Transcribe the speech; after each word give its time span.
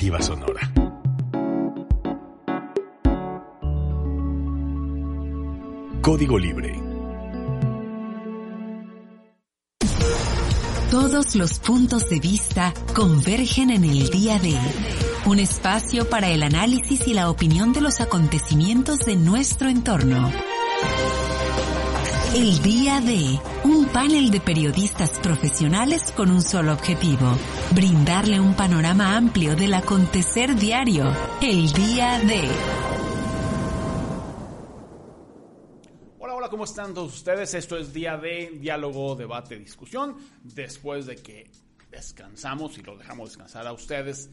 Sonora. 0.00 0.72
Código 6.00 6.38
Libre. 6.38 6.72
Todos 10.90 11.36
los 11.36 11.58
puntos 11.58 12.08
de 12.08 12.18
vista 12.18 12.72
convergen 12.94 13.68
en 13.68 13.84
el 13.84 14.08
día 14.08 14.38
de 14.38 14.56
un 15.26 15.38
espacio 15.38 16.08
para 16.08 16.30
el 16.30 16.44
análisis 16.44 17.06
y 17.06 17.12
la 17.12 17.28
opinión 17.28 17.74
de 17.74 17.82
los 17.82 18.00
acontecimientos 18.00 19.00
de 19.00 19.16
nuestro 19.16 19.68
entorno. 19.68 20.32
El 22.32 22.62
día 22.62 23.00
de 23.00 23.40
un 23.64 23.88
panel 23.88 24.30
de 24.30 24.40
periodistas 24.40 25.18
profesionales 25.18 26.12
con 26.12 26.30
un 26.30 26.42
solo 26.42 26.72
objetivo, 26.72 27.36
brindarle 27.74 28.38
un 28.38 28.54
panorama 28.54 29.16
amplio 29.16 29.56
del 29.56 29.74
acontecer 29.74 30.54
diario. 30.54 31.12
El 31.42 31.72
día 31.72 32.20
de... 32.20 32.48
Hola, 36.20 36.36
hola, 36.36 36.48
¿cómo 36.48 36.62
están 36.62 36.94
todos 36.94 37.14
ustedes? 37.14 37.52
Esto 37.54 37.76
es 37.76 37.92
día 37.92 38.16
de 38.16 38.52
diálogo, 38.60 39.16
debate, 39.16 39.58
discusión, 39.58 40.16
después 40.44 41.06
de 41.06 41.16
que 41.16 41.50
descansamos 41.90 42.78
y 42.78 42.82
lo 42.82 42.96
dejamos 42.96 43.30
descansar 43.30 43.66
a 43.66 43.72
ustedes 43.72 44.30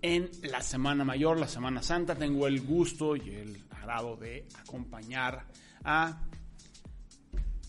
en 0.00 0.30
la 0.44 0.62
Semana 0.62 1.04
Mayor, 1.04 1.38
la 1.38 1.48
Semana 1.48 1.82
Santa. 1.82 2.14
Tengo 2.14 2.46
el 2.46 2.62
gusto 2.62 3.16
y 3.16 3.28
el 3.28 3.64
agrado 3.70 4.16
de 4.16 4.48
acompañar 4.58 5.44
a 5.84 6.22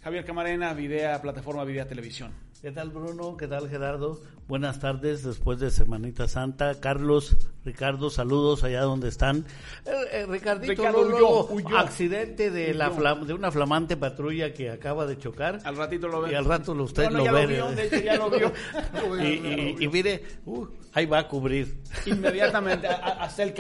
Javier 0.06 0.24
Camarena, 0.24 0.72
Videa, 0.76 1.20
plataforma 1.20 1.64
Videa 1.64 1.88
Televisión. 1.88 2.45
¿Qué 2.66 2.72
tal 2.72 2.90
Bruno? 2.90 3.38
¿Qué 3.38 3.48
tal 3.48 3.70
Gerardo? 3.70 4.20
Buenas 4.48 4.80
tardes 4.80 5.24
después 5.24 5.60
de 5.60 5.70
Semanita 5.70 6.28
Santa. 6.28 6.80
Carlos, 6.80 7.38
Ricardo, 7.64 8.10
saludos 8.10 8.64
allá 8.64 8.82
donde 8.82 9.08
están. 9.08 9.46
Eh, 9.86 9.92
eh, 10.12 10.26
Ricardito, 10.28 10.72
Ricardo 10.72 11.04
luego, 11.04 11.46
huyó, 11.52 11.68
huyó. 11.68 11.78
accidente 11.78 12.50
de, 12.50 12.74
la 12.74 12.90
Huyó. 12.90 12.98
flam- 13.02 13.26
de 13.28 13.34
una 13.36 13.52
flamante 13.52 13.98
patrulla 13.98 14.52
que 14.52 14.72
acaba 14.72 15.06
de 15.06 15.16
chocar. 15.20 15.60
Al 15.64 15.76
ratito 15.76 16.08
lo 16.08 16.22
ven. 16.22 16.32
Y 16.32 16.34
al 16.34 16.46
rato 16.46 16.74
lo- 16.74 16.86
usted 16.86 17.04
No, 17.12 17.20
no, 17.20 17.26
lo 17.26 17.34
ve. 17.34 17.42
Lo 17.44 17.48
vio, 17.50 17.72
de 17.76 17.86
hecho, 17.86 18.00
ya 18.00 18.16
lo 18.18 18.30
vio. 18.32 18.52
y, 19.22 19.26
y- 19.26 19.76
y 19.82 19.88
mire, 19.88 20.24
uh, 20.48 20.66
ahí 20.94 21.06
va 21.06 21.20
a 21.20 21.28
cubrir. 21.28 21.84
Inmediatamente, 22.08 22.88
el, 22.88 22.94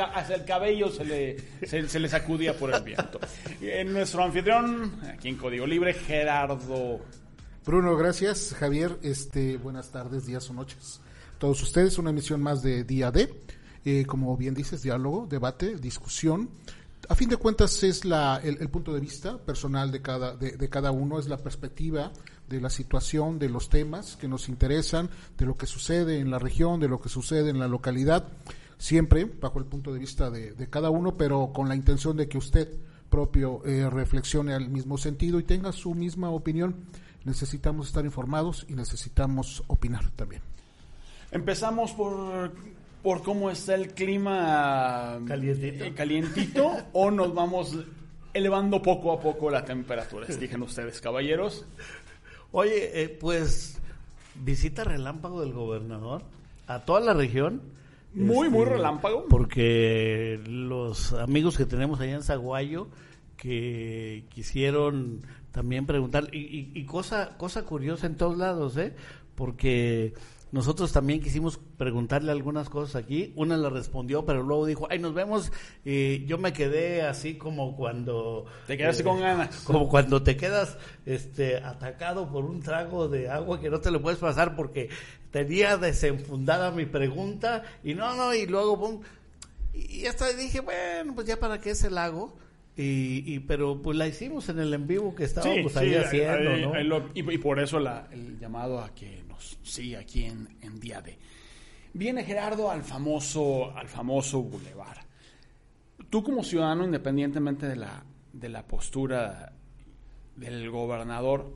hasta 0.01 0.33
el 0.33 0.45
cabello 0.45 0.89
se 0.89 1.05
le, 1.05 1.37
se, 1.63 1.87
se 1.87 1.99
le 1.99 2.09
sacudía 2.09 2.57
por 2.57 2.73
el 2.73 2.81
viento. 2.81 3.19
En 3.61 3.93
nuestro 3.93 4.23
anfitrión, 4.23 4.99
aquí 5.13 5.29
en 5.29 5.37
Código 5.37 5.67
Libre, 5.67 5.93
Gerardo. 5.93 7.01
Bruno, 7.65 7.97
gracias. 7.97 8.53
Javier, 8.53 8.99
este, 9.01 9.57
buenas 9.57 9.89
tardes, 9.89 10.27
días 10.27 10.47
o 10.51 10.53
noches. 10.53 11.01
Todos 11.39 11.63
ustedes, 11.63 11.97
una 11.97 12.11
emisión 12.11 12.39
más 12.39 12.61
de 12.61 12.83
Día 12.83 13.09
D. 13.09 13.41
Eh, 13.83 14.05
como 14.05 14.37
bien 14.37 14.53
dices, 14.53 14.83
diálogo, 14.83 15.25
debate, 15.27 15.75
discusión. 15.77 16.51
A 17.09 17.15
fin 17.15 17.27
de 17.27 17.37
cuentas 17.37 17.81
es 17.81 18.05
la, 18.05 18.39
el, 18.43 18.69
punto 18.69 18.93
de 18.93 18.99
vista 18.99 19.39
personal 19.39 19.91
de 19.91 20.03
cada, 20.03 20.35
de, 20.35 20.51
de 20.51 20.69
cada 20.69 20.91
uno, 20.91 21.17
es 21.17 21.27
la 21.27 21.37
perspectiva 21.37 22.11
de 22.47 22.61
la 22.61 22.69
situación, 22.69 23.39
de 23.39 23.49
los 23.49 23.67
temas 23.69 24.15
que 24.15 24.27
nos 24.27 24.47
interesan, 24.47 25.09
de 25.35 25.47
lo 25.47 25.57
que 25.57 25.65
sucede 25.65 26.19
en 26.19 26.29
la 26.29 26.37
región, 26.37 26.79
de 26.79 26.87
lo 26.87 27.01
que 27.01 27.09
sucede 27.09 27.49
en 27.49 27.57
la 27.57 27.67
localidad, 27.67 28.27
siempre 28.77 29.25
bajo 29.25 29.57
el 29.57 29.65
punto 29.65 29.91
de 29.91 29.97
vista 29.97 30.29
de, 30.29 30.53
de 30.53 30.69
cada 30.69 30.91
uno, 30.91 31.17
pero 31.17 31.51
con 31.51 31.67
la 31.67 31.75
intención 31.75 32.15
de 32.15 32.27
que 32.27 32.37
usted 32.37 32.69
propio 33.09 33.65
eh, 33.65 33.89
reflexione 33.89 34.53
al 34.53 34.69
mismo 34.69 34.97
sentido 34.97 35.39
y 35.39 35.43
tenga 35.43 35.71
su 35.71 35.93
misma 35.95 36.29
opinión. 36.29 36.75
Necesitamos 37.25 37.87
estar 37.87 38.05
informados 38.05 38.65
y 38.69 38.73
necesitamos 38.73 39.63
opinar 39.67 40.09
también. 40.11 40.41
Empezamos 41.31 41.91
por, 41.91 42.53
por 43.03 43.23
cómo 43.23 43.49
está 43.49 43.75
el 43.75 43.93
clima 43.93 45.19
Calientito. 45.27 45.83
eh, 45.83 45.93
calientito 45.93 46.71
o 46.93 47.11
nos 47.11 47.33
vamos 47.33 47.77
elevando 48.33 48.81
poco 48.81 49.11
a 49.11 49.19
poco 49.19 49.49
la 49.49 49.65
temperatura. 49.65 50.27
Dijen 50.27 50.61
ustedes, 50.61 51.01
caballeros. 51.01 51.65
Oye, 52.51 53.01
eh, 53.03 53.09
pues 53.09 53.79
visita 54.43 54.83
relámpago 54.83 55.41
del 55.41 55.51
gobernador 55.53 56.21
a 56.67 56.79
toda 56.85 56.99
la 57.01 57.13
región. 57.13 57.61
Muy, 58.13 58.49
muy 58.49 58.61
Este, 58.63 58.75
relámpago. 58.75 59.25
Porque 59.29 60.39
los 60.47 61.11
amigos 61.13 61.57
que 61.57 61.65
tenemos 61.65 61.99
allá 61.99 62.13
en 62.15 62.23
Zaguayo 62.23 62.87
que 63.35 64.23
quisieron 64.29 65.21
también 65.55 65.85
preguntar, 65.85 66.27
y, 66.33 66.39
y- 66.39 66.71
y 66.75 66.85
cosa, 66.85 67.37
cosa 67.37 67.63
curiosa 67.63 68.07
en 68.07 68.17
todos 68.17 68.37
lados, 68.37 68.75
¿eh? 68.75 68.93
Porque 69.35 70.13
nosotros 70.51 70.91
también 70.91 71.21
quisimos 71.21 71.57
preguntarle 71.77 72.31
algunas 72.33 72.67
cosas 72.69 72.97
aquí, 73.01 73.31
una 73.37 73.55
la 73.55 73.69
respondió, 73.69 74.25
pero 74.25 74.43
luego 74.43 74.65
dijo, 74.65 74.85
ay, 74.89 74.99
nos 74.99 75.13
vemos, 75.13 75.53
y 75.85 76.25
yo 76.25 76.37
me 76.37 76.51
quedé 76.51 77.03
así 77.03 77.35
como 77.37 77.75
cuando... 77.77 78.45
Te 78.67 78.77
quedaste 78.77 79.03
con 79.05 79.21
ganas. 79.21 79.55
Como 79.65 79.87
cuando 79.87 80.21
te 80.23 80.35
quedas 80.35 80.77
este, 81.05 81.57
atacado 81.57 82.29
por 82.29 82.43
un 82.43 82.61
trago 82.61 83.07
de 83.07 83.29
agua 83.29 83.61
que 83.61 83.69
no 83.69 83.79
te 83.79 83.91
lo 83.91 84.01
puedes 84.01 84.19
pasar 84.19 84.57
porque 84.57 84.89
tenía 85.31 85.77
desenfundada 85.77 86.71
mi 86.71 86.85
pregunta 86.85 87.63
y 87.81 87.93
no, 87.93 88.13
no, 88.15 88.33
y 88.33 88.45
luego, 88.45 89.01
y 89.73 90.01
y 90.01 90.05
hasta 90.07 90.31
dije, 90.33 90.59
bueno, 90.59 91.15
pues 91.15 91.27
ya 91.27 91.37
para 91.37 91.59
qué 91.61 91.75
se 91.75 91.89
la 91.89 92.05
hago. 92.05 92.37
Y, 92.77 93.23
y, 93.33 93.39
pero 93.39 93.81
pues 93.81 93.97
la 93.97 94.05
hicimos 94.07 94.49
en 94.49 94.59
el 94.59 94.73
en 94.73 94.85
vivo 94.85 95.15
que 95.15 95.23
estábamos 95.23 95.77
ahí 95.77 95.95
haciendo, 95.95 96.51
ahí- 96.51 96.61
¿no? 96.61 96.73
ahí 96.73 96.83
lo- 96.83 97.09
y, 97.13 97.19
y 97.33 97.37
por 97.37 97.59
eso 97.59 97.79
la- 97.79 98.09
el 98.11 98.37
llamado 98.37 98.79
a 98.81 98.93
que 98.93 99.23
nos 99.29 99.57
siga 99.63 99.99
aquí 99.99 100.25
en, 100.25 100.49
en 100.61 100.79
Día 100.79 101.01
de. 101.01 101.17
Viene 101.93 102.25
Gerardo 102.25 102.69
al 102.69 102.83
famoso, 102.83 103.71
al 103.77 103.87
famoso 103.87 104.41
bulevar. 104.41 105.05
Tú 106.09 106.21
como 106.21 106.43
ciudadano, 106.43 106.83
independientemente 106.83 107.65
de 107.65 107.77
la, 107.77 108.03
de 108.33 108.49
la 108.49 108.67
postura 108.67 109.53
del 110.35 110.69
gobernador, 110.69 111.55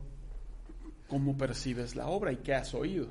¿cómo 1.10 1.38
percibes 1.38 1.96
la 1.98 2.08
obra 2.08 2.32
y 2.32 2.38
qué 2.38 2.54
has 2.54 2.74
oído? 2.74 3.08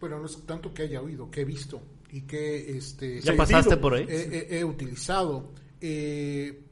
Bueno, 0.00 0.20
no 0.20 0.26
es 0.26 0.40
tanto 0.46 0.72
que 0.72 0.82
haya 0.82 1.00
oído, 1.02 1.28
que 1.30 1.40
he 1.40 1.44
visto 1.44 1.82
y 2.12 2.20
que 2.22 2.76
este, 2.76 3.20
¿Ya 3.20 3.32
he- 3.32 3.36
pasaste 3.36 3.76
por 3.76 3.94
ahí? 3.94 4.06
he, 4.08 4.46
he- 4.54 4.58
he 4.60 4.64
utilizado. 4.64 5.50
Eh, 5.80 6.62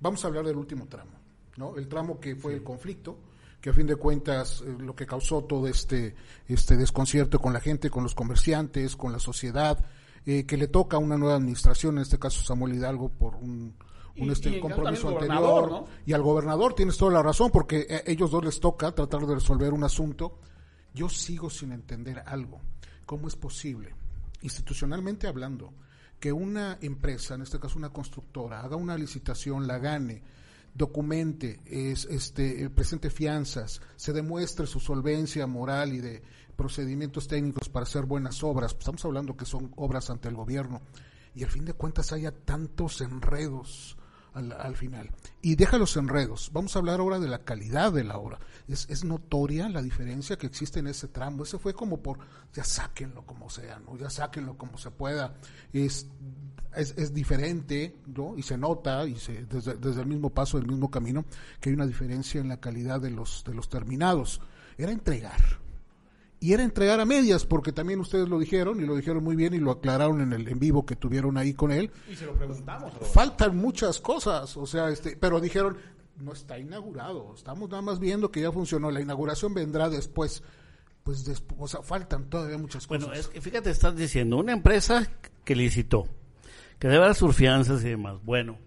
vamos 0.00 0.24
a 0.24 0.28
hablar 0.28 0.44
del 0.46 0.56
último 0.56 0.86
tramo, 0.86 1.12
¿no? 1.56 1.76
El 1.76 1.88
tramo 1.88 2.18
que 2.20 2.36
fue 2.36 2.54
el 2.54 2.62
conflicto, 2.62 3.18
que 3.60 3.70
a 3.70 3.72
fin 3.72 3.86
de 3.86 3.96
cuentas 3.96 4.62
eh, 4.64 4.76
lo 4.78 4.94
que 4.94 5.06
causó 5.06 5.42
todo 5.44 5.66
este, 5.66 6.14
este 6.46 6.76
desconcierto 6.76 7.40
con 7.40 7.52
la 7.52 7.60
gente, 7.60 7.90
con 7.90 8.02
los 8.04 8.14
comerciantes, 8.14 8.94
con 8.96 9.12
la 9.12 9.18
sociedad, 9.18 9.84
eh, 10.26 10.44
que 10.46 10.56
le 10.56 10.68
toca 10.68 10.96
a 10.96 11.00
una 11.00 11.16
nueva 11.18 11.36
administración, 11.36 11.96
en 11.96 12.02
este 12.02 12.18
caso 12.18 12.42
Samuel 12.44 12.74
Hidalgo, 12.76 13.08
por 13.08 13.34
un, 13.36 13.74
un 14.16 14.28
Y- 14.28 14.30
este, 14.30 14.50
y 14.50 14.60
compromiso 14.60 15.08
anterior. 15.08 15.84
Y 16.06 16.12
al 16.12 16.22
gobernador 16.22 16.74
tienes 16.74 16.96
toda 16.96 17.12
la 17.12 17.22
razón, 17.22 17.50
porque 17.50 17.86
a 18.04 18.08
ellos 18.10 18.30
dos 18.30 18.44
les 18.44 18.60
toca 18.60 18.92
tratar 18.92 19.26
de 19.26 19.34
resolver 19.34 19.72
un 19.72 19.84
asunto. 19.84 20.38
Yo 20.94 21.08
sigo 21.08 21.50
sin 21.50 21.72
entender 21.72 22.22
algo. 22.26 22.60
¿Cómo 23.06 23.26
es 23.28 23.36
posible, 23.36 23.94
institucionalmente 24.42 25.26
hablando, 25.26 25.72
que 26.20 26.32
una 26.32 26.78
empresa, 26.80 27.34
en 27.34 27.42
este 27.42 27.60
caso 27.60 27.78
una 27.78 27.90
constructora, 27.90 28.60
haga 28.60 28.76
una 28.76 28.96
licitación, 28.96 29.66
la 29.66 29.78
gane, 29.78 30.22
documente, 30.74 31.60
es, 31.66 32.04
este, 32.06 32.64
eh, 32.64 32.70
presente 32.70 33.10
fianzas, 33.10 33.80
se 33.96 34.12
demuestre 34.12 34.66
su 34.66 34.80
solvencia 34.80 35.46
moral 35.46 35.92
y 35.92 36.00
de 36.00 36.22
procedimientos 36.56 37.28
técnicos 37.28 37.68
para 37.68 37.84
hacer 37.84 38.04
buenas 38.04 38.42
obras? 38.42 38.74
Estamos 38.78 39.04
hablando 39.04 39.36
que 39.36 39.44
son 39.44 39.72
obras 39.76 40.10
ante 40.10 40.28
el 40.28 40.34
gobierno. 40.34 40.82
Y 41.34 41.44
al 41.44 41.50
fin 41.50 41.64
de 41.64 41.72
cuentas 41.74 42.12
haya 42.12 42.32
tantos 42.32 43.00
enredos 43.00 43.97
al, 44.38 44.52
al 44.52 44.76
final. 44.76 45.10
Y 45.42 45.56
deja 45.56 45.78
los 45.78 45.96
enredos. 45.96 46.50
Vamos 46.52 46.74
a 46.74 46.78
hablar 46.78 47.00
ahora 47.00 47.18
de 47.18 47.28
la 47.28 47.44
calidad 47.44 47.92
de 47.92 48.04
la 48.04 48.18
obra. 48.18 48.38
Es, 48.66 48.88
es 48.88 49.04
notoria 49.04 49.68
la 49.68 49.82
diferencia 49.82 50.36
que 50.36 50.46
existe 50.46 50.80
en 50.80 50.86
ese 50.86 51.08
tramo. 51.08 51.42
Ese 51.42 51.58
fue 51.58 51.74
como 51.74 52.02
por, 52.02 52.18
ya 52.52 52.64
sáquenlo 52.64 53.26
como 53.26 53.50
sea, 53.50 53.78
¿no? 53.80 53.96
Ya 53.96 54.10
sáquenlo 54.10 54.56
como 54.56 54.78
se 54.78 54.90
pueda. 54.90 55.34
Es, 55.72 56.06
es, 56.74 56.94
es 56.96 57.12
diferente, 57.12 57.96
¿no? 58.06 58.36
Y 58.36 58.42
se 58.42 58.56
nota, 58.56 59.06
y 59.06 59.16
se, 59.16 59.44
desde, 59.44 59.76
desde 59.76 60.00
el 60.00 60.06
mismo 60.06 60.30
paso, 60.30 60.58
del 60.58 60.68
mismo 60.68 60.90
camino, 60.90 61.24
que 61.60 61.70
hay 61.70 61.74
una 61.74 61.86
diferencia 61.86 62.40
en 62.40 62.48
la 62.48 62.60
calidad 62.60 63.00
de 63.00 63.10
los, 63.10 63.44
de 63.44 63.54
los 63.54 63.68
terminados. 63.68 64.40
Era 64.76 64.92
entregar. 64.92 65.67
Y 66.40 66.52
era 66.52 66.62
entregar 66.62 67.00
a 67.00 67.04
medias, 67.04 67.44
porque 67.44 67.72
también 67.72 67.98
ustedes 67.98 68.28
lo 68.28 68.38
dijeron, 68.38 68.80
y 68.80 68.86
lo 68.86 68.94
dijeron 68.94 69.24
muy 69.24 69.34
bien, 69.34 69.54
y 69.54 69.58
lo 69.58 69.72
aclararon 69.72 70.20
en 70.20 70.32
el 70.32 70.46
en 70.46 70.58
vivo 70.58 70.86
que 70.86 70.94
tuvieron 70.94 71.36
ahí 71.36 71.52
con 71.52 71.72
él. 71.72 71.90
Y 72.10 72.14
se 72.14 72.26
lo 72.26 72.34
preguntamos. 72.34 72.92
Faltan 73.12 73.56
muchas 73.56 73.98
cosas, 73.98 74.56
o 74.56 74.66
sea, 74.66 74.88
este, 74.90 75.16
pero 75.16 75.40
dijeron, 75.40 75.76
no 76.16 76.32
está 76.32 76.58
inaugurado, 76.58 77.34
estamos 77.34 77.68
nada 77.70 77.82
más 77.82 77.98
viendo 77.98 78.30
que 78.30 78.40
ya 78.40 78.52
funcionó, 78.52 78.90
la 78.90 79.00
inauguración 79.00 79.52
vendrá 79.54 79.88
después. 79.88 80.42
Pues 81.02 81.24
después, 81.24 81.58
o 81.58 81.66
sea, 81.68 81.82
faltan 81.82 82.28
todavía 82.28 82.58
muchas 82.58 82.86
cosas. 82.86 83.06
Bueno, 83.06 83.18
es 83.18 83.28
que 83.28 83.40
fíjate, 83.40 83.70
estás 83.70 83.96
diciendo, 83.96 84.36
una 84.36 84.52
empresa 84.52 85.10
que 85.44 85.56
licitó, 85.56 86.06
que 86.78 86.86
debe 86.86 87.04
dar 87.04 87.14
sus 87.14 87.34
fianzas 87.34 87.82
y 87.82 87.88
demás. 87.88 88.18
Bueno, 88.22 88.58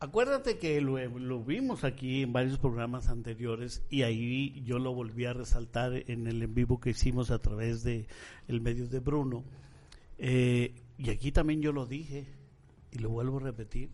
acuérdate 0.00 0.58
que 0.58 0.80
lo, 0.80 1.44
vimos 1.44 1.84
aquí 1.84 2.22
en 2.22 2.32
varios 2.32 2.58
programas 2.58 3.08
anteriores 3.08 3.82
y 3.90 4.02
ahí 4.02 4.62
yo 4.64 4.78
lo 4.78 4.92
volví 4.92 5.24
a 5.24 5.32
resaltar 5.32 5.92
en 6.10 6.26
el 6.26 6.42
en 6.42 6.54
vivo 6.54 6.80
que 6.80 6.90
hicimos 6.90 7.30
a 7.30 7.40
través 7.40 7.82
de 7.82 8.06
el 8.46 8.60
medio 8.60 8.88
de 8.88 9.00
Bruno. 9.00 9.44
Eh, 10.18 10.74
y 10.98 11.10
aquí 11.10 11.32
también 11.32 11.62
yo 11.62 11.72
lo 11.72 11.86
dije, 11.86 12.26
y 12.92 12.98
lo 12.98 13.10
vuelvo 13.10 13.38
a 13.38 13.42
repetir, 13.42 13.90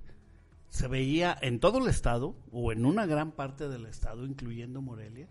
se 0.68 0.88
veía 0.88 1.36
en 1.40 1.60
todo 1.60 1.78
el 1.78 1.88
estado, 1.88 2.34
o 2.50 2.72
en 2.72 2.84
una 2.84 3.06
gran 3.06 3.32
parte 3.32 3.68
del 3.68 3.86
estado, 3.86 4.26
incluyendo 4.26 4.80
Morelia, 4.80 5.28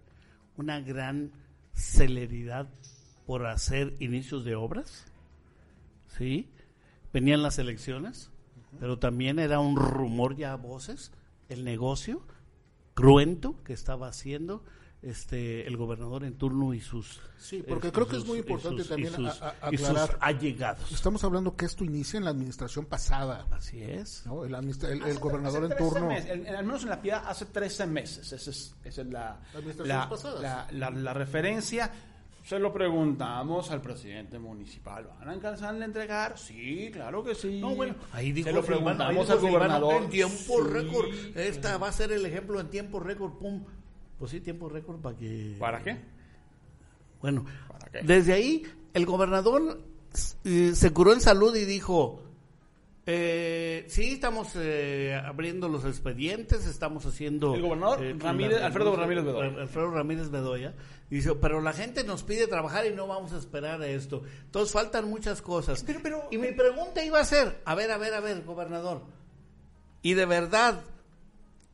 una 0.55 0.79
gran 0.79 1.31
celeridad 1.73 2.69
por 3.25 3.45
hacer 3.47 3.95
inicios 3.99 4.45
de 4.45 4.55
obras, 4.55 5.05
¿sí? 6.17 6.47
Venían 7.11 7.41
las 7.41 7.59
elecciones, 7.59 8.29
pero 8.79 8.97
también 8.99 9.39
era 9.39 9.59
un 9.59 9.75
rumor 9.75 10.35
ya 10.35 10.53
a 10.53 10.55
voces, 10.57 11.11
el 11.49 11.63
negocio 11.63 12.21
cruento 12.93 13.61
que 13.63 13.73
estaba 13.73 14.07
haciendo 14.07 14.63
este 15.01 15.67
el 15.67 15.75
gobernador 15.75 16.23
en 16.23 16.37
turno 16.37 16.73
y 16.73 16.79
sus 16.79 17.19
Sí, 17.37 17.61
porque 17.67 17.89
eh, 17.89 17.91
creo 17.91 18.05
y 18.05 18.09
que 18.09 18.15
es 18.15 18.21
sus- 18.21 18.29
muy 18.29 18.37
y 18.37 18.39
importante 18.41 18.77
sus- 18.83 18.87
también 18.89 19.11
y 19.11 19.15
sus, 19.15 19.41
a- 19.41 19.55
a- 19.61 19.73
y 19.73 19.77
sus 19.77 19.87
aclarar. 19.89 20.17
allegados. 20.21 20.91
Estamos 20.93 21.23
hablando 21.25 21.57
que 21.57 21.65
esto 21.65 21.83
inicia 21.83 22.17
en 22.17 22.23
la 22.23 22.29
administración 22.29 22.85
pasada. 22.85 23.45
Así 23.51 23.81
es. 23.83 24.25
¿no? 24.25 24.45
El, 24.45 24.55
administra- 24.55 24.89
el- 24.91 25.01
el 25.01 25.11
Hace- 25.11 25.19
gobernador 25.19 25.65
hace 25.65 25.73
en 25.73 25.77
13 25.77 25.93
turno. 25.93 26.07
meses, 26.07 26.29
en- 26.31 26.47
al 26.55 26.65
menos 26.65 26.83
en 26.83 26.89
la 26.89 27.01
piedad 27.01 27.23
hace 27.27 27.45
13 27.47 27.85
meses. 27.85 28.31
Esa 28.31 28.49
es, 28.49 28.75
esa 28.85 29.01
es 29.01 29.07
la, 29.07 29.39
la- 29.83 30.67
la- 30.71 30.89
la 30.91 31.13
referencia. 31.13 31.91
Se 32.43 32.59
lo 32.59 32.73
preguntamos 32.73 33.71
al 33.71 33.81
presidente 33.81 34.37
municipal. 34.37 35.07
¿Van 35.19 35.29
a 35.29 35.31
alcanzar 35.31 35.73
a 35.75 35.85
entregar? 35.85 36.37
Sí, 36.37 36.89
claro 36.91 37.23
que 37.23 37.35
sí. 37.35 37.59
No, 37.61 37.73
bueno, 37.73 37.95
ahí 38.11 38.31
dijo 38.33 38.49
Se 38.49 38.53
lo 38.53 38.63
preguntamos 38.63 39.29
al 39.29 39.39
gobernador. 39.39 40.03
en 40.03 40.09
tiempo 40.09 40.35
Sí. 40.61 40.69
récord. 40.69 41.07
Esta 41.35 41.77
va 41.77 41.87
a 41.87 41.91
ser 41.93 42.11
el 42.11 42.25
ejemplo 42.25 42.59
en 42.59 42.69
tiempo 42.69 42.99
récord, 42.99 43.33
pum. 43.33 43.63
Pues 44.19 44.31
sí, 44.31 44.41
tiempo 44.41 44.67
récord 44.69 44.99
para 44.99 45.15
que 45.17 45.55
¿Para 45.57 45.81
qué? 45.81 45.97
Bueno, 47.21 47.45
¿Para 47.69 47.85
qué? 47.91 48.01
desde 48.03 48.33
ahí 48.33 48.63
el 48.93 49.05
gobernador 49.05 49.81
eh, 50.43 50.71
se 50.75 50.91
curó 50.91 51.13
en 51.13 51.21
salud 51.21 51.55
y 51.55 51.63
dijo, 51.65 52.22
eh, 53.05 53.85
sí, 53.89 54.13
estamos 54.13 54.51
eh, 54.55 55.19
abriendo 55.25 55.67
los 55.67 55.83
expedientes, 55.85 56.65
estamos 56.65 57.05
haciendo... 57.05 57.53
El 57.55 57.61
gobernador 57.61 58.03
eh, 58.03 58.15
Ramírez- 58.17 58.59
la- 58.59 58.67
Alfredo 58.67 58.95
Ramírez 58.95 59.25
Bedoya. 59.25 59.61
Alfredo 59.61 59.91
Ramírez 59.91 60.29
Bedoya. 60.29 60.73
Dice, 61.09 61.35
pero 61.35 61.61
la 61.61 61.73
gente 61.73 62.03
nos 62.05 62.23
pide 62.23 62.47
trabajar 62.47 62.85
y 62.85 62.91
no 62.95 63.05
vamos 63.07 63.33
a 63.33 63.37
esperar 63.37 63.81
a 63.81 63.87
esto. 63.87 64.23
Entonces 64.45 64.71
faltan 64.73 65.09
muchas 65.09 65.41
cosas. 65.41 65.83
Pero- 65.85 65.99
pero- 66.01 66.27
y 66.31 66.37
mi 66.37 66.51
pregunta 66.53 67.03
iba 67.03 67.19
a 67.19 67.25
ser, 67.25 67.59
a 67.65 67.75
ver, 67.75 67.91
a 67.91 67.97
ver, 67.97 68.13
a 68.13 68.19
ver, 68.21 68.41
gobernador, 68.43 69.01
y 70.01 70.13
de 70.15 70.25
verdad, 70.25 70.81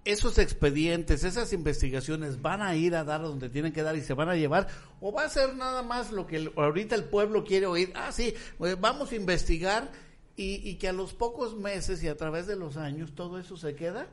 esos 0.06 0.40
expedientes, 0.40 1.24
esas 1.24 1.54
investigaciones 1.54 2.42
van 2.42 2.62
a 2.62 2.76
ir 2.76 2.96
a 2.96 3.04
dar 3.04 3.22
donde 3.22 3.50
tienen 3.50 3.72
que 3.72 3.84
dar 3.84 3.96
y 3.96 4.02
se 4.02 4.14
van 4.16 4.30
a 4.30 4.36
llevar, 4.36 4.68
o 5.00 5.12
va 5.12 5.26
a 5.26 5.30
ser 5.30 5.56
nada 5.56 5.84
más 5.84 6.12
lo 6.12 6.26
que 6.26 6.38
el- 6.38 6.52
ahorita 6.56 6.96
el 6.96 7.04
pueblo 7.04 7.44
quiere 7.44 7.68
oír, 7.68 7.92
ah, 7.96 8.12
sí, 8.12 8.34
pues 8.58 8.80
vamos 8.82 9.12
a 9.12 9.16
investigar 9.16 9.92
y, 10.40 10.70
y 10.70 10.76
que 10.76 10.88
a 10.88 10.94
los 10.94 11.14
pocos 11.14 11.58
meses 11.58 12.02
y 12.02 12.08
a 12.08 12.16
través 12.16 12.48
de 12.48 12.56
los 12.56 12.78
años 12.78 13.14
todo 13.14 13.40
eso 13.40 13.58
se 13.58 13.76
queda. 13.76 14.08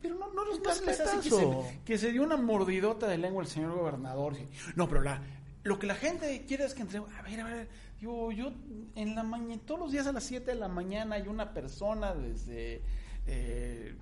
Pero 0.00 0.16
no, 0.16 0.32
no, 0.32 0.42
se 0.74 0.84
les 0.84 0.98
hace 0.98 1.20
que 1.20 1.30
se, 1.30 1.80
que 1.84 1.98
se 1.98 2.10
dio 2.10 2.24
una 2.24 2.36
mordidota 2.36 3.06
de 3.06 3.16
lengua 3.16 3.44
el 3.44 3.48
señor 3.48 3.72
gobernador. 3.72 4.34
No, 4.74 4.88
pero 4.88 5.02
la, 5.02 5.22
lo 5.62 5.78
que 5.78 5.86
la 5.86 5.94
gente 5.94 6.44
quiere 6.48 6.64
es 6.64 6.74
que 6.74 6.82
entre... 6.82 6.98
A 6.98 7.22
ver, 7.22 7.40
a 7.40 7.44
ver, 7.44 7.68
yo, 8.00 8.32
yo 8.32 8.52
en 8.96 9.14
la 9.14 9.22
mañana, 9.22 9.62
todos 9.64 9.78
los 9.78 9.92
días 9.92 10.08
a 10.08 10.12
las 10.12 10.24
7 10.24 10.50
de 10.50 10.56
la 10.56 10.66
mañana 10.66 11.14
hay 11.14 11.28
una 11.28 11.54
persona 11.54 12.12
desde 12.12 12.82
eh, 13.28 13.94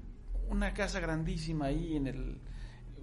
una 0.48 0.72
casa 0.72 0.98
grandísima 0.98 1.66
ahí 1.66 1.94
en 1.94 2.06
el 2.06 2.38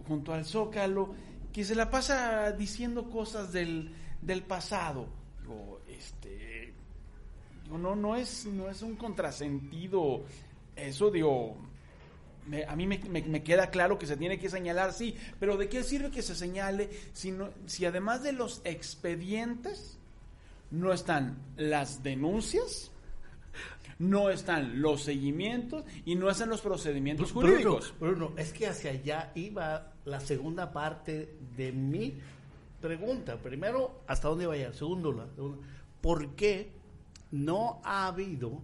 junto 0.08 0.34
al 0.34 0.46
Zócalo 0.46 1.14
que 1.54 1.64
se 1.64 1.76
la 1.76 1.92
pasa 1.92 2.52
diciendo 2.54 3.12
cosas 3.12 3.54
del, 3.54 3.94
del 4.20 4.42
pasado. 4.42 5.10
Digo, 5.44 5.82
este... 5.88 6.57
no, 7.72 7.96
no 7.96 8.16
es, 8.16 8.46
no 8.46 8.70
es 8.70 8.82
un 8.82 8.96
contrasentido. 8.96 10.22
Eso, 10.76 11.10
digo, 11.10 11.58
me- 12.48 12.64
a 12.66 12.76
mí 12.76 12.86
me, 12.88 13.00
me- 13.10 13.24
me 13.24 13.44
queda 13.44 13.70
claro 13.70 13.98
que 13.98 14.06
se 14.06 14.16
tiene 14.18 14.38
que 14.40 14.50
señalar, 14.50 14.94
sí, 14.94 15.16
pero 15.40 15.58
¿de 15.58 15.68
qué 15.70 15.84
sirve 15.84 16.12
que 16.12 16.22
se 16.22 16.36
señale 16.36 16.90
si, 17.14 17.32
no- 17.32 17.50
si 17.66 17.86
además 17.86 18.24
de 18.24 18.34
los 18.34 18.62
expedientes 18.64 19.98
no 20.72 20.94
están 20.94 21.38
las 21.56 22.04
denuncias, 22.04 22.92
no 24.00 24.30
están 24.30 24.82
los 24.82 25.02
seguimientos 25.04 25.84
y 26.06 26.14
no 26.16 26.30
están 26.30 26.50
los 26.50 26.62
procedimientos 26.62 27.34
Bruno, 27.34 27.48
jurídicos? 27.50 27.94
Bruno, 28.00 28.34
es 28.38 28.54
que 28.54 28.68
hacia 28.68 28.92
allá 28.92 29.32
iba 29.34 29.94
la 30.06 30.20
segunda 30.20 30.72
parte 30.72 31.34
de 31.58 31.72
mi 31.72 32.14
pregunta. 32.80 33.38
Primero, 33.38 34.02
¿hasta 34.06 34.28
dónde 34.28 34.44
iba 34.44 34.54
a 34.54 34.58
llegar? 34.58 34.76
Segundo, 34.76 35.12
la 35.12 35.26
segunda, 35.34 35.58
¿por 36.02 36.36
qué 36.36 36.77
no 37.46 37.82
ha 37.84 38.08
habido 38.08 38.62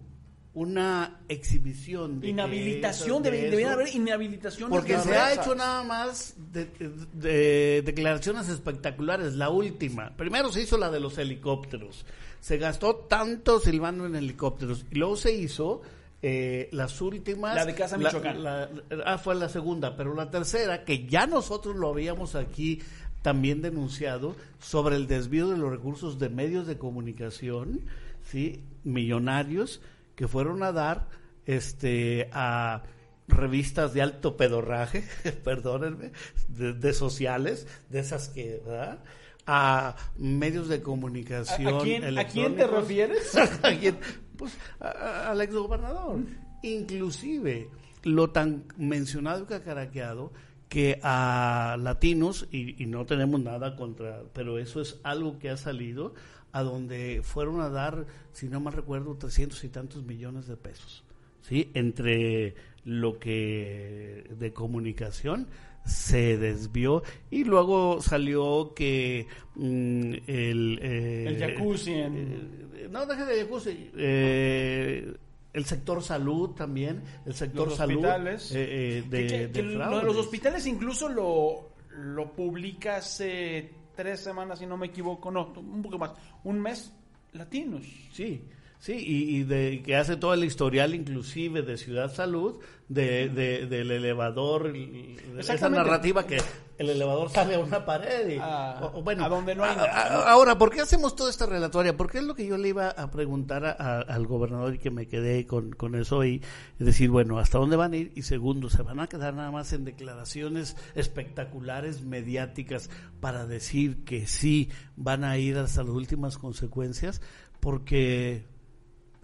una 0.54 1.20
exhibición 1.28 2.20
de 2.20 2.28
Inhabilitación, 2.28 3.22
de 3.24 3.60
eso? 3.60 3.70
haber 3.70 3.88
inhabilitación. 3.94 4.70
Porque 4.70 4.96
se 4.98 5.16
ha 5.16 5.34
hecho 5.34 5.54
nada 5.56 5.82
más 5.82 6.34
de, 6.52 6.66
de 7.12 7.82
declaraciones 7.84 8.48
espectaculares. 8.48 9.34
La 9.34 9.50
última. 9.50 10.16
Primero 10.16 10.52
se 10.52 10.62
hizo 10.62 10.78
la 10.78 10.90
de 10.90 11.00
los 11.00 11.18
helicópteros. 11.18 12.06
Se 12.40 12.58
gastó 12.58 12.94
tanto 12.94 13.58
silbando 13.58 14.06
en 14.06 14.14
helicópteros. 14.14 14.84
Y 14.92 14.94
luego 14.96 15.16
se 15.16 15.34
hizo 15.34 15.82
eh, 16.22 16.68
las 16.70 17.00
últimas. 17.00 17.56
La 17.56 17.64
de 17.66 17.74
Casa 17.74 17.98
Michoacán. 17.98 18.44
la- 18.44 18.70
ah, 19.06 19.18
fue 19.18 19.34
la 19.34 19.48
segunda. 19.48 19.96
Pero 19.96 20.14
la 20.14 20.30
tercera, 20.30 20.84
que 20.84 21.06
ya 21.08 21.26
nosotros 21.26 21.74
lo 21.74 21.88
habíamos 21.88 22.36
aquí 22.36 22.80
también 23.22 23.60
denunciado, 23.60 24.36
sobre 24.60 24.94
el 24.96 25.08
desvío 25.08 25.48
de 25.48 25.56
los 25.56 25.70
recursos 25.70 26.18
de 26.20 26.28
medios 26.28 26.66
de 26.68 26.76
comunicación, 26.78 27.80
¿sí? 28.24 28.64
Millonarios 28.84 29.80
que 30.16 30.28
fueron 30.28 30.62
a 30.62 30.72
dar 30.72 31.08
este 31.46 32.28
a 32.32 32.82
revistas 33.28 33.94
de 33.94 34.02
alto 34.02 34.36
pedorraje, 34.36 35.04
perdónenme, 35.44 36.12
de, 36.48 36.72
de 36.74 36.92
sociales, 36.92 37.66
de 37.88 38.00
esas 38.00 38.28
que, 38.28 38.60
¿verdad? 38.66 38.98
A 39.46 39.96
medios 40.16 40.68
de 40.68 40.82
comunicación. 40.82 41.74
¿A- 41.74 41.78
a 41.78 41.82
quién- 41.82 42.18
a 42.18 42.26
quién 42.26 42.56
te 42.56 42.66
refieres? 42.66 43.34
¿A 43.62 43.70
quién? 43.78 43.96
Pues 44.36 44.56
a- 44.80 45.30
al 45.30 45.40
exgobernador. 45.40 46.18
Inclusive, 46.62 47.68
lo 48.02 48.30
tan 48.30 48.64
mencionado 48.76 49.44
y 49.44 49.46
cacaraqueado 49.46 50.32
que 50.68 50.98
a 51.02 51.76
latinos, 51.78 52.48
y, 52.50 52.82
y 52.82 52.86
no 52.86 53.06
tenemos 53.06 53.40
nada 53.40 53.76
contra, 53.76 54.22
pero 54.32 54.58
eso 54.58 54.80
es 54.80 54.98
algo 55.04 55.38
que 55.38 55.50
ha 55.50 55.56
salido, 55.56 56.14
a 56.54 56.62
donde 56.62 57.20
fueron 57.22 57.60
a 57.60 57.68
dar, 57.68 58.06
si 58.32 58.48
no 58.48 58.60
mal 58.60 58.72
recuerdo, 58.74 59.16
300 59.16 59.62
y 59.64 59.68
tantos 59.70 60.04
millones 60.04 60.46
de 60.46 60.56
pesos. 60.56 61.04
¿sí? 61.42 61.70
Entre 61.74 62.54
lo 62.84 63.18
que 63.18 64.24
de 64.38 64.52
comunicación 64.52 65.48
se 65.84 66.38
desvió 66.38 67.02
y 67.30 67.44
luego 67.44 68.00
salió 68.00 68.72
que 68.74 69.26
mm, 69.56 70.12
el 70.26 70.78
eh, 70.80 71.24
El 71.28 71.38
jacuzzi 71.38 71.92
en- 71.92 72.70
eh, 72.74 72.88
no 72.90 73.04
deje 73.04 73.24
de 73.26 73.40
jacuzzi 73.42 73.90
eh, 73.96 75.14
el 75.52 75.64
sector 75.66 76.02
salud 76.02 76.50
también 76.50 77.02
el 77.26 77.34
sector 77.34 77.68
Los 77.68 77.76
salud 77.76 77.96
hospitales. 77.96 78.50
de, 78.52 79.04
Que- 79.10 79.26
que- 79.26 79.46
de 79.48 79.52
que 79.52 79.62
lo 79.62 79.70
de 79.70 79.76
fraudes. 79.76 80.04
los 80.04 80.16
hospitales 80.16 80.66
incluso 80.66 81.08
lo, 81.08 81.70
lo 81.98 82.32
publica 82.32 82.96
hace 82.96 83.70
tres 83.94 84.20
semanas, 84.20 84.58
si 84.58 84.66
no 84.66 84.76
me 84.76 84.86
equivoco, 84.86 85.30
no, 85.30 85.52
un 85.56 85.82
poco 85.82 85.98
más, 85.98 86.12
un 86.44 86.60
mes, 86.60 86.92
latinos. 87.32 87.84
Sí, 88.12 88.48
sí, 88.84 88.92
y, 88.92 89.36
y 89.38 89.42
de 89.44 89.82
que 89.82 89.96
hace 89.96 90.16
todo 90.16 90.34
el 90.34 90.44
historial 90.44 90.94
inclusive 90.94 91.62
de 91.62 91.78
Ciudad 91.78 92.12
Salud, 92.12 92.60
de, 92.88 93.30
de- 93.30 93.66
del 93.66 93.90
elevador, 93.90 94.72
de 94.74 95.16
esa 95.38 95.70
narrativa 95.70 96.26
que 96.26 96.36
el 96.76 96.90
elevador 96.90 97.30
sale 97.30 97.54
a 97.54 97.60
una 97.60 97.86
pared 97.86 98.28
y, 98.28 98.36
Ah, 98.38 98.80
o- 98.92 98.98
o 98.98 99.02
bueno, 99.02 99.24
a 99.24 99.28
donde 99.30 99.54
no 99.54 99.64
hay 99.64 99.72
a- 99.72 99.76
nada, 99.76 99.90
a-. 100.26 100.30
Ahora, 100.32 100.58
¿por 100.58 100.70
qué 100.70 100.82
hacemos 100.82 101.16
toda 101.16 101.30
esta 101.30 101.46
relatoria? 101.46 101.96
Porque 101.96 102.18
es 102.18 102.24
lo 102.24 102.34
que 102.34 102.46
yo 102.46 102.58
le 102.58 102.68
iba 102.68 102.90
a 102.90 103.10
preguntar 103.10 103.64
a- 103.64 103.70
a- 103.78 104.00
al 104.02 104.26
gobernador 104.26 104.74
y 104.74 104.78
que 104.78 104.90
me 104.90 105.06
quedé 105.08 105.46
con, 105.46 105.70
con 105.72 105.94
eso 105.94 106.22
y 106.24 106.42
decir, 106.78 107.08
bueno, 107.08 107.38
¿hasta 107.38 107.56
dónde 107.58 107.76
van 107.76 107.94
a 107.94 107.96
ir? 107.96 108.12
Y 108.16 108.20
segundo, 108.22 108.68
¿se 108.68 108.82
van 108.82 109.00
a 109.00 109.06
quedar 109.06 109.32
nada 109.32 109.50
más 109.50 109.72
en 109.72 109.86
declaraciones 109.86 110.76
espectaculares, 110.94 112.02
mediáticas, 112.02 112.90
para 113.20 113.46
decir 113.46 114.04
que 114.04 114.26
sí 114.26 114.68
van 114.96 115.24
a 115.24 115.38
ir 115.38 115.56
hasta 115.56 115.82
las 115.84 115.90
últimas 115.92 116.36
consecuencias? 116.36 117.22
Porque, 117.60 118.44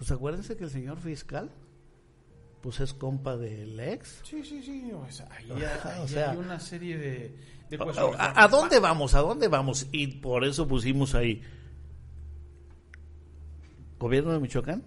pues 0.01 0.11
acuérdense 0.13 0.57
que 0.57 0.65
el 0.65 0.71
señor 0.71 0.99
fiscal, 0.99 1.51
pues 2.63 2.81
es 2.81 2.95
compa 2.95 3.37
del 3.37 3.79
ex. 3.79 4.21
Sí, 4.25 4.43
sí, 4.43 4.63
sí, 4.63 4.91
o 4.93 5.07
sea, 5.13 5.29
ahí, 5.31 5.51
O 5.51 5.57
ahí 5.57 6.09
sea, 6.09 6.31
hay 6.31 6.39
una 6.39 6.59
serie 6.59 6.97
de, 6.97 7.37
de 7.69 7.77
¿A, 7.77 7.85
cuestiones. 7.85 8.19
a- 8.19 8.45
a 8.45 8.49
dónde 8.49 8.79
vamos? 8.81 9.15
¿A 9.15 9.21
dónde 9.21 9.49
vamos? 9.49 9.87
Y 9.93 10.07
por 10.07 10.45
eso 10.45 10.67
pusimos 10.67 11.15
ahí. 11.15 11.43
¿Gobierno 13.99 14.33
de 14.33 14.41
Michoacán? 14.41 14.83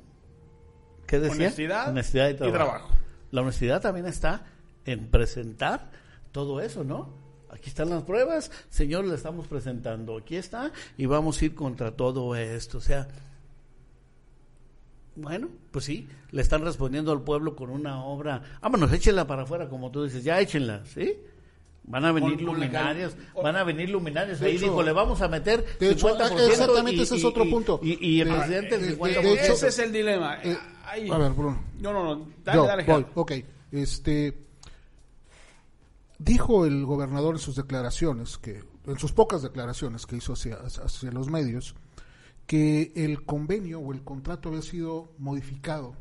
¿Qué 1.05 1.19
decía? 1.19 1.35
Honestidad 1.45 1.89
honestidad 1.89 2.29
y 2.29 2.31
y 2.31 2.35
trabajo. 2.37 2.55
trabajo. 2.57 2.89
La 3.31 3.41
honestidad 3.41 3.81
también 3.81 4.07
está 4.07 4.45
en 4.85 5.09
presentar 5.11 5.91
todo 6.31 6.59
eso, 6.61 6.83
¿no? 6.83 7.21
Aquí 7.51 7.69
están 7.69 7.91
las 7.91 8.01
pruebas, 8.03 8.49
señor, 8.69 9.05
le 9.05 9.13
estamos 9.13 9.47
presentando. 9.47 10.17
Aquí 10.17 10.35
está 10.37 10.71
y 10.97 11.05
vamos 11.05 11.39
a 11.41 11.45
ir 11.45 11.53
contra 11.53 11.95
todo 11.95 12.35
esto. 12.35 12.79
O 12.79 12.81
sea, 12.81 13.07
Bueno, 15.15 15.49
pues 15.71 15.85
sí, 15.85 16.07
le 16.31 16.41
están 16.41 16.63
respondiendo 16.63 17.11
al 17.11 17.21
pueblo 17.21 17.55
con 17.55 17.69
una 17.69 18.03
obra. 18.03 18.41
Vámonos, 18.61 18.91
échenla 18.93 19.27
para 19.27 19.43
afuera, 19.43 19.69
como 19.69 19.91
tú 19.91 20.03
dices, 20.03 20.23
ya 20.23 20.39
échenla, 20.39 20.83
¿sí? 20.85 21.13
Van 21.85 22.05
a 22.05 22.11
venir 22.13 22.43
Con- 22.45 22.59
cal- 22.59 23.13
van 23.43 23.55
a 23.57 23.63
venir 23.65 23.89
luminarias. 23.89 24.39
De 24.39 24.47
Ahí 24.47 24.55
hecho- 24.55 24.65
dijo, 24.67 24.81
le 24.83 24.91
vamos 24.93 25.21
a 25.21 25.27
meter 25.27 25.63
de 25.79 25.91
hecho, 25.91 26.07
50%. 26.07 26.47
exactamente 26.49 26.99
y- 27.01 27.03
ese 27.03 27.15
es 27.17 27.25
otro 27.25 27.47
punto. 27.49 27.79
Y, 27.83 28.07
y 28.15 28.21
el 28.21 28.29
De- 28.29 28.35
presidente 28.35 28.77
de- 28.77 28.85
de- 28.87 28.91
50%. 28.93 29.21
de 29.21 29.33
hecho- 29.43 29.53
Ese 29.53 29.67
es 29.67 29.79
el 29.79 29.91
dilema. 29.91 30.37
Eh, 30.43 30.57
Ay. 30.85 31.09
a 31.11 31.17
ver, 31.17 31.31
Bruno. 31.33 31.61
No, 31.79 31.91
no, 31.93 32.03
no. 32.15 32.27
Dale, 32.43 32.57
Yo 32.57 32.65
dale, 32.65 32.83
voy, 32.85 33.05
ok. 33.15 33.31
Este, 33.73 34.37
dijo 36.17 36.65
el 36.65 36.85
gobernador 36.85 37.35
en 37.35 37.39
sus 37.41 37.55
declaraciones, 37.55 38.37
que 38.37 38.63
en 38.87 38.99
sus 38.99 39.11
pocas 39.11 39.41
declaraciones 39.41 40.05
que 40.05 40.15
hizo 40.17 40.33
hacia, 40.33 40.55
hacia 40.55 41.11
los 41.11 41.29
medios, 41.29 41.75
que 42.47 42.91
el 42.95 43.23
convenio 43.25 43.79
o 43.79 43.93
el 43.93 44.03
contrato 44.03 44.49
había 44.49 44.61
sido 44.61 45.13
modificado 45.17 45.95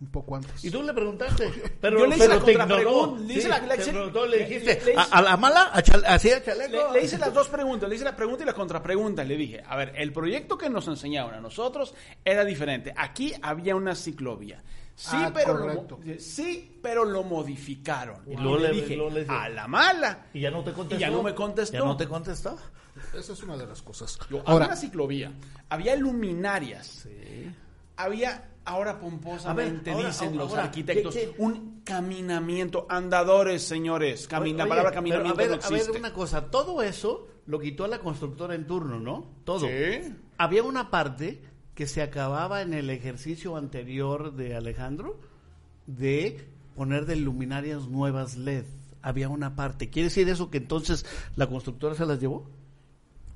un 0.00 0.10
poco 0.10 0.36
antes. 0.36 0.62
Y 0.64 0.70
tú 0.70 0.82
le 0.82 0.92
preguntaste, 0.92 1.50
pero, 1.80 1.98
Yo 2.00 2.06
le 2.06 2.16
hice 2.16 2.26
pero 2.28 2.38
la 2.40 2.44
te 2.44 2.52
contrapregunta, 2.54 3.00
ignoró. 3.00 3.16
le 3.26 3.32
hice 3.32 3.42
Sí, 3.42 3.48
la- 3.48 3.58
le 3.60 3.74
te 3.76 3.82
hice- 3.82 3.90
preguntó, 3.92 4.26
le 4.26 4.36
le- 4.38 4.44
dijiste, 4.46 4.74
le 4.84 4.92
hice- 4.92 4.96
¿a, 4.98 5.02
a 5.04 5.22
la 5.22 5.36
mala? 5.36 5.70
¿A 5.72 5.82
chal- 5.82 6.04
¿Así 6.06 6.30
a 6.30 6.42
chaleco? 6.42 6.92
Le, 6.92 7.00
le 7.00 7.04
hice 7.06 7.16
las 7.18 7.32
dos 7.32 7.48
preguntas, 7.48 7.88
le 7.88 7.94
hice 7.94 8.04
la 8.04 8.16
pregunta 8.16 8.42
y 8.42 8.46
la 8.46 8.52
contrapregunta. 8.54 9.24
Le 9.24 9.36
dije, 9.36 9.62
a 9.66 9.76
ver, 9.76 9.92
el 9.96 10.12
proyecto 10.12 10.58
que 10.58 10.68
nos 10.68 10.88
enseñaron 10.88 11.32
a 11.34 11.40
nosotros 11.40 11.94
era 12.24 12.44
diferente. 12.44 12.92
Aquí 12.96 13.32
había 13.40 13.76
una 13.76 13.94
ciclovía. 13.94 14.62
Sí, 14.96 15.16
Ah, 15.18 15.30
pero 15.34 15.58
correcto. 15.58 15.98
lo, 16.00 16.06
mo- 16.06 16.20
sí, 16.20 16.78
pero 16.82 17.04
lo 17.04 17.22
modificaron. 17.24 18.22
Y 18.26 18.32
Y 18.34 18.36
luego 18.36 18.58
le 18.58 18.68
le- 18.72 18.74
dije, 18.82 18.96
le 18.96 19.26
a 19.28 19.48
la 19.48 19.66
mala. 19.66 20.26
Y 20.32 20.40
ya 20.40 20.50
no 20.52 20.62
te 20.62 20.72
contestó. 20.72 20.96
Y 20.96 21.00
ya 21.00 21.10
no 21.10 21.22
me 21.22 21.34
contestó. 21.34 21.72
Ya 21.78 21.84
no 21.84 21.96
te 21.96 22.06
contestó. 22.06 22.56
Esa 23.18 23.32
es 23.32 23.42
una 23.42 23.56
de 23.56 23.66
las 23.66 23.82
cosas. 23.82 24.16
Yo, 24.30 24.38
había 24.38 24.50
Ahora, 24.52 24.66
una 24.66 24.76
ciclovía, 24.76 25.32
había 25.68 25.96
luminarias, 25.96 27.08
había, 27.96 28.50
ahora 28.64 28.98
pomposamente 29.00 29.90
A 29.90 29.94
ver, 29.94 30.04
ahora, 30.06 30.08
dicen 30.08 30.36
los 30.36 30.50
ahora, 30.50 30.64
arquitectos, 30.64 31.14
¿qué- 31.14 31.30
qué? 31.30 31.34
un 31.42 31.80
caminamiento, 31.84 32.86
andadores, 32.88 33.62
señores. 33.64 34.28
Cami- 34.28 34.54
la 34.54 34.62
Oye, 34.64 34.68
palabra 34.68 34.90
pero 34.90 34.94
caminamiento 34.94 35.32
a 35.34 35.36
ver, 35.36 35.48
no 35.48 35.54
A 35.54 35.68
ver, 35.70 35.78
existe. 35.80 35.98
una 35.98 36.12
cosa, 36.12 36.50
todo 36.50 36.82
eso 36.82 37.26
lo 37.46 37.58
quitó 37.58 37.86
la 37.88 37.98
constructora 37.98 38.54
en 38.54 38.66
turno, 38.66 39.00
¿no? 39.00 39.32
Todo. 39.44 39.66
Sí. 39.66 40.14
Había 40.38 40.62
una 40.62 40.90
parte 40.90 41.42
que 41.74 41.86
se 41.86 42.02
acababa 42.02 42.62
en 42.62 42.72
el 42.74 42.90
ejercicio 42.90 43.56
anterior 43.56 44.34
de 44.34 44.54
Alejandro 44.56 45.18
de 45.86 46.46
poner 46.74 47.06
de 47.06 47.16
luminarias 47.16 47.88
nuevas 47.88 48.36
LED. 48.36 48.64
Había 49.02 49.28
una 49.28 49.54
parte. 49.54 49.90
¿Quiere 49.90 50.08
decir 50.08 50.28
eso 50.28 50.50
que 50.50 50.58
entonces 50.58 51.04
la 51.36 51.46
constructora 51.46 51.94
se 51.94 52.06
las 52.06 52.20
llevó? 52.20 52.48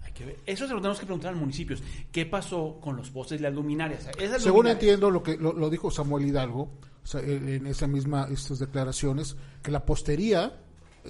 Hay 0.03 0.13
que 0.13 0.25
ver. 0.25 0.39
Eso 0.47 0.67
se 0.67 0.73
lo 0.73 0.81
tenemos 0.81 0.99
que 0.99 1.05
preguntar 1.07 1.29
a 1.31 1.33
los 1.33 1.41
municipios. 1.41 1.83
¿Qué 2.11 2.25
pasó 2.27 2.79
con 2.81 2.97
los 2.97 3.11
postes 3.11 3.39
y 3.41 3.43
las 3.43 3.53
luminarias? 3.53 4.09
Esas 4.19 4.43
según 4.43 4.65
luminarias- 4.65 4.73
entiendo 4.75 5.11
lo 5.11 5.23
que 5.23 5.37
lo, 5.37 5.53
lo 5.53 5.69
dijo 5.69 5.91
Samuel 5.91 6.25
Hidalgo, 6.27 6.63
o 7.03 7.07
sea, 7.07 7.21
en 7.21 7.49
en 7.49 7.67
esa 7.67 7.87
misma 7.87 8.29
estas 8.31 8.59
declaraciones, 8.61 9.37
que 9.63 9.71
la 9.71 9.85
postería, 9.85 10.59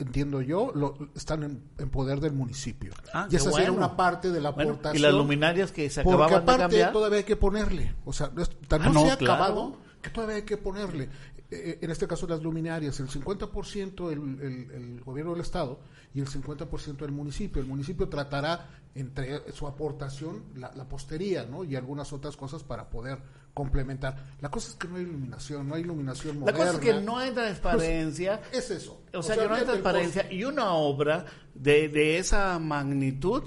entiendo 0.01 0.41
yo, 0.43 0.73
lo, 0.75 0.97
están 1.15 1.43
en, 1.43 1.63
en 1.79 1.91
poder 1.91 2.21
del 2.21 2.33
municipio. 2.33 2.93
Ah, 3.13 3.29
y 3.31 3.37
esa 3.37 3.49
era 3.51 3.71
bueno. 3.71 3.75
una 3.75 3.97
parte 3.97 4.31
de 4.31 4.41
la 4.41 4.51
Bueno, 4.51 4.71
aportación. 4.73 4.97
y 4.99 5.03
las 5.03 5.15
luminarias 5.15 5.73
que 5.73 5.89
se 5.91 6.03
Porque 6.03 6.15
acababan 6.23 6.31
de 6.47 6.53
aparte 6.53 6.63
cambiar. 6.63 6.93
todavía 6.93 7.19
hay 7.19 7.25
que 7.25 7.37
ponerle, 7.37 7.95
o 8.05 8.13
sea, 8.13 8.31
tan 8.69 8.83
Ah, 8.83 8.87
no, 8.87 8.93
no, 8.95 9.01
se 9.07 9.11
ha 9.13 9.17
claro. 9.17 9.43
acabado 9.45 9.77
que 10.03 10.11
todavía 10.11 10.37
hay 10.37 10.43
que 10.43 10.57
ponerle. 10.57 11.09
Eh, 11.51 11.79
en 11.81 11.91
este 11.91 12.07
caso 12.07 12.27
las 12.27 12.43
luminarias, 12.43 13.01
el 13.01 13.09
50% 13.09 14.13
el, 14.13 14.19
el, 14.41 14.71
el 14.71 15.01
gobierno 15.05 15.33
del 15.33 15.41
estado 15.41 15.81
y 16.15 16.21
el 16.21 16.29
50% 16.29 17.03
el 17.05 17.13
municipio. 17.13 17.61
El 17.63 17.69
municipio 17.69 18.09
tratará 18.09 18.69
entre 18.95 19.51
su 19.53 19.67
aportación 19.67 20.43
la, 20.57 20.71
la 20.75 20.85
postería, 20.89 21.45
¿no? 21.47 21.65
Y 21.65 21.75
algunas 21.77 22.13
otras 22.13 22.37
cosas 22.37 22.63
para 22.65 22.91
poder 22.91 23.19
complementar. 23.59 24.17
La 24.41 24.51
cosa 24.51 24.71
es 24.71 24.75
que 24.77 24.89
no 24.89 24.97
hay 24.97 25.03
iluminación, 25.03 25.69
no 25.69 25.75
hay 25.75 25.83
iluminación 25.83 26.35
La 26.37 26.41
moderna. 26.41 26.59
cosa 26.65 26.73
es 26.75 26.79
que 26.79 27.01
no 27.03 27.19
hay 27.19 27.31
transparencia. 27.33 28.41
Es 28.53 28.71
eso. 28.71 29.03
O 29.13 29.23
sea, 29.23 29.37
que 29.37 29.47
no 29.49 29.55
hay 29.55 29.65
transparencia 29.65 30.33
y 30.33 30.45
una 30.45 30.73
obra 30.73 31.25
de, 31.55 31.89
de 31.89 32.19
esa 32.19 32.59
magnitud, 32.59 33.43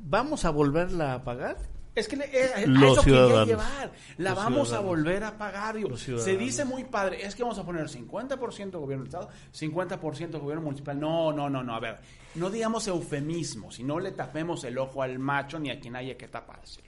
¿vamos 0.00 0.44
a 0.44 0.50
volverla 0.50 1.14
a 1.14 1.24
pagar? 1.24 1.56
Es 1.94 2.06
que 2.06 2.16
le- 2.16 2.26
eh, 2.26 2.50
a 2.54 2.60
eso 2.60 3.02
quería 3.02 3.44
llevar. 3.44 3.92
La 4.18 4.30
Los 4.30 4.38
vamos 4.38 4.72
a 4.72 4.78
volver 4.78 5.24
a 5.24 5.36
pagar. 5.36 5.74
se 5.96 6.36
dice 6.36 6.64
muy 6.64 6.84
padre, 6.84 7.26
es 7.26 7.34
que 7.34 7.42
vamos 7.42 7.58
a 7.58 7.64
poner 7.64 7.88
50% 7.88 8.78
gobierno 8.78 9.04
del 9.04 9.12
Estado, 9.12 9.28
50% 9.52 10.38
gobierno 10.38 10.62
municipal. 10.62 11.00
No, 11.00 11.32
no, 11.32 11.50
no, 11.50 11.64
no. 11.64 11.74
A 11.74 11.80
ver, 11.80 11.96
no 12.36 12.50
digamos 12.50 12.86
eufemismo, 12.86 13.72
si 13.72 13.82
no 13.82 13.98
le 13.98 14.12
tapemos 14.12 14.62
el 14.62 14.78
ojo 14.78 15.02
al 15.02 15.18
macho 15.18 15.58
ni 15.58 15.70
a 15.70 15.80
quien 15.80 15.96
haya 15.96 16.16
que 16.16 16.28
tapárselo. 16.28 16.87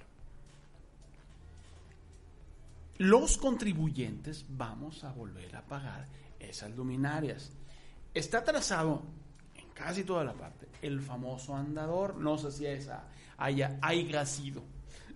Los 3.01 3.39
contribuyentes 3.39 4.45
vamos 4.47 5.05
a 5.05 5.13
volver 5.13 5.57
a 5.57 5.65
pagar 5.67 6.07
esas 6.39 6.71
luminarias. 6.77 7.51
Está 8.13 8.45
trazado 8.45 9.01
en 9.55 9.71
casi 9.71 10.05
toda 10.05 10.23
la 10.23 10.35
parte 10.35 10.69
el 10.83 11.01
famoso 11.01 11.57
andador. 11.57 12.17
No 12.17 12.37
sé 12.37 12.53
si 12.53 12.67
esa 12.67 13.05
haya, 13.39 13.79
haya 13.81 14.27
sido 14.27 14.63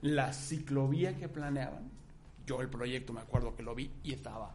la 0.01 0.33
ciclovía 0.33 1.15
que 1.19 1.29
planeaban. 1.29 1.91
Yo 2.47 2.63
el 2.63 2.71
proyecto 2.71 3.13
me 3.13 3.21
acuerdo 3.21 3.55
que 3.55 3.63
lo 3.63 3.75
vi 3.75 3.91
y 4.03 4.15
estaba 4.15 4.55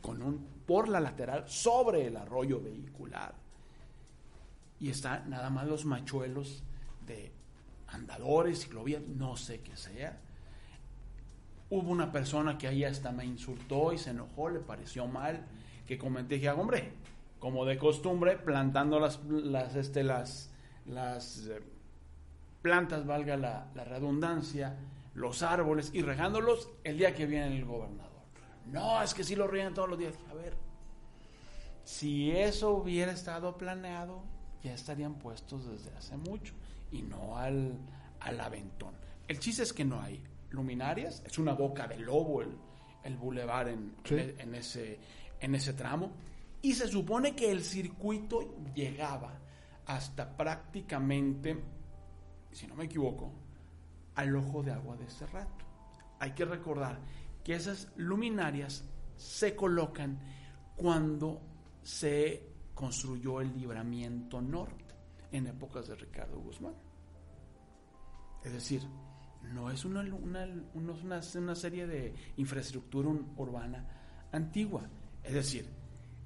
con 0.00 0.22
un 0.22 0.38
por 0.66 0.88
la 0.88 0.98
lateral 0.98 1.44
sobre 1.46 2.06
el 2.06 2.16
arroyo 2.16 2.58
vehicular. 2.58 3.34
Y 4.80 4.88
está 4.88 5.20
nada 5.26 5.50
más 5.50 5.66
los 5.66 5.84
machuelos 5.84 6.62
de 7.06 7.32
andadores, 7.88 8.62
ciclovías, 8.62 9.02
no 9.02 9.36
sé 9.36 9.60
qué 9.60 9.76
sea. 9.76 10.18
Hubo 11.74 11.90
una 11.90 12.12
persona 12.12 12.58
que 12.58 12.68
ahí 12.68 12.84
hasta 12.84 13.12
me 13.12 13.24
insultó 13.24 13.94
y 13.94 13.98
se 13.98 14.10
enojó, 14.10 14.50
le 14.50 14.60
pareció 14.60 15.06
mal, 15.06 15.46
que 15.86 15.96
comenté, 15.96 16.34
dije, 16.34 16.48
"Ah, 16.50 16.54
hombre, 16.54 16.92
como 17.38 17.64
de 17.64 17.78
costumbre, 17.78 18.36
plantando 18.36 19.00
las, 19.00 19.24
las, 19.24 19.74
este, 19.74 20.04
las, 20.04 20.50
las 20.84 21.46
eh, 21.46 21.62
plantas, 22.60 23.06
valga 23.06 23.38
la, 23.38 23.72
redundancia, 23.86 24.76
los 25.14 25.42
árboles 25.42 25.90
y 25.94 26.02
regándolos 26.02 26.68
el 26.84 26.98
día 26.98 27.14
que 27.14 27.24
viene 27.24 27.56
el 27.56 27.64
gobernador. 27.64 28.20
No, 28.66 29.02
es 29.02 29.14
que 29.14 29.24
sí 29.24 29.34
lo 29.34 29.46
riegan 29.46 29.72
todos 29.72 29.88
los 29.88 29.98
días. 29.98 30.14
A 30.30 30.34
ver, 30.34 30.54
si 31.84 32.32
eso 32.32 32.72
hubiera 32.72 33.12
estado 33.12 33.56
planeado, 33.56 34.22
ya 34.62 34.74
estarían 34.74 35.14
puestos 35.14 35.66
desde 35.66 35.96
hace 35.96 36.18
mucho 36.18 36.52
y 36.90 37.00
no 37.00 37.38
al, 37.38 37.78
al 38.20 38.40
aventón. 38.40 38.92
El 39.26 39.38
chiste 39.38 39.62
es 39.62 39.72
que 39.72 39.86
no 39.86 40.02
hay 40.02 40.22
luminarias, 40.52 41.22
es 41.26 41.38
una 41.38 41.52
boca 41.54 41.86
de 41.88 41.98
lobo 41.98 42.42
el, 42.42 42.56
el 43.04 43.16
bulevar 43.16 43.68
en, 43.68 43.94
Sí. 44.04 44.14
en, 44.14 44.40
en 44.40 44.54
ese, 44.54 44.98
en 45.40 45.54
ese 45.54 45.72
tramo. 45.72 46.12
Y 46.62 46.74
se 46.74 46.86
supone 46.86 47.34
que 47.34 47.50
el 47.50 47.62
circuito 47.64 48.54
llegaba 48.74 49.38
hasta 49.86 50.36
prácticamente, 50.36 51.58
si 52.52 52.66
no 52.66 52.74
me 52.76 52.84
equivoco, 52.84 53.32
al 54.14 54.36
ojo 54.36 54.62
de 54.62 54.72
agua 54.72 54.96
de 54.96 55.06
ese 55.06 55.26
rato. 55.26 55.64
Hay 56.20 56.32
que 56.32 56.44
recordar 56.44 57.00
que 57.42 57.54
esas 57.54 57.88
luminarias 57.96 58.84
se 59.16 59.56
colocan 59.56 60.20
cuando 60.76 61.40
se 61.82 62.48
construyó 62.74 63.40
el 63.40 63.52
libramiento 63.58 64.40
norte 64.40 64.84
en 65.32 65.48
épocas 65.48 65.88
de 65.88 65.96
Ricardo 65.96 66.38
Guzmán. 66.38 66.74
Es 68.44 68.52
decir, 68.52 68.82
no 69.52 69.70
es 69.70 69.84
una, 69.84 70.00
una, 70.00 70.46
una, 70.74 71.20
una 71.34 71.54
serie 71.54 71.86
de 71.86 72.14
infraestructura 72.36 73.08
un- 73.08 73.32
urbana 73.36 73.84
antigua. 74.32 74.82
Es 75.22 75.34
decir, 75.34 75.66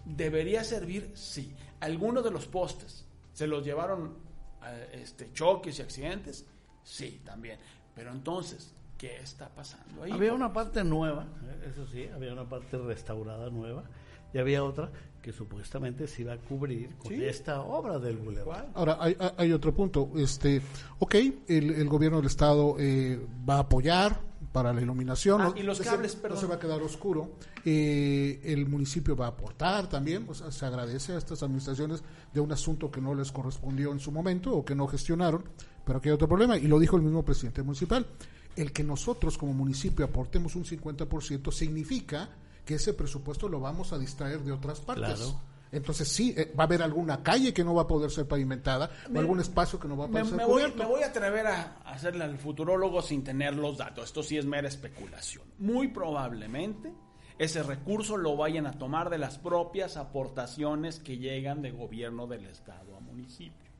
debería 0.04 0.62
servir, 0.64 1.10
sí. 1.14 1.52
Algunos 1.80 2.24
de 2.24 2.30
los 2.30 2.46
postes 2.46 3.04
se 3.32 3.46
los 3.46 3.64
llevaron 3.64 4.14
a 4.62 4.72
este, 4.92 5.32
choques 5.32 5.78
y 5.78 5.82
accidentes, 5.82 6.46
sí, 6.82 7.20
también. 7.24 7.58
Pero 7.94 8.12
entonces, 8.12 8.74
¿qué 8.96 9.16
está 9.16 9.48
pasando 9.48 10.02
ahí? 10.02 10.12
Había 10.12 10.32
una 10.32 10.52
parte 10.52 10.82
nueva, 10.84 11.26
eh, 11.44 11.70
eso 11.70 11.86
sí, 11.86 12.06
había 12.08 12.32
una 12.32 12.48
parte 12.48 12.78
restaurada 12.78 13.50
nueva 13.50 13.84
y 14.32 14.38
había 14.38 14.62
otra 14.64 14.90
que 15.26 15.32
supuestamente 15.32 16.06
se 16.06 16.22
iba 16.22 16.34
a 16.34 16.38
cubrir 16.38 16.94
con 16.98 17.08
Sí. 17.10 17.24
esta 17.24 17.60
obra 17.62 17.98
del 17.98 18.16
bulevar. 18.16 18.70
Ahora, 18.74 18.96
hay, 19.36 19.50
otro 19.50 19.74
punto. 19.74 20.12
Este, 20.14 20.62
ok, 21.00 21.16
el, 21.48 21.70
el 21.72 21.88
gobierno 21.88 22.18
del 22.18 22.26
Estado 22.28 22.76
eh, 22.78 23.26
va 23.48 23.56
a 23.56 23.58
apoyar 23.58 24.20
para 24.52 24.72
la 24.72 24.80
iluminación. 24.80 25.40
Ah, 25.40 25.48
no- 25.52 25.56
y 25.60 25.64
los 25.64 25.78
no 25.80 25.84
se- 25.84 25.90
cables, 25.90 26.14
No 26.14 26.22
perdón. 26.22 26.38
se 26.38 26.46
va 26.46 26.54
a 26.54 26.58
quedar 26.60 26.80
oscuro. 26.80 27.32
Eh, 27.64 28.40
el 28.44 28.68
municipio 28.68 29.16
va 29.16 29.26
a 29.26 29.30
aportar 29.30 29.88
también. 29.88 30.26
O 30.28 30.34
sea, 30.34 30.52
se 30.52 30.64
agradece 30.64 31.14
a 31.14 31.18
estas 31.18 31.42
administraciones 31.42 32.04
de 32.32 32.38
un 32.40 32.52
asunto 32.52 32.88
que 32.92 33.00
no 33.00 33.12
les 33.12 33.32
correspondió 33.32 33.90
en 33.90 33.98
su 33.98 34.12
momento 34.12 34.54
o 34.54 34.64
que 34.64 34.76
no 34.76 34.86
gestionaron. 34.86 35.42
Pero 35.84 35.98
aquí 35.98 36.08
hay 36.08 36.14
otro 36.14 36.28
problema, 36.28 36.56
y 36.56 36.68
lo 36.68 36.78
dijo 36.78 36.94
el 36.96 37.02
mismo 37.02 37.24
presidente 37.24 37.64
municipal. 37.64 38.06
El 38.54 38.70
que 38.70 38.84
nosotros 38.84 39.36
como 39.36 39.52
municipio 39.54 40.04
aportemos 40.04 40.54
un 40.54 40.64
50% 40.64 41.50
significa 41.50 42.28
que 42.66 42.74
ese 42.74 42.92
presupuesto 42.92 43.48
lo 43.48 43.60
vamos 43.60 43.94
a 43.94 43.98
distraer 43.98 44.40
de 44.40 44.52
otras 44.52 44.80
partes. 44.80 45.14
Claro. 45.14 45.40
Entonces 45.72 46.08
sí, 46.08 46.34
eh, 46.36 46.52
va 46.58 46.64
a 46.64 46.66
haber 46.66 46.82
alguna 46.82 47.22
calle 47.22 47.54
que 47.54 47.64
no 47.64 47.74
va 47.74 47.82
a 47.82 47.86
poder 47.86 48.10
ser 48.10 48.28
pavimentada 48.28 48.90
o 49.12 49.18
algún 49.18 49.40
espacio 49.40 49.80
que 49.80 49.88
no 49.88 49.96
va 49.96 50.04
a 50.04 50.08
Me, 50.08 50.20
poder 50.20 50.26
ser 50.26 50.36
me 50.36 50.44
voy, 50.44 50.72
me 50.74 50.84
voy 50.84 51.02
a 51.02 51.06
atrever 51.06 51.46
a 51.46 51.76
hacerle 51.84 52.24
al 52.24 52.38
futurólogo 52.38 53.00
sin 53.00 53.24
tener 53.24 53.54
los 53.56 53.78
datos. 53.78 54.04
Esto 54.04 54.22
sí 54.22 54.36
es 54.36 54.44
mera 54.44 54.68
especulación. 54.68 55.44
Muy 55.58 55.88
probablemente 55.88 56.92
ese 57.38 57.62
recurso 57.62 58.16
lo 58.16 58.36
vayan 58.36 58.66
a 58.66 58.78
tomar 58.78 59.10
de 59.10 59.18
las 59.18 59.38
propias 59.38 59.96
aportaciones 59.96 60.98
que 61.00 61.18
llegan 61.18 61.60
de 61.60 61.70
gobierno 61.70 62.26
del 62.26 62.46
Estado 62.46 62.96
a 62.96 63.00
municipio, 63.00 63.70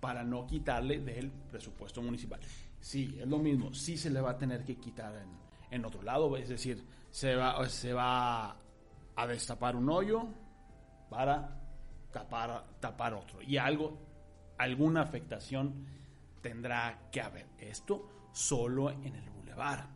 para 0.00 0.24
no 0.24 0.46
quitarle 0.46 0.98
del 1.00 1.30
presupuesto 1.30 2.00
municipal. 2.00 2.40
Sí, 2.80 3.18
es 3.20 3.28
lo 3.28 3.38
mismo, 3.38 3.74
sí 3.74 3.98
se 3.98 4.10
le 4.10 4.20
va 4.20 4.32
a 4.32 4.38
tener 4.38 4.64
que 4.64 4.76
quitar 4.76 5.14
en, 5.14 5.28
en 5.70 5.84
otro 5.84 6.02
lado, 6.02 6.34
es 6.38 6.48
decir, 6.48 6.82
se 7.14 7.36
va, 7.36 7.68
se 7.68 7.92
va 7.92 8.56
a 9.14 9.26
destapar 9.28 9.76
un 9.76 9.88
hoyo 9.88 10.26
para 11.08 11.60
tapar, 12.10 12.66
tapar 12.80 13.14
otro. 13.14 13.40
Y 13.40 13.56
algo, 13.56 13.96
alguna 14.58 15.02
afectación 15.02 15.86
tendrá 16.42 17.08
que 17.12 17.20
haber. 17.20 17.46
Esto 17.56 18.30
solo 18.32 18.90
en 18.90 19.14
el 19.14 19.30
bulevar. 19.30 19.86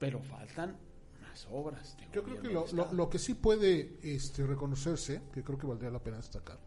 Pero 0.00 0.20
faltan 0.20 0.76
más 1.22 1.46
obras. 1.52 1.96
Yo 2.12 2.24
creo 2.24 2.42
que 2.42 2.48
lo, 2.48 2.66
lo 2.92 3.08
que 3.08 3.20
sí 3.20 3.34
puede 3.34 4.00
este, 4.02 4.44
reconocerse, 4.44 5.22
que 5.32 5.44
creo 5.44 5.56
que 5.56 5.68
valdría 5.68 5.92
la 5.92 6.02
pena 6.02 6.16
destacar, 6.16 6.58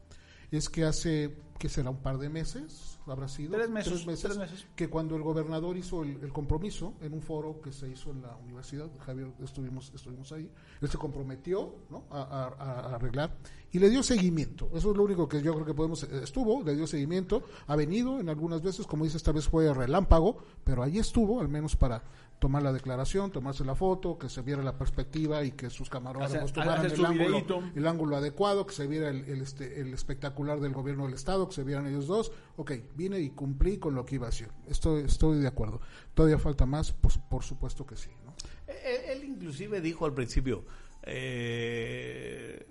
es 0.51 0.69
que 0.69 0.83
hace, 0.85 1.35
que 1.57 1.69
será 1.69 1.89
un 1.89 1.97
par 2.01 2.17
de 2.17 2.29
meses, 2.29 2.97
habrá 3.05 3.27
sido 3.27 3.51
Tres 3.53 3.69
meses, 3.69 4.05
tres 4.21 4.37
meses. 4.37 4.67
que 4.75 4.87
cuando 4.89 5.15
el 5.15 5.23
gobernador 5.23 5.75
hizo 5.77 6.03
el, 6.03 6.19
el 6.23 6.31
compromiso 6.31 6.93
en 7.01 7.13
un 7.13 7.21
foro 7.21 7.59
que 7.61 7.71
se 7.71 7.89
hizo 7.89 8.11
en 8.11 8.21
la 8.21 8.35
universidad, 8.35 8.87
Javier, 9.05 9.31
estuvimos, 9.43 9.91
estuvimos 9.95 10.31
ahí, 10.31 10.49
él 10.81 10.89
se 10.89 10.97
comprometió 10.97 11.75
¿no? 11.89 12.03
a, 12.11 12.21
a- 12.21 12.47
a 12.91 12.95
arreglar 12.95 13.35
y 13.71 13.79
le 13.79 13.89
dio 13.89 14.01
seguimiento. 14.03 14.69
Eso 14.73 14.91
es 14.91 14.97
lo 14.97 15.03
único 15.03 15.27
que 15.27 15.41
yo 15.41 15.53
creo 15.53 15.65
que 15.65 15.73
podemos, 15.73 16.03
eh, 16.03 16.21
estuvo, 16.23 16.63
le 16.63 16.75
dio 16.75 16.85
seguimiento, 16.87 17.43
ha 17.67 17.75
venido 17.75 18.19
en 18.19 18.29
algunas 18.29 18.61
veces, 18.61 18.85
como 18.87 19.03
dice, 19.05 19.17
esta 19.17 19.31
vez 19.31 19.47
fue 19.47 19.71
relámpago, 19.73 20.37
pero 20.63 20.83
ahí 20.83 20.97
estuvo, 20.99 21.39
al 21.41 21.49
menos 21.49 21.75
para 21.75 22.03
tomar 22.39 22.63
la 22.63 22.71
declaración, 22.71 23.31
tomarse 23.31 23.65
la 23.65 23.75
foto, 23.75 24.17
que 24.17 24.29
se 24.29 24.41
viera 24.41 24.63
la 24.63 24.77
perspectiva 24.77 25.43
y 25.43 25.51
que 25.51 25.69
sus 25.69 25.89
camarógrafos 25.89 26.37
Hacer- 26.37 26.51
tomaran 26.53 26.85
el 26.85 27.05
ángulo, 27.05 27.63
el 27.75 27.87
ángulo 27.87 28.15
adecuado, 28.15 28.65
que 28.65 28.73
se 28.73 28.87
viera 28.87 29.09
el, 29.09 29.25
el, 29.25 29.41
este, 29.41 29.81
el 29.81 29.93
espectacular 29.93 30.59
del 30.61 30.71
gobierno 30.73 31.03
del 31.05 31.15
Estado, 31.15 31.47
que 31.49 31.53
se 31.55 31.63
vieran 31.65 31.85
ellos 31.87 32.07
dos. 32.07 32.31
Ok, 32.55 32.71
vine 32.95 33.19
y 33.19 33.29
cumplí 33.31 33.77
con 33.77 33.93
lo 33.93 34.05
que 34.05 34.15
iba 34.15 34.25
a 34.27 34.29
hacer. 34.29 34.49
Estoy, 34.67 35.03
estoy 35.03 35.39
de 35.39 35.47
acuerdo. 35.47 35.81
Todavía 36.13 36.37
falta 36.39 36.65
más, 36.65 36.93
por, 36.93 37.11
por 37.29 37.43
supuesto 37.43 37.85
que 37.85 37.97
sí. 37.97 38.09
¿no? 38.25 38.33
Él, 38.67 39.17
él 39.17 39.23
inclusive 39.25 39.81
dijo 39.81 40.05
al 40.05 40.13
principio, 40.13 40.63
eh, 41.03 42.65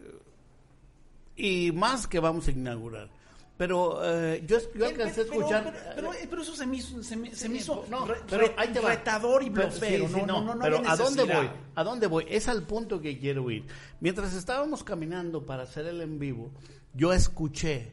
y 1.37 1.73
más 1.73 2.07
que 2.07 2.21
vamos 2.21 2.49
a 2.49 2.51
inaugurar. 2.53 3.11
Pero 3.59 3.99
eh, 4.05 4.45
yo, 4.47 4.57
yo 4.75 4.87
alcancé 4.87 5.23
a 5.23 5.25
Pero- 5.25 5.35
escuchar... 5.37 5.65
Pero, 5.97 6.11
pero- 6.13 6.31
pero 6.31 6.43
eso 6.43 6.55
se 6.55 6.65
me 6.67 6.77
hizo, 6.77 7.03
se 7.03 7.17
me, 7.17 7.35
se 7.35 7.49
me 7.49 7.57
hizo 7.57 7.85
no, 7.91 8.07
re- 8.07 8.21
pero 8.31 8.47
re- 8.47 8.55
ahí 8.57 8.69
te 8.69 8.79
va. 8.81 8.91
retador 8.91 9.43
y 9.43 9.51
blofero. 9.51 10.07
sí, 10.09 10.15
sí, 10.15 10.21
no, 10.25 10.41
no, 10.43 10.55
no, 10.55 10.63
pero 10.63 10.81
¿a 10.87 10.95
dónde 10.97 11.25
voy? 11.25 11.51
¿A 11.75 11.83
dónde 11.85 12.07
voy? 12.07 12.25
Es 12.29 12.47
al 12.49 12.63
punto 12.63 13.01
que 13.01 13.19
quiero 13.19 13.51
ir. 13.51 13.65
Mientras 14.01 14.33
estábamos 14.35 14.85
caminando 14.85 15.45
para 15.45 15.65
hacer 15.65 15.87
el 15.87 16.01
en 16.01 16.19
vivo, 16.21 16.51
yo 16.95 17.13
escuché 17.13 17.91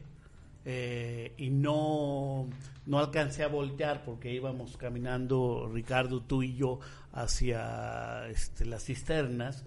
eh, 0.64 1.32
y 1.36 1.50
no, 1.50 2.48
no 2.86 2.98
alcancé 3.00 3.42
a 3.42 3.48
voltear 3.48 4.04
porque 4.04 4.32
íbamos 4.32 4.76
caminando, 4.76 5.68
Ricardo, 5.72 6.22
tú 6.22 6.42
y 6.44 6.54
yo, 6.54 6.78
hacia 7.12 8.28
este, 8.28 8.64
las 8.66 8.84
cisternas. 8.84 9.64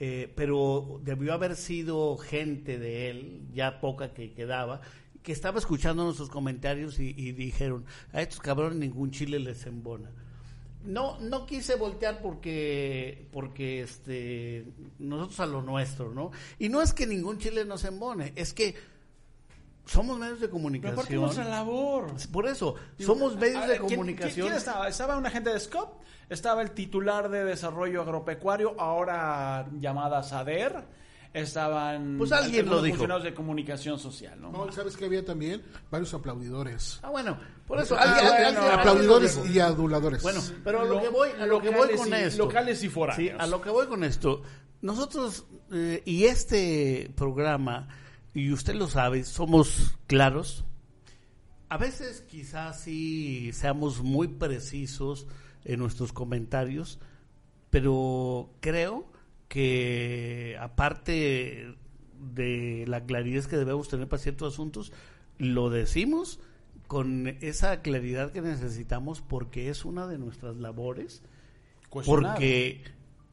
eh, 0.00 0.32
pero 0.36 1.00
debió 1.02 1.32
haber 1.34 1.56
sido 1.56 2.16
gente 2.18 2.78
de 2.78 3.10
él, 3.10 3.40
ya 3.52 3.80
poca 3.80 4.12
que 4.14 4.32
quedaba, 4.32 4.80
que 5.22 5.32
estaba 5.32 5.58
escuchando 5.58 6.04
nuestros 6.04 6.30
comentarios 6.30 6.98
y, 7.00 7.14
y 7.16 7.32
dijeron, 7.32 7.84
a 8.12 8.22
estos 8.22 8.40
cabrones 8.40 8.78
ningún 8.78 9.10
chile 9.10 9.38
les 9.38 9.66
embona. 9.66 10.10
No, 10.84 11.18
no 11.20 11.44
quise 11.44 11.74
voltear 11.74 12.22
porque, 12.22 13.26
porque 13.32 13.82
este, 13.82 14.64
nosotros 14.98 15.40
a 15.40 15.46
lo 15.46 15.60
nuestro, 15.62 16.14
¿no? 16.14 16.30
Y 16.58 16.68
no 16.68 16.80
es 16.80 16.94
que 16.94 17.06
ningún 17.06 17.38
chile 17.38 17.64
nos 17.64 17.84
embone, 17.84 18.32
es 18.36 18.54
que 18.54 18.74
somos 19.84 20.18
medios 20.18 20.38
de 20.40 20.48
Pero 20.48 20.58
aparte 20.58 20.90
comunicación. 21.16 21.20
nuestra 21.22 21.44
labor. 21.48 22.12
Por 22.30 22.46
eso, 22.46 22.74
Digo, 22.96 23.12
somos 23.14 23.36
medios 23.36 23.62
de 23.62 23.68
ver, 23.68 23.78
¿quién- 23.80 23.90
comunicación. 23.90 24.46
¿quién, 24.46 24.56
estaba? 24.58 24.88
Estaba 24.88 25.16
un 25.16 25.26
agente 25.26 25.50
de 25.52 25.58
SCOP, 25.60 26.00
estaba 26.28 26.62
el 26.62 26.70
titular 26.72 27.28
de 27.30 27.44
Desarrollo 27.44 28.02
Agropecuario, 28.02 28.78
ahora 28.78 29.66
llamada 29.80 30.22
SADER, 30.22 30.84
estaban 31.34 32.16
Pues 32.18 32.32
alguien 32.32 32.66
lo 32.66 32.82
dijo. 32.82 32.96
funcionarios 32.96 33.24
de 33.24 33.34
comunicación 33.34 33.98
social, 33.98 34.40
¿no? 34.40 34.50
No, 34.50 34.72
¿Sabes 34.72 34.96
que 34.96 35.04
había 35.04 35.24
también? 35.24 35.62
Varios 35.90 36.12
aplaudidores. 36.14 36.98
Ah, 37.02 37.10
bueno, 37.10 37.38
por 37.66 37.80
eso. 37.80 37.96
Ah, 37.96 38.02
alguien- 38.02 38.24
bueno, 38.24 38.34
alguien- 38.46 38.56
alguien 38.62 38.78
aplaudidores 38.80 39.40
y 39.50 39.58
aduladores. 39.60 40.22
Bueno, 40.22 40.40
pero 40.64 40.80
a 40.80 40.84
lo, 40.84 40.94
Lo- 40.94 41.00
que 41.02 41.08
voy, 41.08 41.28
a 41.38 41.46
lo 41.46 41.60
que 41.60 41.68
voy 41.70 41.76
locales 41.92 42.00
con 42.00 42.08
y- 42.08 42.14
esto. 42.22 42.44
locales 42.44 42.82
y 42.84 42.88
foráneos. 42.88 43.30
Sí, 43.32 43.36
a 43.38 43.46
lo 43.46 43.60
que 43.60 43.70
voy 43.70 43.86
con 43.86 44.04
esto. 44.04 44.42
Nosotros, 44.80 45.44
eh, 45.72 46.02
y 46.06 46.24
este 46.24 47.12
programa, 47.16 47.88
y 48.34 48.52
usted 48.52 48.74
lo 48.74 48.88
sabe, 48.88 49.24
somos 49.24 49.96
claros. 50.06 50.64
A 51.68 51.76
veces 51.76 52.22
quizás 52.22 52.80
sí 52.80 53.50
seamos 53.52 54.02
muy 54.02 54.28
precisos 54.28 55.26
en 55.64 55.80
nuestros 55.80 56.12
comentarios, 56.14 56.98
pero 57.70 58.50
creo 58.60 59.06
que 59.48 60.56
aparte 60.60 61.74
de 62.34 62.84
la 62.86 63.04
claridad 63.04 63.44
que 63.44 63.56
debemos 63.56 63.88
tener 63.88 64.08
para 64.08 64.22
ciertos 64.22 64.54
asuntos, 64.54 64.92
lo 65.38 65.70
decimos 65.70 66.40
con 66.86 67.28
esa 67.40 67.80
claridad 67.82 68.32
que 68.32 68.40
necesitamos 68.42 69.20
porque 69.20 69.68
es 69.70 69.84
una 69.84 70.06
de 70.06 70.18
nuestras 70.18 70.56
labores. 70.56 71.22
Porque 71.90 72.82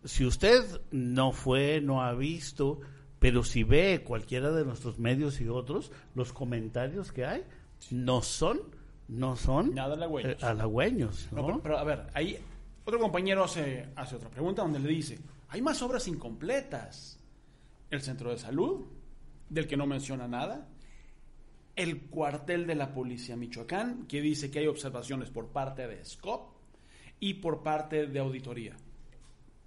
si 0.04 0.26
usted 0.26 0.64
no 0.92 1.32
fue, 1.32 1.82
no 1.82 2.02
ha 2.04 2.14
visto, 2.14 2.80
pero 3.20 3.44
si 3.44 3.64
ve 3.64 4.04
cualquiera 4.06 4.52
de 4.52 4.64
nuestros 4.66 5.00
medios 5.00 5.42
y 5.42 5.48
otros, 5.48 5.92
los 6.14 6.32
comentarios 6.32 7.12
que 7.12 7.26
hay 7.26 7.44
no 7.92 8.22
son, 8.22 8.62
no 9.08 9.36
son 9.36 9.74
Nada 9.76 9.96
halagüeños. 9.96 10.42
eh, 10.42 10.46
halagüeños, 10.46 11.28
No, 11.32 11.42
¿no? 11.42 11.48
pero, 11.48 11.62
pero, 11.64 11.78
a 11.80 11.84
ver, 11.84 12.08
ahí 12.14 12.38
otro 12.86 13.00
compañero 13.00 13.44
hace, 13.44 13.88
hace 13.96 14.16
otra 14.16 14.30
pregunta 14.30 14.62
donde 14.62 14.80
le 14.80 14.90
dice, 14.90 15.20
hay 15.56 15.62
más 15.62 15.82
obras 15.82 16.10
incompletas. 16.10 17.18
El 17.90 18.02
centro 18.02 18.30
de 18.30 18.38
salud, 18.38 18.88
del 19.50 19.68
que 19.68 19.78
no 19.78 19.88
menciona 19.88 20.28
nada. 20.28 20.68
El 21.78 22.08
cuartel 22.08 22.68
de 22.68 22.76
la 22.76 22.94
policía 22.94 23.38
Michoacán, 23.38 24.06
que 24.06 24.20
dice 24.20 24.52
que 24.52 24.60
hay 24.60 24.68
observaciones 24.68 25.30
por 25.30 25.48
parte 25.48 25.88
de 25.88 26.04
SCOP 26.04 26.58
y 27.22 27.36
por 27.36 27.64
parte 27.64 28.08
de 28.08 28.20
auditoría. 28.20 28.76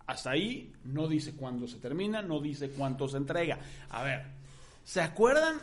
Hasta 0.07 0.33
ahí 0.33 0.75
no 0.85 1.09
dice 1.09 1.35
cuándo 1.35 1.67
se 1.67 1.79
termina, 1.79 2.21
no 2.21 2.39
dice 2.39 2.69
cuánto 2.69 3.09
se 3.09 3.17
entrega. 3.17 3.59
A 3.89 4.03
ver, 4.03 4.27
¿se 4.85 5.01
acuerdan 5.01 5.57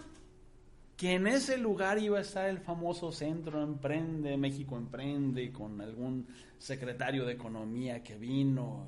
que 0.98 1.14
en 1.14 1.28
ese 1.28 1.60
lugar 1.60 2.00
iba 2.00 2.18
a 2.18 2.22
estar 2.22 2.50
el 2.50 2.62
famoso 2.62 3.12
Centro 3.12 3.62
Emprende, 3.62 4.38
México 4.38 4.76
Emprende, 4.76 5.52
con 5.52 5.80
algún 5.82 6.26
secretario 6.58 7.26
de 7.26 7.34
Economía 7.34 8.02
que 8.02 8.18
vino 8.18 8.88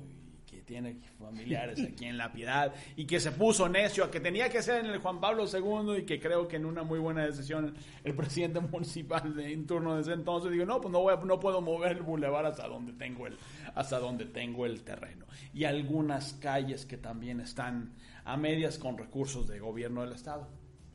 tiene 0.68 1.00
familiares 1.18 1.80
aquí 1.82 2.04
en 2.04 2.18
La 2.18 2.30
Piedad 2.30 2.74
y 2.94 3.06
que 3.06 3.18
se 3.18 3.32
puso 3.32 3.68
necio 3.70 4.04
a 4.04 4.10
que 4.10 4.20
tenía 4.20 4.50
que 4.50 4.60
ser 4.62 4.84
en 4.84 4.90
el 4.92 4.98
Juan 4.98 5.18
Pablo 5.18 5.44
II 5.50 5.96
y 6.00 6.02
que 6.04 6.20
creo 6.20 6.46
que 6.46 6.56
en 6.56 6.66
una 6.66 6.82
muy 6.82 6.98
buena 6.98 7.24
decisión 7.24 7.74
el 8.04 8.14
presidente 8.14 8.60
municipal 8.72 9.34
de, 9.34 9.50
en 9.52 9.66
turno 9.66 9.94
de 9.96 10.02
ese 10.02 10.12
entonces 10.12 10.52
dijo, 10.52 10.66
no, 10.66 10.78
pues 10.80 10.92
no, 10.92 11.00
voy 11.00 11.14
a- 11.14 11.24
no 11.24 11.40
puedo 11.40 11.62
mover 11.62 11.92
el 11.92 12.02
bulevar 12.02 12.44
hasta 12.44 12.68
donde 12.68 12.92
tengo 12.92 13.26
el 13.26 13.38
hasta 13.74 13.98
donde 13.98 14.26
tengo 14.26 14.66
el 14.66 14.82
terreno. 14.82 15.24
Y 15.54 15.64
algunas 15.64 16.34
calles 16.34 16.84
que 16.84 16.98
también 16.98 17.40
están 17.40 17.94
a 18.24 18.36
medias 18.36 18.76
con 18.78 18.98
recursos 18.98 19.48
de 19.48 19.58
gobierno 19.58 20.02
del 20.02 20.12
estado. 20.12 20.46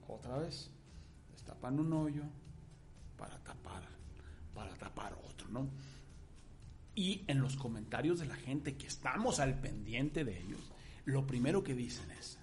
Otra 0.08 0.38
vez 0.38 0.70
destapan 1.32 1.80
un 1.80 1.92
hoyo 1.94 2.22
para 3.18 3.38
tapar, 3.40 3.84
para 4.54 4.74
tapar 4.76 5.14
otro, 5.28 5.48
¿no? 5.50 5.68
Y 6.96 7.24
en 7.28 7.42
los 7.42 7.56
comentarios 7.56 8.20
de 8.20 8.28
la 8.28 8.36
gente 8.36 8.76
que 8.76 8.88
estamos 8.88 9.40
al 9.40 9.60
pendiente 9.60 10.24
de 10.24 10.40
ellos, 10.40 10.60
lo 11.06 11.26
primero 11.26 11.64
que 11.64 11.74
dicen 11.74 12.10
es, 12.12 12.38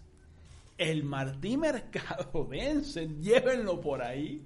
el 0.79 1.05
Martí 1.05 1.57
Mercado, 1.57 2.45
dense, 2.51 3.09
llévenlo 3.21 3.81
por 3.81 4.03
ahí. 4.03 4.43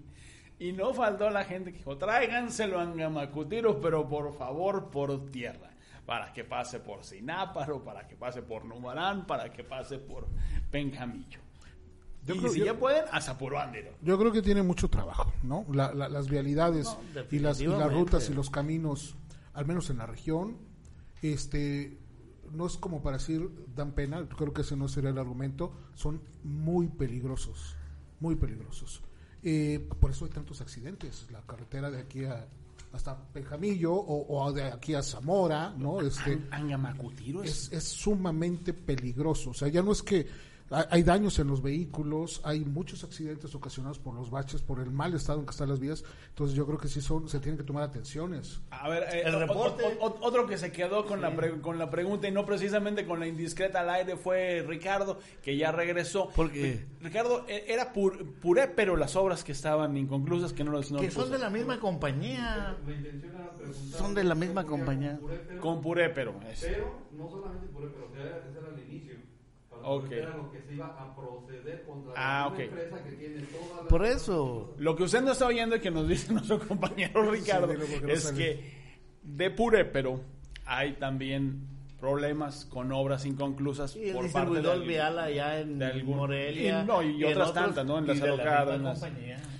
Y 0.59 0.73
no 0.73 0.95
faltó 0.95 1.31
la 1.31 1.45
gente 1.45 1.73
que 1.73 1.79
dijo, 1.79 1.97
tráiganselo 1.99 2.79
a 2.79 2.83
Angamacutiros, 2.83 3.77
pero 3.83 4.09
por 4.09 4.37
favor 4.37 4.91
por 4.91 5.31
tierra. 5.31 5.71
Para 6.07 6.33
que 6.35 6.45
pase 6.45 6.81
por 6.81 7.03
Sináparo, 7.03 7.83
para 7.83 8.07
que 8.07 8.15
pase 8.15 8.43
por 8.43 8.65
Numarán, 8.67 9.27
para 9.27 9.51
que 9.53 9.65
pase 9.65 9.99
por 9.99 10.29
Penjamillo. 10.71 11.41
Yo 12.27 12.35
y 12.35 12.39
creo- 12.39 12.53
si 12.53 12.59
yo- 12.61 12.67
ya 12.67 12.75
pueden, 12.75 13.05
hasta 13.11 13.37
Puro 13.37 13.59
Ándero. 13.59 13.93
Yo 14.03 14.19
creo 14.19 14.31
que 14.31 14.43
tiene 14.43 14.63
mucho 14.63 14.89
trabajo, 14.89 15.33
¿no? 15.43 15.65
La- 15.73 15.93
la- 15.95 16.09
las 16.09 16.29
vialidades 16.29 16.85
No, 16.87 16.99
y, 17.03 17.15
las, 17.15 17.33
y 17.33 17.39
las 17.39 17.59
definitivamente. 17.59 17.95
rutas 18.01 18.31
y 18.31 18.35
los 18.35 18.51
caminos, 18.51 19.17
al 19.55 19.67
menos 19.67 19.91
en 19.91 19.99
la 19.99 20.07
región, 20.07 20.59
este, 21.23 21.99
no 22.53 22.67
es 22.67 22.77
como 22.77 23.03
para 23.03 23.19
decir 23.19 23.49
dan 23.75 23.93
pena, 23.93 24.29
creo 24.29 24.53
que 24.53 24.63
ese 24.63 24.77
no 24.77 24.89
sería 24.89 25.11
el 25.11 25.19
argumento, 25.19 25.73
son 25.95 26.21
muy 26.43 26.89
peligrosos, 26.89 27.77
muy 28.21 28.37
peligrosos. 28.37 29.03
Eh, 29.43 29.89
por 30.01 30.11
eso 30.11 30.25
hay 30.25 30.31
tantos 30.31 30.61
accidentes. 30.61 31.27
La 31.31 31.43
carretera 31.43 31.91
de 31.91 32.01
aquí 32.01 32.25
a 32.25 32.49
hasta 32.95 33.19
Pejamillo 33.33 33.93
o, 33.93 34.41
o 34.41 34.53
de 34.53 34.63
aquí 34.65 34.95
a 34.95 35.03
Zamora, 35.03 35.75
¿no? 35.77 36.01
Este, 36.01 36.41
es, 37.43 37.73
es 37.73 37.85
sumamente 37.85 38.73
peligroso. 38.73 39.51
O 39.51 39.55
sea, 39.55 39.69
ya 39.69 39.83
no 39.83 39.93
es 39.93 40.03
que 40.03 40.27
hay, 40.91 41.03
daños 41.03 41.39
en 41.39 41.47
los 41.49 41.63
vehículos, 41.63 42.41
hay 42.45 42.65
muchos 42.65 43.05
accidentes 43.05 43.55
ocasionados 43.55 43.99
por 43.99 44.15
los 44.15 44.31
baches, 44.31 44.63
por 44.63 44.81
el 44.81 44.91
mal 44.91 45.15
estado 45.15 45.41
en 45.41 45.47
que 45.47 45.51
están 45.51 45.69
las 45.69 45.79
vías. 45.81 46.05
Entonces 46.29 46.57
yo 46.57 46.67
creo 46.67 46.79
que 46.79 46.89
sí 46.89 47.01
son, 47.01 47.29
se 47.29 47.39
tienen 47.41 47.57
que 47.59 47.65
tomar 47.65 47.83
atenciones. 47.85 48.61
A 48.71 48.89
ver, 48.89 49.05
eh, 49.13 49.23
El 49.25 49.39
reporte. 49.39 49.85
o- 50.01 50.07
o- 50.07 50.19
otro 50.27 50.47
que 50.47 50.59
se 50.59 50.73
quedó 50.73 51.07
con, 51.07 51.21
la 51.21 51.35
pre- 51.35 51.61
con 51.61 51.79
la 51.79 51.91
pregunta 51.91 52.29
y 52.29 52.33
no 52.33 52.45
precisamente 52.47 53.07
con 53.07 53.21
la 53.21 53.27
indiscreta 53.27 53.81
al 53.81 53.91
aire 53.91 54.17
fue 54.17 54.65
Ricardo, 54.67 55.19
que 55.43 55.57
ya 55.57 55.73
regresó. 55.73 56.29
¿Por 56.31 56.51
qué? 56.51 56.85
Ricardo, 57.01 57.45
eh, 57.49 57.65
era 57.69 57.93
pur- 57.93 58.25
puré, 58.41 58.69
pero 58.69 58.97
las 58.97 59.17
obras 59.17 59.45
que 59.45 59.53
estaban 59.53 59.97
inconclusas, 59.97 60.53
que 60.53 60.65
no 60.65 60.73
las 60.73 60.91
no 60.91 61.01
Que 61.01 61.11
son 61.11 61.31
de 61.31 61.39
la 61.39 61.51
misma 61.51 61.79
compañía. 61.81 62.77
Me 62.87 62.95
intención 62.95 63.35
era 63.35 63.51
preguntar 63.57 63.99
Son 63.99 64.15
de 64.15 64.25
la 64.25 64.35
misma 64.35 64.65
compañía. 64.65 65.19
puré, 65.21 65.37
pero- 65.47 65.61
Con 65.61 65.81
puré, 65.83 66.09
pero. 66.11 66.41
es- 66.51 66.61
Pero 66.61 67.01
no 67.13 67.29
solamente 67.31 67.67
puré, 67.69 67.89
pero 67.89 68.07
ese 68.15 68.59
era 68.59 68.69
el 68.75 68.89
inicio. 68.91 69.15
Para 69.85 69.95
Ok. 69.97 70.05
saber 70.05 70.19
Era 70.23 70.37
lo 70.37 70.51
que 70.51 70.63
se 70.63 70.75
iba 70.75 70.87
a 70.87 71.15
proceder 71.15 71.85
contra 71.85 72.13
Ah, 72.17 72.47
una 72.49 72.55
ok. 72.55 72.61
empresa 72.61 73.05
que 73.05 73.11
tiene 73.13 73.43
todas 73.43 73.77
las 73.77 73.87
Por 73.87 74.05
eso. 74.07 74.75
Lo 74.79 74.97
que 74.97 75.03
usted 75.05 75.23
no 75.23 75.33
está 75.33 75.47
oyendo 75.47 75.77
y 75.77 75.81
que 75.81 75.91
nos 75.91 76.09
dice 76.09 76.33
nuestro 76.33 76.59
compañero 76.67 77.31
Ricardo 77.31 77.67
no 77.75 78.09
es 78.09 78.33
que 78.33 78.73
de 79.23 79.51
puré, 79.51 79.85
pero 79.85 80.21
hay 80.67 80.95
también 80.95 81.67
problemas 82.05 82.67
con 82.67 82.93
obras 82.93 83.25
inconclusas 83.25 83.97
Y 83.97 84.11
el 84.11 84.13
por 84.17 84.31
parte 84.31 84.61
vial 84.87 85.19
allá 85.19 85.61
en 85.61 85.79
de 85.79 85.87
algún- 85.87 86.17
Morelia. 86.19 86.83
y 86.83 86.87
no, 86.87 87.03
y 87.03 87.25
en 87.25 87.33
otras 87.33 87.55
tantas, 87.55 87.87
¿no? 87.87 87.97
En 87.99 88.07
la 88.07 88.13
y 88.13 88.17
de 88.17 88.21
Cerro 88.21 88.37
misma 88.37 88.51
Cárdenas. 88.51 89.03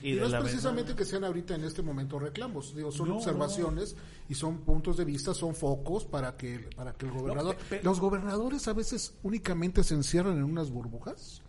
Y, 0.03 0.11
Y 0.11 0.13
no 0.17 0.29
de 0.29 0.37
es 0.37 0.43
precisamente 0.43 0.91
misma- 0.91 0.97
que 0.99 1.05
sean 1.07 1.25
ahorita 1.25 1.55
en 1.55 1.65
este 1.65 1.81
momento 1.81 2.19
reclamos, 2.19 2.77
digo, 2.77 2.93
son 2.93 3.09
No, 3.09 3.17
observaciones 3.17 3.97
y 4.29 4.35
son 4.35 4.59
puntos 4.59 4.99
de 4.99 5.07
vista, 5.07 5.33
son 5.33 5.55
focos 5.55 6.05
para 6.05 6.37
que 6.37 6.69
para 6.77 6.93
que 6.93 7.07
el 7.07 7.13
gobernador, 7.13 7.57
pe- 7.57 7.79
pe- 7.79 7.83
los 7.83 7.99
gobernadores 7.99 8.69
a 8.69 8.75
veces 8.75 9.15
únicamente 9.23 9.83
se 9.83 9.95
encierran 9.95 10.37
en 10.37 10.45
unas 10.45 10.71
burbujas 10.71 11.41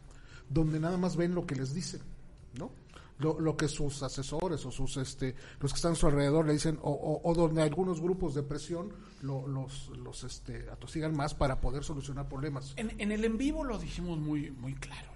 donde 0.50 0.80
nada 0.80 0.96
más 0.98 1.18
ven 1.18 1.36
lo 1.36 1.46
que 1.46 1.56
les 1.56 1.74
dicen, 1.74 2.00
¿no? 2.58 2.72
Lo, 3.18 3.40
lo 3.40 3.56
que 3.56 3.70
sus 3.70 4.04
asesores 4.04 4.66
o 4.66 4.72
sus 4.72 4.98
este 4.98 5.36
los 5.62 5.72
que 5.72 5.78
están 5.78 5.94
a 5.94 5.96
su 5.96 6.06
alrededor 6.08 6.46
le 6.46 6.52
dicen 6.54 6.78
o, 6.82 6.92
o- 6.92 7.22
o 7.24 7.34
donde 7.34 7.62
algunos 7.62 8.02
grupos 8.02 8.36
de 8.36 8.44
presión 8.44 8.92
lo- 9.22 9.48
los 9.48 9.88
los 9.98 10.24
este 10.26 10.70
atosigan 10.70 11.16
más 11.16 11.34
para 11.34 11.62
poder 11.62 11.84
solucionar 11.86 12.28
problemas. 12.28 12.74
En, 12.76 12.94
en 13.00 13.14
el 13.14 13.24
en 13.24 13.38
vivo 13.38 13.64
lo 13.64 13.78
dijimos 13.80 14.20
muy, 14.20 14.52
muy 14.52 14.74
claro. 14.76 15.14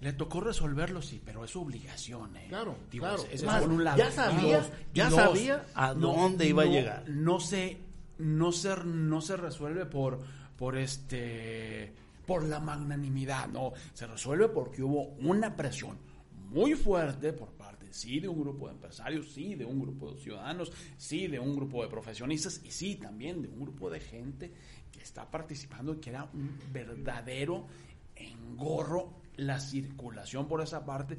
Le 0.00 0.14
tocó 0.14 0.40
resolverlo, 0.40 1.02
sí, 1.02 1.20
pero 1.22 1.44
es 1.44 1.50
su 1.50 1.60
obligación. 1.60 2.34
¿eh? 2.34 2.46
Claro, 2.48 2.74
Digo, 2.90 3.04
claro. 3.04 3.22
ese 3.30 3.44
Más, 3.44 3.60
por 3.62 3.70
un 3.70 3.84
lado. 3.84 3.98
ya 3.98 4.10
sabía- 4.10 4.70
ya 4.94 5.10
dos, 5.10 5.14
sabía 5.20 5.66
a 5.74 5.92
dónde 5.92 6.46
iba 6.48 6.62
a 6.62 6.66
no- 6.66 6.72
llegar. 6.72 7.04
No 7.10 7.38
se, 7.38 7.76
no 8.18 8.50
se, 8.50 8.74
no 8.84 9.20
se 9.20 9.36
resuelve 9.36 9.84
por, 9.84 10.18
por 10.56 10.78
este, 10.78 11.92
por 12.26 12.44
la 12.44 12.60
magnanimidad, 12.60 13.48
no. 13.48 13.72
Se 13.92 14.06
resuelve 14.06 14.48
porque 14.48 14.82
hubo 14.82 15.02
una 15.20 15.54
presión 15.54 15.98
muy 16.50 16.74
fuerte 16.74 17.32
por 17.32 17.52
parte, 17.52 17.86
sí, 17.90 18.20
de 18.20 18.28
un 18.28 18.40
grupo 18.40 18.66
de 18.66 18.74
empresarios, 18.74 19.32
sí, 19.32 19.54
de 19.54 19.64
un 19.64 19.80
grupo 19.80 20.12
de 20.12 20.20
ciudadanos, 20.20 20.72
sí, 20.96 21.26
de 21.26 21.38
un 21.38 21.54
grupo 21.56 21.82
de 21.82 21.88
profesionistas 21.88 22.60
y 22.64 22.70
sí, 22.70 22.96
también 22.96 23.40
de 23.40 23.48
un 23.48 23.60
grupo 23.60 23.88
de 23.88 24.00
gente 24.00 24.52
que 24.92 25.00
está 25.00 25.30
participando 25.30 25.94
y 25.94 25.96
que 25.98 26.10
era 26.10 26.24
un 26.34 26.58
verdadero 26.72 27.66
engorro 28.16 29.14
la 29.36 29.58
circulación 29.58 30.46
por 30.46 30.60
esa 30.60 30.84
parte. 30.84 31.18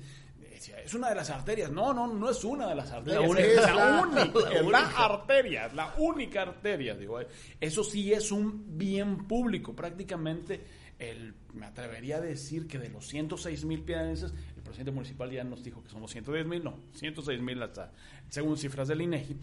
Es 0.83 0.93
una 0.93 1.09
de 1.09 1.15
las 1.15 1.29
arterias. 1.31 1.71
No, 1.71 1.91
no, 1.91 2.05
no 2.05 2.29
es 2.29 2.43
una 2.43 2.69
de 2.69 2.75
las 2.75 2.91
arterias. 2.91 3.27
única. 3.27 3.47
es 3.47 3.75
la, 3.75 4.01
única, 4.07 4.39
la 4.39 4.49
es 4.49 4.61
la 4.61 4.61
única. 4.61 5.05
arteria, 5.05 5.67
la 5.73 5.95
única 5.97 6.41
arteria. 6.43 6.95
Digo, 6.95 7.19
eh, 7.19 7.27
eso 7.59 7.83
sí 7.83 8.13
es 8.13 8.31
un 8.31 8.77
bien 8.77 9.27
público. 9.27 9.75
Prácticamente, 9.75 10.63
el, 10.99 11.33
me 11.53 11.65
atrevería 11.65 12.17
a 12.17 12.21
decir 12.21 12.67
que 12.67 12.77
de 12.77 12.89
los 12.89 13.07
106 13.07 13.65
mil 13.65 13.81
piadenses, 13.81 14.35
presidente 14.71 14.91
municipal 14.91 15.29
ya 15.31 15.43
nos 15.43 15.63
dijo 15.63 15.83
que 15.83 15.89
son 15.89 16.01
los 16.01 16.11
110 16.11 16.45
mil, 16.47 16.63
no, 16.63 16.75
106 16.95 17.41
mil 17.41 17.61
hasta, 17.61 17.91
según 18.29 18.57
cifras 18.57 18.87
del 18.87 19.01
INEGI. 19.01 19.37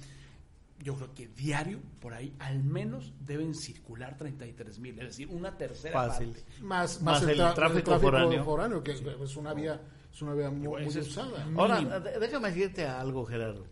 Yo 0.80 0.94
creo 0.94 1.12
que 1.12 1.26
diario, 1.28 1.80
por 2.00 2.14
ahí, 2.14 2.32
al 2.38 2.62
menos 2.62 3.12
deben 3.26 3.52
circular 3.54 4.16
33 4.16 4.78
mil, 4.78 4.98
es 5.00 5.06
decir, 5.06 5.28
una 5.28 5.56
tercera 5.56 5.92
Fácil. 6.08 6.28
parte. 6.32 6.44
Más, 6.62 7.02
Más 7.02 7.22
el 7.24 7.38
tra- 7.38 7.54
tráfico 7.54 7.98
foráneo. 7.98 8.82
que 8.84 8.92
es 8.92 9.36
una 9.36 9.54
vía 9.54 9.80
es 10.12 10.22
una 10.22 10.34
vía 10.34 10.50
muy, 10.50 10.68
muy 10.68 10.82
ese 10.84 11.00
es- 11.00 11.08
usada. 11.08 11.46
Ahora, 11.56 11.80
mínimo. 11.80 11.98
déjame 12.00 12.48
decirte 12.50 12.86
algo, 12.86 13.24
Gerardo. 13.26 13.66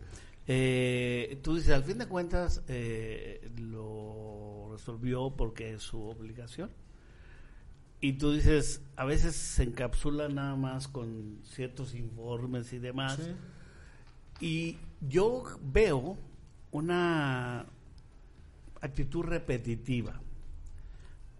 Eh, 0.45 1.39
tú 1.43 1.55
dices, 1.55 1.71
al 1.71 1.83
fin 1.83 1.97
de 1.97 2.07
cuentas, 2.07 2.63
eh, 2.67 3.49
lo 3.57 4.69
resolvió 4.71 5.29
porque 5.35 5.73
es 5.73 5.81
su 5.83 6.01
obligación. 6.01 6.69
Y 7.99 8.13
tú 8.13 8.33
dices, 8.33 8.81
a 8.95 9.05
veces 9.05 9.35
se 9.35 9.63
encapsula 9.63 10.29
nada 10.29 10.55
más 10.55 10.87
con 10.87 11.39
ciertos 11.43 11.95
informes 11.95 12.71
y 12.73 12.79
demás. 12.79 13.17
Sí. 13.17 13.31
Y 14.39 14.77
yo 15.01 15.43
veo 15.61 16.17
una 16.71 17.65
actitud 18.81 19.23
repetitiva. 19.23 20.21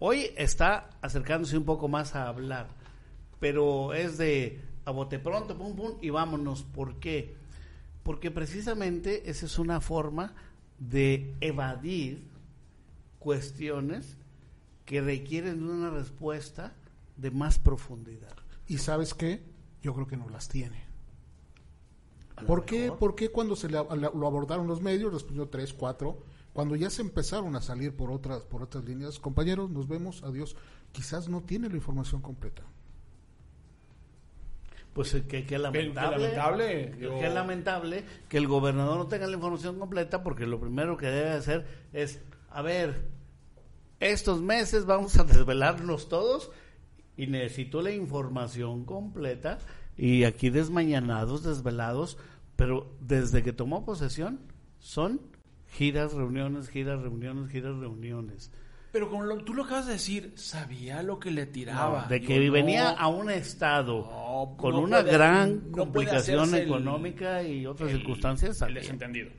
Hoy 0.00 0.30
está 0.36 0.90
acercándose 1.00 1.56
un 1.56 1.64
poco 1.64 1.88
más 1.88 2.14
a 2.14 2.28
hablar, 2.28 2.68
pero 3.38 3.94
es 3.94 4.18
de 4.18 4.60
a 4.84 4.90
bote 4.90 5.18
pronto, 5.18 5.56
pum, 5.56 5.76
pum, 5.76 5.98
y 6.00 6.10
vámonos. 6.10 6.62
¿Por 6.62 6.98
qué? 6.98 7.36
Porque 8.02 8.30
precisamente 8.30 9.30
esa 9.30 9.46
es 9.46 9.58
una 9.58 9.80
forma 9.80 10.34
de 10.78 11.34
evadir 11.40 12.28
cuestiones 13.18 14.17
que 14.88 15.02
requieren 15.02 15.66
de 15.66 15.70
una 15.70 15.90
respuesta 15.90 16.72
de 17.18 17.30
más 17.30 17.58
profundidad. 17.58 18.34
Y 18.66 18.78
sabes 18.78 19.12
qué? 19.12 19.42
Yo 19.82 19.92
creo 19.92 20.06
que 20.06 20.16
no 20.16 20.30
las 20.30 20.48
tiene. 20.48 20.82
¿Por 22.46 22.64
qué. 22.64 22.90
¿Por 22.90 23.14
qué 23.14 23.28
cuando 23.28 23.54
se 23.54 23.68
le, 23.68 23.74
lo 23.74 24.26
abordaron 24.26 24.66
los 24.66 24.80
medios, 24.80 25.12
respondió 25.12 25.46
tres, 25.48 25.74
cuatro, 25.74 26.22
cuando 26.54 26.74
ya 26.74 26.88
se 26.88 27.02
empezaron 27.02 27.54
a 27.54 27.60
salir 27.60 27.94
por 27.94 28.10
otras, 28.10 28.44
por 28.44 28.62
otras 28.62 28.82
líneas, 28.86 29.18
compañeros, 29.18 29.68
nos 29.68 29.88
vemos, 29.88 30.22
adiós, 30.22 30.56
quizás 30.92 31.28
no 31.28 31.42
tiene 31.42 31.68
la 31.68 31.76
información 31.76 32.22
completa. 32.22 32.62
Pues 34.94 35.12
eh, 35.12 35.24
que, 35.28 35.44
que 35.44 35.58
lamentable. 35.58 36.16
Que- 36.92 37.08
que 37.20 37.28
lamentable 37.28 38.04
que 38.30 38.38
el 38.38 38.48
gobernador 38.48 38.96
no 38.96 39.06
tenga 39.06 39.26
la 39.26 39.34
información 39.34 39.78
completa 39.78 40.22
porque 40.22 40.46
lo 40.46 40.58
primero 40.58 40.96
que 40.96 41.08
debe 41.08 41.30
hacer 41.32 41.66
es, 41.92 42.20
a 42.48 42.62
ver, 42.62 43.17
estos 44.00 44.40
meses 44.42 44.84
vamos 44.86 45.16
a 45.18 45.24
desvelarnos 45.24 46.08
todos 46.08 46.50
y 47.16 47.26
necesito 47.26 47.82
la 47.82 47.90
información 47.90 48.84
completa 48.84 49.58
y 49.96 50.24
aquí 50.24 50.50
desmañanados, 50.50 51.42
desvelados, 51.42 52.16
pero 52.56 52.94
desde 53.00 53.42
que 53.42 53.52
tomó 53.52 53.84
posesión 53.84 54.40
son 54.78 55.20
giras, 55.66 56.12
reuniones, 56.12 56.68
giras, 56.68 57.00
reuniones, 57.02 57.50
giras, 57.50 57.76
reuniones. 57.76 58.52
Pero 58.92 59.10
como 59.10 59.24
lo- 59.24 59.44
tú 59.44 59.52
lo 59.52 59.64
acabas 59.64 59.86
de 59.86 59.92
decir, 59.94 60.32
sabía 60.36 61.02
lo 61.02 61.18
que 61.18 61.30
le 61.30 61.44
tiraba. 61.46 62.06
de 62.08 62.20
que 62.22 62.48
venía 62.48 62.90
a 62.90 63.08
un 63.08 63.30
estado 63.30 64.00
No, 64.02 64.54
con 64.56 64.76
una 64.76 65.00
puede- 65.02 65.12
gran 65.12 65.58
complicación 65.72 66.54
el- 66.54 66.62
económica 66.62 67.42
y 67.42 67.66
otras 67.66 67.90
el- 67.90 67.98
circunstancias. 67.98 68.62
El 68.62 68.74
desentendido. 68.74 69.30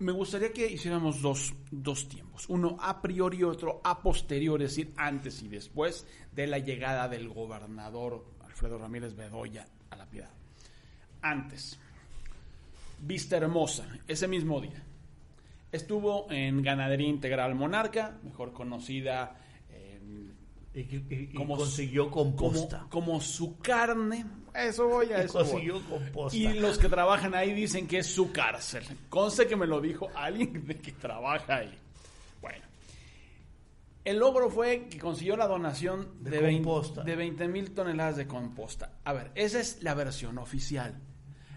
Me 0.00 0.12
gustaría 0.12 0.50
que 0.50 0.66
hiciéramos 0.66 1.20
dos, 1.20 1.52
dos 1.70 2.08
tiempos. 2.08 2.48
Uno 2.48 2.78
a 2.80 3.02
priori 3.02 3.38
y 3.38 3.42
otro 3.44 3.82
a 3.84 4.00
posteriori, 4.02 4.64
es 4.64 4.70
decir, 4.70 4.94
antes 4.96 5.42
y 5.42 5.48
después 5.48 6.06
de 6.32 6.46
la 6.46 6.58
llegada 6.58 7.06
del 7.06 7.28
gobernador 7.28 8.24
Alfredo 8.42 8.78
Ramírez 8.78 9.14
Bedoya 9.14 9.66
a 9.90 9.96
la 9.96 10.06
piedad. 10.06 10.30
Antes, 11.20 11.78
Vista 13.02 13.36
Hermosa, 13.36 13.86
ese 14.08 14.26
mismo 14.26 14.60
día. 14.62 14.82
Estuvo 15.70 16.30
en 16.30 16.62
Ganadería 16.62 17.08
Integral 17.08 17.54
Monarca, 17.54 18.18
mejor 18.22 18.54
conocida 18.54 19.36
Y, 20.72 20.80
y- 20.80 21.06
y 21.10 21.34
como 21.34 21.56
consiguió 21.56 22.10
composta. 22.10 22.86
Como, 22.90 23.06
como 23.06 23.20
su 23.20 23.58
carne. 23.58 24.24
Eso 24.54 24.86
voy 24.88 25.12
a 25.12 25.18
eso. 25.22 25.38
voy. 25.40 25.48
consiguió 25.50 25.82
composta. 25.88 26.36
Y 26.38 26.58
los 26.60 26.78
que 26.78 26.88
trabajan 26.88 27.34
ahí 27.34 27.52
dicen 27.52 27.86
que 27.88 27.98
es 27.98 28.06
su 28.06 28.30
cárcel. 28.32 28.84
Conste 29.08 29.46
que 29.46 29.56
me 29.56 29.66
lo 29.66 29.80
dijo 29.80 30.08
alguien 30.14 30.64
de 30.66 30.76
que 30.78 30.92
trabaja 30.92 31.56
ahí. 31.56 31.76
Bueno. 32.40 32.64
El 34.04 34.18
logro 34.18 34.48
fue 34.48 34.86
que 34.88 34.98
consiguió 34.98 35.36
la 35.36 35.46
donación 35.46 36.08
De 36.20 36.30
de 36.30 37.16
20 37.16 37.48
mil 37.48 37.72
toneladas 37.72 38.16
de 38.16 38.26
composta. 38.26 38.92
A 39.04 39.12
ver, 39.12 39.30
esa 39.34 39.60
es 39.60 39.82
la 39.82 39.94
versión 39.94 40.38
oficial. 40.38 40.98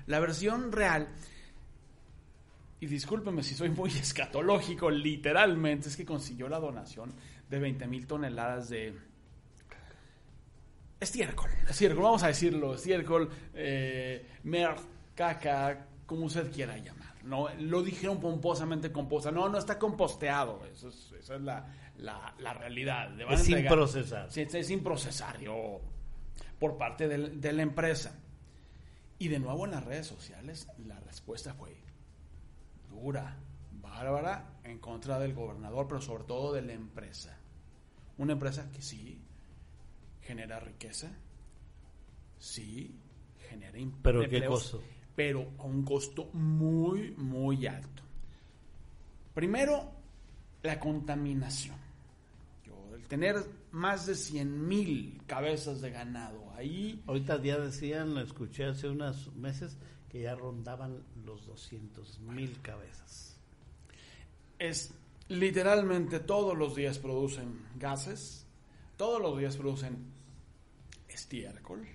La 0.08 0.20
versión 0.20 0.72
real, 0.74 1.08
y 2.82 2.88
discúlpeme 2.88 3.44
si 3.44 3.56
soy 3.56 3.70
muy 3.70 3.90
escatológico, 3.98 4.90
literalmente, 4.90 5.88
es 5.88 5.96
que 5.96 6.04
consiguió 6.06 6.50
la 6.50 6.60
donación 6.60 7.14
de 7.54 7.60
20 7.60 7.88
mil 7.88 8.08
toneladas 8.08 8.70
de 8.70 8.98
estiércol. 11.00 11.52
Estiércol, 11.70 12.04
vamos 12.04 12.24
a 12.24 12.28
decirlo, 12.28 12.74
estiércol, 12.74 13.30
eh, 13.54 14.28
mer, 14.44 14.76
caca, 15.14 15.86
como 16.08 16.26
usted 16.26 16.52
quiera 16.52 16.78
llamar. 16.78 17.14
¿no? 17.24 17.48
Lo 17.60 17.84
dijeron 17.84 18.20
pomposamente 18.20 18.92
composta. 18.92 19.30
No, 19.32 19.48
no 19.50 19.60
está 19.60 19.78
composteado. 19.78 20.66
Eso 20.66 20.90
es, 20.90 21.14
esa 21.20 21.36
es 21.36 21.42
la, 21.42 21.68
la, 21.98 22.34
la 22.40 22.54
realidad. 22.56 23.12
Le 23.12 23.24
van 23.24 23.34
a 23.34 23.36
Es 23.36 23.44
sin 23.44 23.68
procesar. 23.68 24.32
Sí, 24.32 24.42
es 24.42 24.68
sin 24.68 24.84
procesar 24.84 25.40
yo, 25.40 25.80
por 26.58 26.78
parte 26.78 27.08
de 27.08 27.54
la 27.54 27.62
empresa. 27.62 28.20
Y 29.20 29.28
de 29.28 29.38
nuevo 29.38 29.66
en 29.66 29.72
las 29.72 29.86
redes 29.86 30.08
sociales 30.08 30.68
la 30.88 31.00
respuesta 31.02 31.54
fue 31.54 31.78
dura, 32.90 33.38
bárbara, 33.74 34.58
en 34.64 34.80
contra 34.80 35.20
del 35.20 35.36
gobernador, 35.36 35.88
pero 35.88 36.02
sobre 36.02 36.24
todo 36.24 36.52
de 36.52 36.64
la 36.64 36.74
empresa. 36.74 37.38
Una 38.18 38.34
empresa 38.34 38.72
que 38.72 38.82
sí 38.82 39.20
genera 40.22 40.60
riqueza, 40.60 41.12
sí 42.38 42.96
genera 43.50 43.78
¿Pero 44.02 44.30
qué 44.30 44.46
costo? 44.46 44.82
pero 45.16 45.52
a 45.60 45.64
un 45.64 45.84
costo 45.84 46.30
muy, 46.34 47.12
muy 47.12 47.68
alto. 47.68 48.04
Primero, 49.34 49.92
la 50.64 50.80
contaminación. 50.80 51.78
Yo, 52.66 52.96
el 52.96 53.08
tener 53.08 53.36
más 53.72 54.06
de 54.06 54.16
100 54.16 54.68
mil 54.68 55.22
cabezas 55.28 55.82
de 55.82 55.92
ganado 55.92 56.52
ahí, 56.56 57.02
Ahorita 57.08 57.42
ya 57.42 57.60
decían, 57.60 58.14
lo 58.14 58.22
escuché 58.22 58.66
hace 58.66 58.90
unos 58.90 59.34
meses, 59.36 59.78
que 60.10 60.22
ya 60.22 60.36
rondaban 60.36 61.04
los 61.26 61.46
200 61.46 62.20
mil 62.20 62.62
cabezas. 62.62 63.38
es 64.60 64.94
literalmente 65.34 66.20
todos 66.20 66.58
los 66.58 66.76
días 66.76 67.00
producen 67.00 67.66
gases, 67.76 68.46
todos 68.98 69.22
los 69.22 69.38
días 69.38 69.58
producen 69.58 69.98
estiércol. 71.08 71.88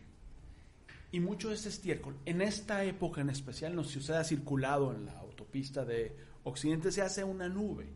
Y 1.11 1.21
mucho 1.21 1.49
de 1.49 1.55
este 1.55 1.71
estiércol, 1.71 2.17
en 2.27 2.43
esta 2.43 2.85
época 2.85 3.21
en 3.21 3.31
especial, 3.31 3.75
no 3.75 3.83
sé 3.85 3.93
si 3.95 3.99
usted 4.01 4.15
ha 4.15 4.25
circulado 4.25 4.93
en 4.95 5.07
la 5.07 5.19
autopista 5.19 5.85
de 5.85 6.15
Occidente, 6.45 6.93
se 6.93 7.03
hace 7.03 7.25
una 7.25 7.49
nube, 7.49 7.87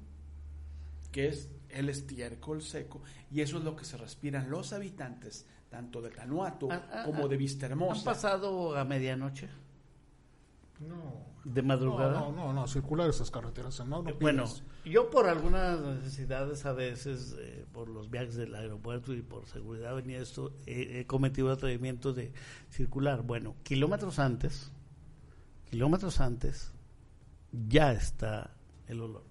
que 1.10 1.28
es 1.28 1.50
el 1.68 1.88
estiércol 1.88 2.62
seco, 2.62 3.02
y 3.30 3.40
eso 3.42 3.58
es 3.58 3.64
lo 3.64 3.76
que 3.76 3.84
se 3.84 3.96
respiran 3.98 4.50
los 4.50 4.72
habitantes, 4.72 5.46
tanto 5.70 6.00
de 6.02 6.10
Tanuato 6.10 6.68
Ah, 6.70 6.86
ah, 6.90 7.02
como 7.04 7.24
ah, 7.24 7.28
de 7.28 7.34
¿Han 7.34 7.38
Vistahermosa. 7.38 8.04
pasado 8.04 8.76
a 8.76 8.84
medianoche? 8.84 9.48
No. 10.80 11.31
¿De 11.44 11.62
madrugada? 11.62 12.20
no, 12.20 12.32
no, 12.32 12.52
no, 12.52 12.66
circular 12.68 13.10
esas 13.10 13.30
carreteras. 13.30 13.80
No, 13.80 14.02
no 14.02 14.10
Eh, 14.10 14.16
Bueno, 14.20 14.44
yo 14.84 15.10
por 15.10 15.26
algunas 15.26 15.80
necesidades 15.80 16.64
a 16.66 16.72
veces, 16.72 17.36
eh, 17.38 17.66
por 17.72 17.88
los 17.88 18.10
viajes 18.10 18.36
del 18.36 18.54
aeropuerto 18.54 19.12
y 19.12 19.22
por 19.22 19.46
seguridad 19.46 19.94
venía 19.94 20.18
esto, 20.18 20.52
he 20.66 21.00
he 21.00 21.06
cometido 21.06 21.48
el 21.48 21.54
atrevimiento 21.54 22.12
de 22.12 22.32
circular. 22.70 23.22
Bueno, 23.22 23.56
kilómetros 23.64 24.18
antes, 24.18 24.70
kilómetros 25.70 26.20
antes, 26.20 26.72
ya 27.50 27.92
está 27.92 28.50
el 28.86 29.00
olor. 29.00 29.24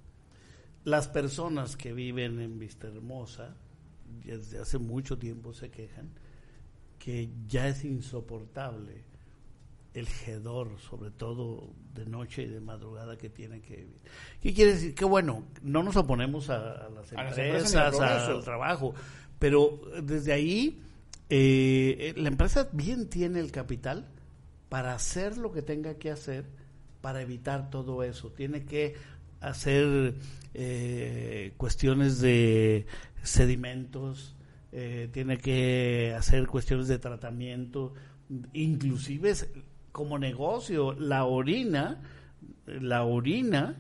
Las 0.84 1.08
personas 1.08 1.78
que 1.78 1.94
viven 1.94 2.40
en 2.42 2.60
Vista 2.60 2.88
Hermosa, 2.88 3.56
desde 4.26 4.60
hace 4.60 4.80
mucho 4.80 5.18
tiempo 5.18 5.54
se 5.54 5.70
quejan 5.70 6.10
que 7.00 7.32
ya 7.48 7.68
es 7.68 7.84
insoportable 7.84 9.04
el 9.94 10.08
hedor, 10.26 10.80
sobre 10.80 11.12
todo 11.12 11.74
de 11.94 12.06
noche 12.06 12.44
y 12.44 12.48
de 12.48 12.62
madrugada 12.62 13.18
que 13.18 13.30
tienen 13.30 13.62
que 13.62 13.76
vivir. 13.78 14.02
¿Qué 14.42 14.54
quiere 14.54 14.74
decir? 14.74 14.96
Que 14.96 15.06
bueno, 15.06 15.44
no 15.62 15.84
nos 15.84 15.96
oponemos 15.98 16.50
a, 16.50 16.86
a 16.86 16.90
las 16.90 17.12
A 17.14 17.24
las 17.24 17.38
empresas, 17.38 18.00
ni 18.00 18.06
al 18.34 18.44
trabajo, 18.44 18.94
pero 19.38 19.82
desde 20.02 20.32
ahí 20.32 20.82
eh, 21.30 22.14
la 22.18 22.30
empresa 22.30 22.70
bien 22.72 23.10
tiene 23.10 23.40
el 23.40 23.52
capital 23.52 24.08
para 24.70 24.94
hacer 24.94 25.38
lo 25.38 25.52
que 25.52 25.62
tenga 25.62 25.96
que 25.96 26.12
hacer 26.12 26.46
para 27.02 27.22
evitar 27.22 27.70
todo 27.70 28.04
eso. 28.04 28.32
Tiene 28.32 28.64
que 28.64 28.96
hacer 29.42 30.16
eh, 30.54 31.54
cuestiones 31.58 32.22
de 32.22 32.86
sedimentos, 33.24 34.36
eh, 34.72 35.10
tiene 35.12 35.38
que 35.38 36.14
hacer 36.18 36.48
cuestiones 36.48 36.88
de 36.88 37.00
tratamiento, 37.00 37.94
inclusive 38.54 39.34
como 39.92 40.18
negocio, 40.20 40.94
la 40.94 41.26
orina, 41.26 42.02
la 42.66 43.04
orina 43.04 43.76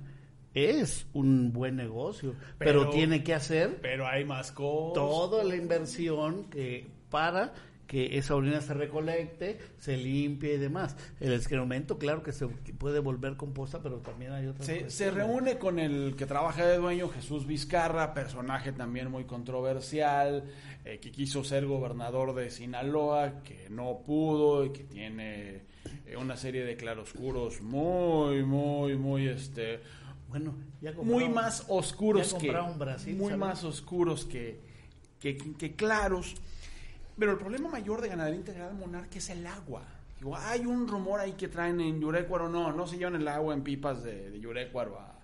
es 0.53 1.07
un 1.13 1.53
buen 1.53 1.75
negocio, 1.77 2.35
pero, 2.57 2.81
Pero- 2.81 2.89
tiene 2.91 3.23
que 3.23 3.33
hacer 3.33 3.79
Pero 3.81 4.07
hay 4.07 4.25
más 4.25 4.51
cosas. 4.51 4.95
toda 4.95 5.43
la 5.43 5.55
inversión 5.55 6.45
que 6.49 6.87
para 7.09 7.53
que 7.91 8.17
esa 8.17 8.35
orina 8.35 8.61
se 8.61 8.73
recolecte, 8.73 9.59
se 9.77 9.97
limpie 9.97 10.53
y 10.53 10.57
demás. 10.57 10.95
El 11.19 11.33
excremento, 11.33 11.97
claro 11.97 12.23
que 12.23 12.31
se 12.31 12.47
puede 12.47 12.99
volver 12.99 13.35
composta, 13.35 13.81
pero 13.83 13.97
también 13.97 14.31
hay 14.31 14.47
otras 14.47 14.65
Se, 14.65 14.89
se 14.89 15.11
reúne 15.11 15.57
con 15.57 15.77
el 15.77 16.15
que 16.15 16.25
trabaja 16.25 16.65
de 16.65 16.77
dueño, 16.77 17.09
Jesús 17.09 17.45
Vizcarra, 17.45 18.13
personaje 18.13 18.71
también 18.71 19.11
muy 19.11 19.25
controversial, 19.25 20.45
eh, 20.85 20.99
que 21.01 21.11
quiso 21.11 21.43
ser 21.43 21.65
gobernador 21.65 22.33
de 22.33 22.49
Sinaloa, 22.49 23.43
que 23.43 23.67
no 23.69 24.03
pudo 24.05 24.63
y 24.63 24.69
que 24.69 24.85
tiene 24.85 25.63
eh, 26.05 26.15
una 26.15 26.37
serie 26.37 26.63
de 26.63 26.77
claroscuros 26.77 27.59
muy, 27.59 28.41
muy, 28.45 28.95
muy, 28.95 29.27
este, 29.27 29.81
Bueno, 30.29 30.55
ya 30.79 30.93
muy 30.93 31.27
más 31.27 31.65
oscuros 31.67 32.31
ya 32.31 32.37
que 32.37 32.51
Brasil, 32.77 33.17
muy 33.17 33.31
¿sabes? 33.31 33.37
más 33.37 33.63
oscuros 33.65 34.23
que, 34.23 34.61
que, 35.19 35.35
que 35.35 35.75
claros. 35.75 36.37
Pero 37.21 37.33
el 37.33 37.37
problema 37.37 37.69
mayor 37.69 38.01
de 38.01 38.07
ganadería 38.07 38.39
integral 38.39 38.73
monarca 38.73 39.19
es 39.19 39.29
el 39.29 39.45
agua. 39.45 39.83
Digo, 40.17 40.35
hay 40.35 40.65
un 40.65 40.87
rumor 40.87 41.19
ahí 41.19 41.33
que 41.33 41.49
traen 41.49 41.79
en 41.79 42.01
Yurecuaro, 42.01 42.49
no, 42.49 42.73
no 42.73 42.87
se 42.87 42.97
llevan 42.97 43.13
el 43.13 43.27
agua 43.27 43.53
en 43.53 43.61
pipas 43.61 44.01
de, 44.01 44.31
de 44.31 44.39
Yurecuaro 44.39 44.99
a, 44.99 45.19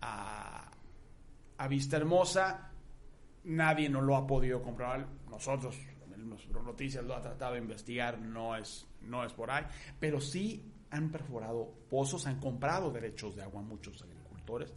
a, 0.00 0.72
a 1.58 1.68
Vista 1.68 1.96
Hermosa. 1.96 2.72
Nadie 3.44 3.88
nos 3.88 4.02
lo 4.02 4.16
ha 4.16 4.26
podido 4.26 4.60
comprobar. 4.60 5.06
Nosotros, 5.30 5.78
nuestras 6.16 6.64
noticias 6.64 7.04
lo 7.04 7.14
ha 7.14 7.20
tratado 7.20 7.52
de 7.52 7.60
investigar, 7.60 8.18
no 8.18 8.56
es, 8.56 8.88
no 9.02 9.24
es 9.24 9.32
por 9.32 9.52
ahí. 9.52 9.64
Pero 10.00 10.20
sí 10.20 10.72
han 10.90 11.12
perforado 11.12 11.72
pozos, 11.88 12.26
han 12.26 12.40
comprado 12.40 12.90
derechos 12.90 13.36
de 13.36 13.44
agua 13.44 13.62
muchos 13.62 14.02
agricultores 14.02 14.74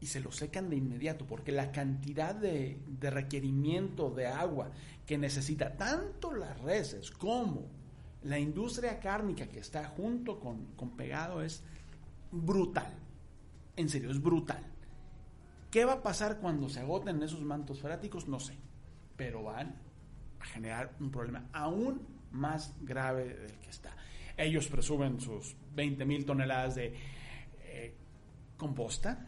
y 0.00 0.06
se 0.06 0.20
lo 0.20 0.30
secan 0.30 0.68
de 0.68 0.76
inmediato 0.76 1.26
porque 1.26 1.52
la 1.52 1.72
cantidad 1.72 2.34
de, 2.34 2.78
requerimiento 3.00 4.10
de 4.10 4.26
agua 4.26 4.70
que 5.06 5.16
necesita 5.16 5.76
tanto 5.76 6.32
las 6.32 6.60
reses 6.60 7.10
como 7.10 7.66
la 8.22 8.38
industria 8.38 8.98
cárnica 8.98 9.46
que 9.46 9.60
está 9.60 9.84
junto 9.84 10.38
con, 10.38 10.66
con 10.76 10.96
pegado 10.96 11.42
es 11.42 11.62
brutal. 12.30 12.92
En 13.76 13.88
serio, 13.88 14.10
es 14.10 14.20
brutal. 14.20 14.62
¿Qué 15.70 15.84
va 15.84 15.94
a 15.94 16.02
pasar 16.02 16.38
cuando 16.38 16.68
se 16.68 16.80
agoten 16.80 17.22
esos 17.22 17.42
mantos 17.42 17.80
freáticos? 17.80 18.26
No 18.28 18.40
sé. 18.40 18.54
Pero 19.16 19.44
van 19.44 19.74
a 20.40 20.44
generar 20.46 20.92
un 21.00 21.10
problema 21.10 21.46
aún 21.52 22.00
más 22.32 22.74
grave 22.82 23.34
del 23.34 23.58
que 23.58 23.70
está. 23.70 23.94
Ellos 24.36 24.68
presumen 24.68 25.20
sus 25.20 25.56
20 25.74 26.04
mil 26.04 26.24
toneladas 26.24 26.74
de 26.74 26.94
eh, 27.64 27.94
composta. 28.56 29.26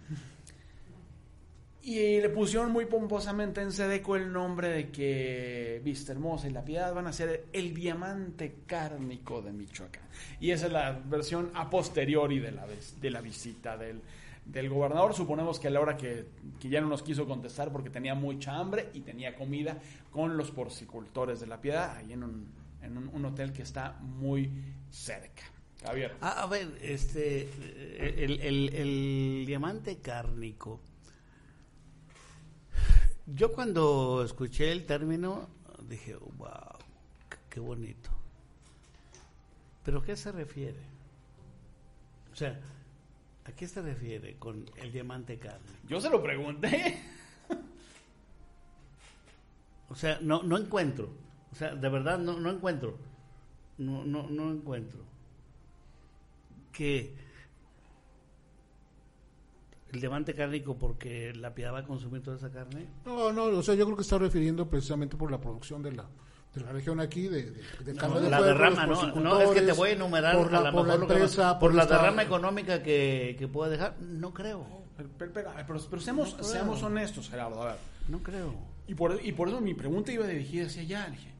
Y 1.83 2.21
le 2.21 2.29
pusieron 2.29 2.71
muy 2.73 2.85
pomposamente 2.87 3.63
en 3.63 3.73
Sedeco 3.73 4.17
el 4.17 4.31
nombre 4.33 4.69
de 4.69 4.91
que 4.91 5.81
Vista 5.85 6.13
Hermosa 6.13 6.49
y 6.49 6.51
La 6.53 6.65
Piedad 6.65 6.93
van 6.93 7.07
a 7.07 7.13
ser 7.13 7.47
el 7.53 7.73
diamante 7.73 8.57
cárnico 8.67 9.41
de 9.41 9.53
Michoacán. 9.53 10.03
Y 10.41 10.51
esa 10.51 10.67
es 10.67 10.73
la 10.73 10.93
versión 10.93 11.51
a 11.55 11.71
posteriori 11.71 12.41
de 12.41 12.53
la, 12.53 12.67
de 12.67 13.11
la 13.11 13.21
visita 13.23 13.79
del, 13.79 14.03
del 14.45 14.69
gobernador. 14.69 15.15
Suponemos 15.15 15.59
que 15.61 15.69
a 15.69 15.71
la 15.71 15.81
hora 15.81 15.97
que, 15.97 16.27
que 16.61 16.69
ya 16.69 16.81
no 16.83 16.89
nos 16.89 17.03
quiso 17.03 17.27
contestar 17.27 17.73
porque 17.73 17.91
tenía 17.91 18.15
mucha 18.15 18.57
hambre 18.57 18.91
y 18.93 19.01
tenía 19.01 19.35
comida 19.35 19.79
con 20.11 20.37
los 20.37 20.51
porcicultores 20.51 21.41
de 21.41 21.47
La 21.47 21.61
Piedad, 21.61 21.97
ahí 21.97 22.13
en 22.13 22.23
un, 22.25 22.49
en 22.83 22.99
un, 22.99 23.25
hotel 23.25 23.53
que 23.53 23.63
está 23.63 23.93
muy 24.03 24.51
cerca. 24.91 25.45
Javier. 25.85 26.17
Ah, 26.21 26.43
a 26.43 26.47
ver, 26.47 26.69
este, 26.83 27.49
el- 27.99 28.69
el 28.75 29.45
diamante 29.47 29.99
cárnico. 29.99 30.81
Yo 33.35 33.53
cuando 33.53 34.23
escuché 34.25 34.73
el 34.73 34.87
término 34.87 35.49
dije, 35.87 36.17
wow, 36.39 36.79
qué 37.51 37.61
bonito. 37.61 38.11
¿Pero 39.85 40.03
qué 40.03 40.17
se 40.17 40.33
refiere? 40.33 40.81
O 42.33 42.37
sea, 42.37 42.59
¿a 43.45 43.53
qué 43.53 43.69
se 43.69 43.83
refiere 43.83 44.37
con 44.37 44.65
el 44.77 44.93
diamante 44.93 45.39
cárnico? 45.39 45.89
Yo 45.89 46.01
se 46.01 46.09
lo 46.09 46.23
pregunté. 46.23 47.03
O 49.91 49.95
sea, 49.95 50.19
no, 50.21 50.43
no 50.43 50.59
encuentro. 50.59 51.11
O 51.51 51.55
sea, 51.55 51.75
de 51.75 51.89
verdad 51.89 52.19
no, 52.19 52.39
no 52.39 52.51
encuentro. 52.51 52.99
No, 53.79 54.05
no, 54.05 54.29
no 54.29 54.51
encuentro. 54.51 55.01
Que 56.73 57.15
el 59.93 60.01
diamante 60.01 60.35
cárnico 60.35 60.77
porque 60.77 61.33
la 61.35 61.55
piedad 61.55 61.73
va 61.73 61.79
a 61.81 61.85
consumir 61.85 62.23
toda 62.23 62.37
esa 62.37 62.51
carne. 62.51 62.87
No, 63.07 63.33
no, 63.33 63.45
o 63.45 63.63
sea, 63.63 63.75
yo 63.75 63.85
creo 63.85 63.97
que 63.97 64.03
está 64.03 64.19
refiriendo 64.19 64.69
precisamente 64.69 65.17
por 65.17 65.31
la 65.31 65.41
producción 65.41 65.83
de 65.83 65.93
la 65.93 66.05
de 66.55 66.63
la 66.63 66.73
región 66.73 66.99
aquí 66.99 67.29
de, 67.29 67.51
de, 67.51 67.63
de 67.85 67.95
carne 67.95 68.21
de 68.21 68.31
la 68.31 68.41
derrama, 68.41 68.87
¿no? 68.87 69.15
No, 69.21 69.41
es 69.43 69.51
que 69.51 69.61
te 69.61 69.73
voy 69.73 69.91
a 69.91 69.93
enumerar 69.93 70.35
por 70.37 70.51
la, 70.51 70.59
a 70.61 70.73
por 70.73 70.87
mejor 70.87 70.89
va- 70.89 71.03
empresa, 71.03 71.59
por 71.59 71.75
la 71.75 71.85
derrama 71.87 72.23
económica 72.23 72.83
que, 72.83 73.37
que 73.39 73.49
pueda 73.49 73.71
dejar. 73.71 73.97
No 74.01 74.33
creo, 74.33 74.67
Pero, 74.97 75.11
pero- 75.19 75.33
pero- 75.33 75.51
pero- 75.67 75.81
pero 75.91 76.03
seamos, 76.03 76.37
No 76.39 76.43
seamos 76.45 76.83
honestos, 76.83 77.29
Gerardo. 77.29 77.63
A 77.63 77.67
ver. 77.67 77.77
no 78.09 78.19
creo. 78.23 78.55
Y 78.89 78.95
por, 78.95 79.21
y 79.23 79.33
por 79.33 79.49
eso 79.49 79.61
mi 79.61 79.75
pregunta 79.75 80.11
iba 80.11 80.27
dirigida 80.27 80.67
hacia 80.67 80.81
allá. 80.83 81.07
Dije, 81.11 81.33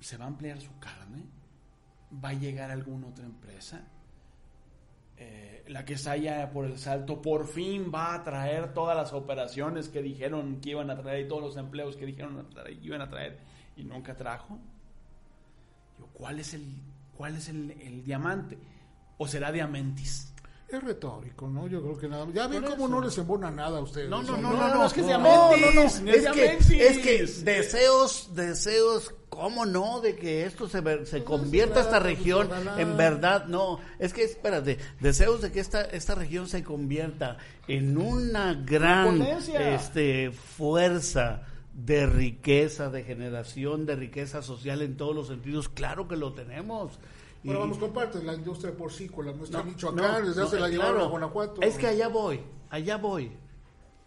¿se 0.00 0.16
va 0.16 0.24
a 0.24 0.28
ampliar 0.28 0.60
su 0.60 0.70
carne? 0.78 1.24
¿Va 2.24 2.30
a 2.30 2.34
llegar 2.34 2.70
alguna 2.70 3.08
otra 3.08 3.24
empresa? 3.26 3.82
Eh, 5.18 5.64
la 5.68 5.84
que 5.84 5.96
allá 6.06 6.50
por 6.50 6.64
el 6.64 6.78
salto 6.78 7.20
por 7.20 7.46
fin 7.46 7.90
va 7.92 8.14
a 8.14 8.22
traer 8.22 8.72
todas 8.72 8.96
las 8.96 9.12
operaciones 9.12 9.88
que 9.88 10.00
dijeron 10.00 10.60
que 10.60 10.70
iban 10.70 10.90
a 10.90 10.96
traer 10.96 11.26
y 11.26 11.28
todos 11.28 11.42
los 11.42 11.56
empleos 11.56 11.96
que 11.96 12.06
dijeron 12.06 12.46
que 12.64 12.72
iban 12.82 13.02
a 13.02 13.08
traer 13.08 13.38
y 13.76 13.84
nunca 13.84 14.16
trajo. 14.16 14.58
Digo, 15.96 16.08
¿Cuál 16.14 16.38
es 16.38 16.54
el, 16.54 16.64
cuál 17.16 17.36
es 17.36 17.48
el, 17.48 17.72
el 17.80 18.04
diamante? 18.04 18.58
¿O 19.18 19.26
será 19.26 19.50
diamantis? 19.50 20.32
Es 20.68 20.82
retórico, 20.82 21.48
¿no? 21.48 21.66
Yo 21.66 21.80
creo 21.80 21.96
que 21.96 22.08
nada. 22.08 22.26
Ya 22.34 22.46
ven 22.46 22.62
cómo 22.62 22.74
eso. 22.74 22.88
no 22.88 23.00
les 23.00 23.16
embona 23.16 23.50
nada 23.50 23.78
a 23.78 23.80
ustedes. 23.80 24.10
No, 24.10 24.22
no, 24.22 24.36
no, 24.36 24.52
no, 24.52 24.56
no, 24.58 24.68
no, 24.68 24.74
no, 24.74 24.86
es 24.86 24.92
que 24.92 25.00
no, 25.00 25.18
no, 25.18 25.56
no, 25.56 25.82
es 25.82 26.00
que, 26.02 26.58
es 26.86 26.98
que 26.98 27.42
deseos, 27.42 28.34
deseos, 28.34 29.14
¿cómo 29.30 29.64
no? 29.64 30.02
De 30.02 30.14
que 30.14 30.44
esto 30.44 30.68
se, 30.68 31.06
se 31.06 31.24
convierta 31.24 31.80
esta 31.80 32.00
región 32.00 32.48
pues, 32.48 32.60
ojalá. 32.60 32.82
en 32.82 32.98
verdad, 32.98 33.46
no, 33.46 33.80
es 33.98 34.12
que 34.12 34.24
espérate, 34.24 34.76
deseos 35.00 35.40
de 35.40 35.52
que 35.52 35.60
esta, 35.60 35.80
esta 35.84 36.14
región 36.14 36.48
se 36.48 36.62
convierta 36.62 37.38
en 37.66 37.96
una 37.96 38.52
gran 38.52 39.22
este, 39.22 40.32
fuerza 40.32 41.44
de 41.72 42.04
riqueza, 42.04 42.90
de 42.90 43.04
generación 43.04 43.86
de 43.86 43.96
riqueza 43.96 44.42
social 44.42 44.82
en 44.82 44.98
todos 44.98 45.14
los 45.14 45.28
sentidos, 45.28 45.70
claro 45.70 46.08
que 46.08 46.16
lo 46.16 46.34
tenemos. 46.34 46.98
Y- 47.42 47.48
Pero 47.48 47.60
vamos, 47.60 47.78
comparte 47.78 48.22
la 48.22 48.34
industria 48.34 48.76
porcícola, 48.76 49.32
nuestra 49.32 49.60
no, 49.60 49.66
Michoacán, 49.66 50.22
no, 50.22 50.28
desde 50.28 50.42
no, 50.56 50.60
la 50.60 50.68
llevaron 50.68 50.94
claro. 50.94 51.06
a 51.06 51.10
Guanajuato. 51.10 51.62
Es 51.62 51.78
que 51.78 51.86
allá 51.86 52.08
voy, 52.08 52.40
allá 52.70 52.96
voy. 52.96 53.32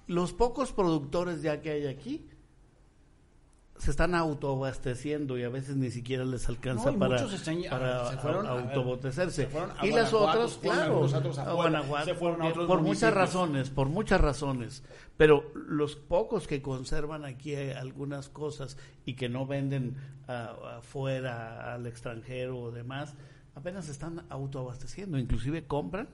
Los 0.08 0.34
pocos 0.34 0.74
productores 0.74 1.42
ya 1.42 1.62
que 1.62 1.72
hay 1.72 1.88
aquí 1.88 2.28
se 3.82 3.90
están 3.90 4.14
autoabasteciendo 4.14 5.40
y 5.40 5.44
a 5.44 5.50
veces 5.50 5.76
ni 5.76 5.90
siquiera 5.90 6.24
les 6.24 6.48
alcanza 6.48 6.92
No, 6.92 7.00
para, 7.00 7.16
están- 7.16 7.64
para 7.68 8.10
se 8.12 8.18
fueron, 8.18 8.46
a- 8.46 8.52
a 8.52 8.56
ver, 8.58 8.66
autoabastecerse. 8.68 9.50
Y 9.82 9.90
las 9.92 10.12
Guanajuato, 10.12 10.40
otras, 10.40 10.52
se 10.52 10.60
fueron 10.60 10.78
claro, 11.10 11.50
a 11.50 11.54
Guanajuato, 11.54 12.06
se 12.06 12.14
fueron 12.14 12.42
a 12.42 12.44
porque- 12.44 12.52
otros 12.60 12.68
por 12.68 12.82
muchas 12.82 13.14
razones, 13.16 13.70
por 13.72 13.90
muchas 13.90 14.22
razones. 14.22 14.84
Pero 15.18 15.52
los 15.56 15.96
pocos 15.96 16.46
que 16.48 16.62
conservan 16.62 17.26
aquí 17.26 17.54
eh, 17.56 17.74
algunas 17.74 18.30
cosas 18.30 18.78
y 19.04 19.16
que 19.16 19.30
no 19.30 19.48
venden 19.48 19.96
ah, 20.28 20.78
afuera, 20.78 21.74
al 21.74 21.88
extranjero 21.88 22.60
o 22.60 22.72
demás, 22.72 23.16
apenas 23.56 23.90
están 23.90 24.26
autoabasteciendo, 24.30 25.18
inclusive 25.18 25.66
compran. 25.66 26.08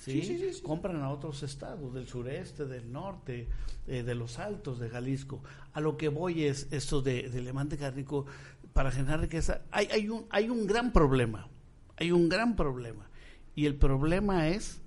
¿Sí? 0.00 0.22
Sí, 0.22 0.52
sí, 0.52 0.62
compran 0.62 1.02
a 1.02 1.10
otros 1.10 1.42
estados 1.42 1.92
del 1.92 2.08
sureste, 2.08 2.64
del 2.64 2.90
norte, 2.90 3.48
eh, 3.86 4.02
de 4.02 4.14
los 4.14 4.38
altos 4.38 4.78
de 4.80 4.88
Jalisco. 4.88 5.42
A 5.72 5.80
lo 5.80 5.96
que 5.96 6.08
voy 6.08 6.44
es 6.44 6.68
esto 6.70 7.02
de, 7.02 7.28
del 7.28 7.44
diamante 7.44 7.76
cárnico 7.76 8.26
para 8.72 8.90
generar 8.90 9.20
riqueza. 9.20 9.62
Hay, 9.70 9.86
hay, 9.92 10.08
un, 10.08 10.26
hay 10.30 10.48
un 10.48 10.66
gran 10.66 10.92
problema, 10.92 11.48
hay 11.96 12.12
un 12.12 12.28
gran 12.28 12.56
problema. 12.56 13.08
Y 13.54 13.66
el 13.66 13.74
problema 13.74 14.48
es 14.48 14.80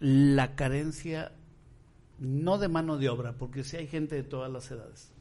la 0.00 0.56
carencia, 0.56 1.32
no 2.18 2.58
de 2.58 2.68
mano 2.68 2.98
de 2.98 3.08
obra, 3.08 3.34
porque 3.34 3.62
sí 3.62 3.76
hay 3.76 3.86
gente 3.86 4.16
de 4.16 4.24
todas 4.24 4.50
las 4.50 4.70
edades, 4.70 5.12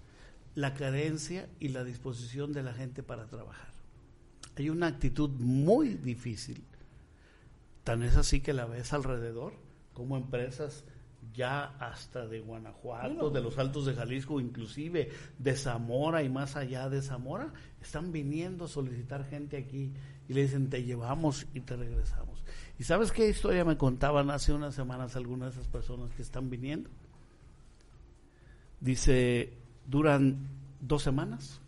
la 0.56 0.74
carencia 0.74 1.48
y 1.60 1.70
la 1.70 1.84
disposición 1.84 2.54
de 2.54 2.64
la 2.64 2.74
gente 2.74 3.04
para 3.04 3.28
trabajar. 3.28 3.68
Hay 4.56 4.72
una 4.72 4.88
actitud 4.88 5.30
muy 5.30 5.90
difícil 5.90 6.64
Tan 7.88 8.04
es 8.04 8.18
así 8.18 8.42
que 8.42 8.52
la 8.52 8.66
ves 8.66 8.92
alrededor, 8.92 9.54
como 9.94 10.18
empresas 10.18 10.84
ya 11.34 11.68
hasta 11.80 12.28
de 12.28 12.42
Guanajuato, 12.42 13.30
de 13.30 13.40
los 13.40 13.58
Altos 13.58 13.86
de 13.86 13.94
Jalisco, 13.94 14.42
inclusive 14.42 15.10
de 15.40 15.56
Zamora 15.56 16.22
y 16.22 16.28
más 16.28 16.58
allá 16.58 16.90
de 16.90 17.02
Zamora, 17.02 17.54
están 17.82 18.12
viniendo 18.12 18.66
a 18.66 18.68
solicitar 18.68 19.24
gente 19.30 19.56
aquí 19.56 19.94
y 20.28 20.34
le 20.34 20.42
dicen 20.42 20.70
te 20.70 20.84
llevamos 20.84 21.48
y 21.54 21.62
te 21.62 21.78
regresamos. 21.78 22.44
¿Y 22.78 22.84
sabes 22.84 23.14
qué 23.14 23.30
historia 23.30 23.64
me 23.64 23.78
contaban 23.78 24.32
hace 24.32 24.52
unas 24.52 24.76
semanas 24.76 25.16
algunas 25.16 25.56
de 25.56 25.62
esas 25.62 25.72
personas 25.72 26.14
que 26.14 26.24
están 26.24 26.50
viniendo? 26.50 26.90
Dice, 28.82 29.54
duran 29.86 30.50
dos 30.82 31.04
semanas 31.04 31.62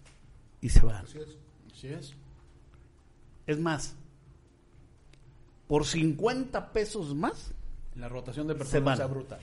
y 0.60 0.68
se 0.68 0.86
van. 0.86 1.06
Así 1.06 1.18
es. 1.18 1.38
Así 1.72 1.88
es. 1.88 2.14
Es 3.48 3.58
más, 3.58 3.96
por 5.70 5.86
50 5.86 6.74
pesos 6.74 7.14
más, 7.14 7.52
La 7.96 8.10
rotación 8.10 8.48
de 8.48 8.54
Se 8.56 8.58
personas 8.58 8.98
sea 8.98 9.06
brutal. 9.06 9.40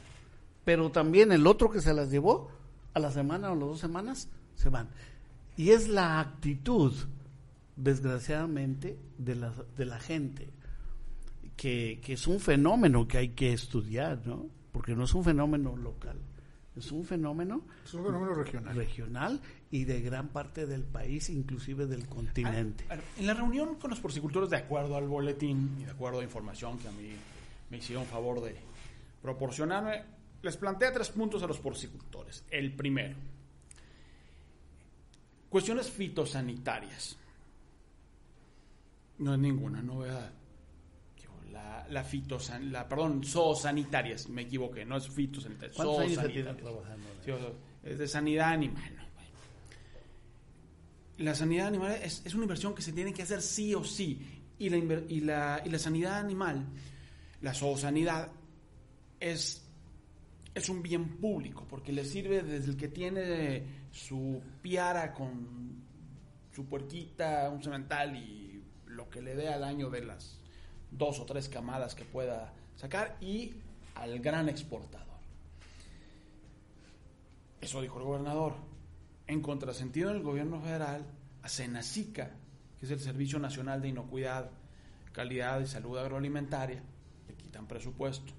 pero 0.65 0.91
también 0.91 1.31
el 1.31 1.47
otro 1.47 1.71
que 1.71 1.81
se 1.81 1.95
las 1.95 2.11
llevó, 2.11 2.51
a 2.95 2.99
la 2.99 3.13
semana 3.13 3.53
o 3.53 3.55
las 3.55 3.69
dos 3.69 3.79
semanas, 3.79 4.29
se 4.57 4.69
van. 4.69 4.89
Y 5.57 5.71
es 5.71 5.89
la 5.89 6.19
actitud, 6.19 6.93
desgraciadamente, 7.77 8.99
de 9.19 9.37
la, 9.37 9.53
de 9.77 9.85
la 9.85 10.01
gente, 10.01 10.49
que, 11.57 12.01
que 12.03 12.15
es 12.15 12.27
un 12.27 12.41
fenómeno 12.41 13.07
que 13.07 13.19
hay 13.19 13.29
que 13.29 13.53
estudiar, 13.53 14.27
¿no? 14.27 14.47
Porque 14.73 14.97
no 14.97 15.05
es 15.05 15.15
un 15.15 15.23
fenómeno 15.23 15.77
local, 15.77 16.17
es 16.77 16.93
un 16.93 17.05
fenómeno 17.05 17.63
Es 17.85 17.95
un 17.95 18.05
fenómeno 18.05 18.35
regional. 18.35 18.75
regional 18.77 19.41
y 19.71 19.85
de 19.85 20.01
gran 20.03 20.29
parte 20.29 20.67
del 20.67 20.83
país, 20.85 21.31
inclusive 21.31 21.87
del 21.87 22.07
continente. 22.07 22.85
Ah, 22.91 22.97
En 23.19 23.27
la 23.27 23.35
reunión 23.35 23.77
con 23.77 23.91
los 23.91 24.01
porcicultores, 24.01 24.51
de 24.51 24.57
acuerdo 24.59 24.97
al 24.97 25.09
boletín 25.09 25.77
y 25.81 25.85
de 25.85 25.91
acuerdo 25.91 26.21
a 26.21 26.25
información 26.25 26.79
que 26.79 26.89
a 26.89 26.93
mí 26.93 27.11
me 27.71 27.79
hicieron 27.79 28.05
favor 28.07 28.43
de 28.43 28.55
proporcionarme, 29.23 30.05
les 30.43 30.57
planteé 30.57 30.91
tres 30.93 31.09
puntos 31.11 31.43
a 31.43 31.47
los 31.47 31.59
porcicultores. 31.59 32.45
El 32.51 32.73
primero, 32.77 33.17
cuestiones 35.49 35.91
fitosanitarias. 35.91 37.17
No 39.19 39.33
es 39.35 39.41
ninguna 39.41 39.81
novedad. 39.83 40.31
La, 41.57 41.87
la 41.89 42.05
fitosan, 42.05 42.71
la, 42.71 42.87
perdón, 42.87 43.25
zoosanitarias, 43.25 44.29
me 44.29 44.43
equivoqué, 44.43 44.85
no 44.85 44.99
es 44.99 45.09
fitosanitarias, 45.09 45.75
¿Cuántos 45.75 46.01
años 46.01 46.13
se 46.13 46.29
tiene 46.29 46.51
zoosanitarias. 46.51 46.57
trabajando? 46.63 47.07
Sí, 47.25 47.31
o 47.31 47.39
sea, 47.39 47.49
es 47.85 47.99
de 47.99 48.09
sanidad 48.09 48.49
animal. 48.51 48.93
¿no? 48.95 49.03
Bueno. 49.15 49.31
La 51.19 51.35
sanidad 51.35 51.69
animal 51.69 51.93
es, 52.03 52.23
es 52.27 52.35
una 52.35 52.45
inversión 52.45 52.75
que 52.75 52.83
se 52.83 52.93
tiene 52.93 53.15
que 53.15 53.23
hacer 53.23 53.41
sí 53.41 53.75
o 53.75 53.85
sí. 53.85 54.21
Y 54.59 54.69
la, 54.69 54.77
y 54.77 55.21
la, 55.21 55.63
y 55.65 55.71
la 55.71 55.79
sanidad 55.79 56.19
animal, 56.19 56.67
la 57.41 57.55
zoosanidad, 57.55 58.31
es, 59.19 59.63
es 60.55 60.69
un 60.69 60.83
bien 60.83 61.17
público, 61.17 61.67
porque 61.69 61.93
le 61.93 62.05
sirve 62.05 62.43
desde 62.43 62.71
el 62.71 62.77
que 62.77 62.89
tiene 62.89 63.87
su 63.93 64.43
piara 64.61 65.15
con 65.15 65.85
su 66.55 66.67
puerquita, 66.67 67.49
un 67.51 67.63
cemental 67.63 68.15
y 68.17 68.63
lo 68.87 69.09
que 69.09 69.23
le 69.23 69.35
dé 69.35 69.49
al 69.49 69.65
año 69.65 69.91
de 69.91 70.05
las 70.05 70.39
dos 70.97 71.19
o 71.21 71.25
tres 71.25 71.49
camadas 71.49 71.95
que 71.95 72.05
pueda 72.05 72.53
sacar, 72.77 73.17
y 73.21 73.55
al 73.95 74.19
gran 74.21 74.49
exportador. 74.49 75.07
Eso 77.61 77.81
dijo 77.81 77.99
el 77.99 78.05
gobernador. 78.05 78.55
En 79.27 79.41
contrasentido, 79.41 80.11
el 80.11 80.23
gobierno 80.23 80.61
federal, 80.61 81.05
a 81.43 81.49
Senacica, 81.49 82.31
que 82.79 82.87
es 82.87 82.93
el 82.93 83.01
Servicio 83.01 83.39
Nacional 83.39 83.83
de 83.83 83.89
Inocuidad, 83.89 84.51
Calidad 85.13 85.61
y 85.61 85.67
Salud 85.67 85.99
Agroalimentaria, 85.99 86.83
le 87.27 87.35
quitan 87.35 87.67
presupuesto. 87.67 88.33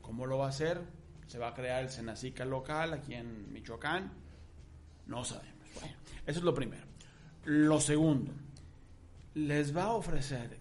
¿Cómo 0.00 0.26
lo 0.26 0.38
va 0.38 0.46
a 0.46 0.48
hacer? 0.48 0.80
¿Se 1.26 1.38
va 1.38 1.48
a 1.48 1.54
crear 1.54 1.82
el 1.82 1.90
Senacica 1.90 2.44
local 2.44 2.92
aquí 2.92 3.14
en 3.14 3.52
Michoacán? 3.52 4.12
No 5.06 5.24
sabemos. 5.24 5.68
Bueno, 5.80 5.96
eso 6.26 6.38
es 6.38 6.44
lo 6.44 6.54
primero. 6.54 6.86
Lo 7.44 7.80
segundo, 7.80 8.32
les 9.34 9.76
va 9.76 9.84
a 9.84 9.92
ofrecer 9.92 10.58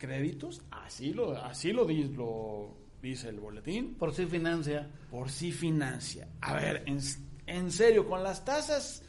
créditos, 0.00 0.62
así 0.72 1.12
lo, 1.12 1.36
así 1.36 1.72
lo, 1.72 1.84
di- 1.84 2.08
lo 2.08 2.74
dice 3.00 3.28
el 3.28 3.38
boletín, 3.38 3.94
Por 3.94 4.12
si 4.12 4.26
financia. 4.26 4.88
por 5.10 5.30
sí 5.30 5.52
financia. 5.52 6.26
A 6.40 6.54
ver, 6.54 6.82
en, 6.86 6.98
en 7.46 7.70
serio, 7.70 8.08
con 8.08 8.24
las 8.24 8.44
tasas 8.44 9.02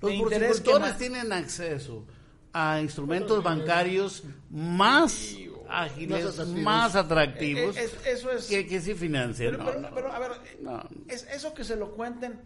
Los 0.00 0.12
porcicultores 0.14 0.96
tienen 0.96 1.32
acceso 1.32 2.06
a 2.52 2.80
instrumentos 2.80 3.42
bancarios 3.42 4.22
más 4.50 5.36
ágiles, 5.68 6.24
Más 6.24 6.34
atractivos. 6.38 6.62
más 6.62 6.94
atractivos, 6.96 7.76
Eh, 7.76 7.80
eh, 7.80 7.84
es- 7.84 8.06
eso 8.18 8.30
es- 8.30 8.46
que, 8.46 8.66
que 8.66 8.80
sí 8.80 8.94
financian. 8.94 9.50
Pero, 9.52 9.64
No, 9.64 9.66
pero- 9.70 9.80
no. 9.80 9.94
pero, 9.94 10.12
a 10.12 10.18
ver, 10.20 10.30
No. 10.62 10.88
es 11.08 11.24
eso 11.32 11.52
que 11.52 11.64
se 11.64 11.76
lo 11.76 11.90
cuenten 11.96 12.40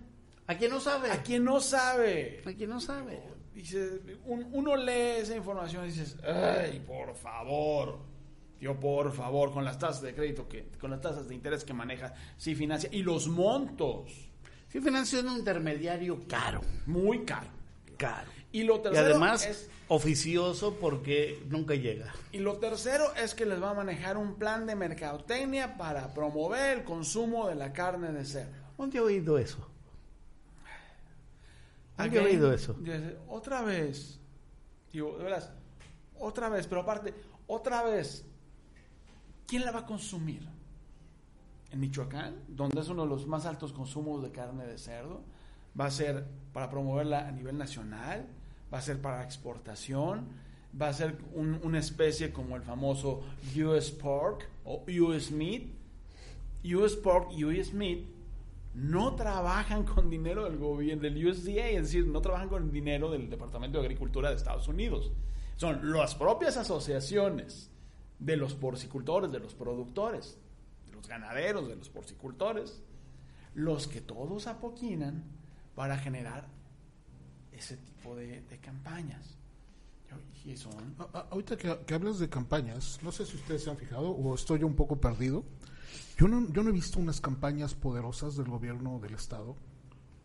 ¿A 0.50 0.58
quién 0.58 0.70
no 0.70 0.80
sabe? 0.80 1.10
a 1.12 1.22
quien 1.22 1.44
no 1.44 1.60
sabe. 1.60 2.42
¿A 2.46 2.52
quién 2.52 2.70
no 2.70 2.80
sabe? 2.80 3.22
Dice, 3.54 4.00
un- 4.24 4.48
uno 4.52 4.76
lee 4.76 5.20
esa 5.20 5.36
información 5.36 5.84
y 5.84 5.88
dices, 5.88 6.16
ay, 6.24 6.80
por 6.86 7.14
favor. 7.14 7.98
Yo, 8.60 8.78
por 8.78 9.12
favor, 9.12 9.52
con 9.52 9.64
las 9.64 9.78
tasas 9.78 10.02
de 10.02 10.14
crédito, 10.14 10.46
que 10.48 10.68
con 10.80 10.90
las 10.90 11.00
tasas 11.00 11.28
de 11.28 11.34
interés 11.34 11.64
que 11.64 11.72
maneja, 11.72 12.12
sí 12.36 12.54
financia. 12.54 12.90
Y 12.92 13.02
los 13.02 13.28
montos, 13.28 14.10
Sí, 14.68 14.80
financia 14.80 15.20
un 15.20 15.28
intermediario 15.38 16.20
caro, 16.28 16.60
muy 16.86 17.24
caro. 17.24 17.48
caro. 17.96 18.28
Y 18.52 18.62
lo 18.64 18.76
Y 18.76 18.80
tercero 18.82 19.06
además 19.06 19.44
es 19.46 19.68
oficioso 19.88 20.76
porque 20.80 21.42
nunca 21.48 21.74
llega. 21.74 22.12
Y 22.32 22.38
lo 22.38 22.56
tercero 22.58 23.14
es 23.14 23.34
que 23.34 23.46
les 23.46 23.62
va 23.62 23.70
a 23.70 23.74
manejar 23.74 24.16
un 24.16 24.34
plan 24.36 24.66
de 24.66 24.74
mercadotecnia 24.76 25.76
para 25.76 26.12
promover 26.14 26.78
el 26.78 26.84
consumo 26.84 27.48
de 27.48 27.54
la 27.56 27.72
carne 27.72 28.12
de 28.12 28.24
cerdo. 28.24 28.52
¿Dónde 28.76 28.98
he 28.98 29.00
oído 29.00 29.38
eso? 29.38 29.66
¿Dónde 32.02 32.16
he 32.16 32.20
Again, 32.20 32.34
oído 32.36 32.52
eso? 32.52 32.76
Otra 33.28 33.62
vez. 33.62 34.20
Digo, 34.92 35.16
de 35.18 35.24
veras, 35.24 35.52
otra 36.18 36.48
vez, 36.48 36.66
pero 36.66 36.80
aparte, 36.82 37.14
otra 37.46 37.82
vez, 37.84 38.24
¿quién 39.46 39.64
la 39.64 39.70
va 39.72 39.80
a 39.80 39.86
consumir? 39.86 40.46
En 41.70 41.78
Michoacán, 41.78 42.34
donde 42.48 42.80
es 42.80 42.88
uno 42.88 43.04
de 43.04 43.08
los 43.08 43.26
más 43.28 43.46
altos 43.46 43.72
consumos 43.72 44.22
de 44.22 44.32
carne 44.32 44.66
de 44.66 44.76
cerdo, 44.78 45.22
va 45.78 45.86
a 45.86 45.90
ser 45.92 46.26
para 46.52 46.68
promoverla 46.68 47.28
a 47.28 47.30
nivel 47.30 47.56
nacional, 47.56 48.26
va 48.72 48.78
a 48.78 48.82
ser 48.82 49.00
para 49.00 49.22
exportación, 49.22 50.26
va 50.80 50.88
a 50.88 50.92
ser 50.92 51.16
un- 51.34 51.60
una 51.62 51.78
especie 51.78 52.32
como 52.32 52.56
el 52.56 52.62
famoso 52.62 53.20
US 53.56 53.92
Pork 53.92 54.48
o 54.64 54.84
US 54.88 55.30
Meat. 55.30 55.62
US 56.64 56.96
Pork 56.96 57.30
US 57.44 57.72
Meat 57.72 58.00
no 58.74 59.16
trabajan 59.16 59.84
con 59.84 60.08
dinero 60.08 60.44
del 60.44 60.56
gobierno, 60.56 61.02
del 61.02 61.26
USDA, 61.26 61.68
es 61.68 61.82
decir, 61.82 62.06
no 62.06 62.20
trabajan 62.20 62.48
con 62.48 62.70
dinero 62.70 63.10
del 63.10 63.28
Departamento 63.28 63.78
de 63.78 63.84
Agricultura 63.84 64.30
de 64.30 64.36
Estados 64.36 64.68
Unidos. 64.68 65.12
Son 65.56 65.92
las 65.92 66.14
propias 66.14 66.56
asociaciones 66.56 67.70
de 68.18 68.36
los 68.36 68.54
porcicultores, 68.54 69.32
de 69.32 69.40
los 69.40 69.54
productores, 69.54 70.38
de 70.86 70.92
los 70.92 71.08
ganaderos, 71.08 71.68
de 71.68 71.76
los 71.76 71.88
porcicultores, 71.88 72.82
los 73.54 73.88
que 73.88 74.00
todos 74.00 74.46
apoquinan 74.46 75.24
para 75.74 75.98
generar 75.98 76.46
ese 77.52 77.76
tipo 77.76 78.14
de, 78.14 78.42
campañas. 78.62 79.36
Y 80.44 80.56
son 80.56 80.72
Ahorita 81.30 81.56
que, 81.56 81.78
que 81.86 81.94
hablas 81.94 82.18
de 82.18 82.28
campañas, 82.28 82.98
no 83.02 83.12
sé 83.12 83.26
si 83.26 83.36
ustedes 83.36 83.62
se 83.64 83.70
han 83.70 83.76
fijado 83.76 84.10
o 84.10 84.34
estoy 84.34 84.62
un 84.64 84.74
poco 84.74 84.96
perdido. 84.96 85.44
Yo 86.18 86.28
no, 86.28 86.46
yo 86.52 86.62
no 86.62 86.70
he 86.70 86.72
visto 86.72 86.98
unas 86.98 87.20
campañas 87.20 87.74
poderosas 87.74 88.36
del 88.36 88.46
gobierno 88.48 88.98
del 89.00 89.14
Estado 89.14 89.56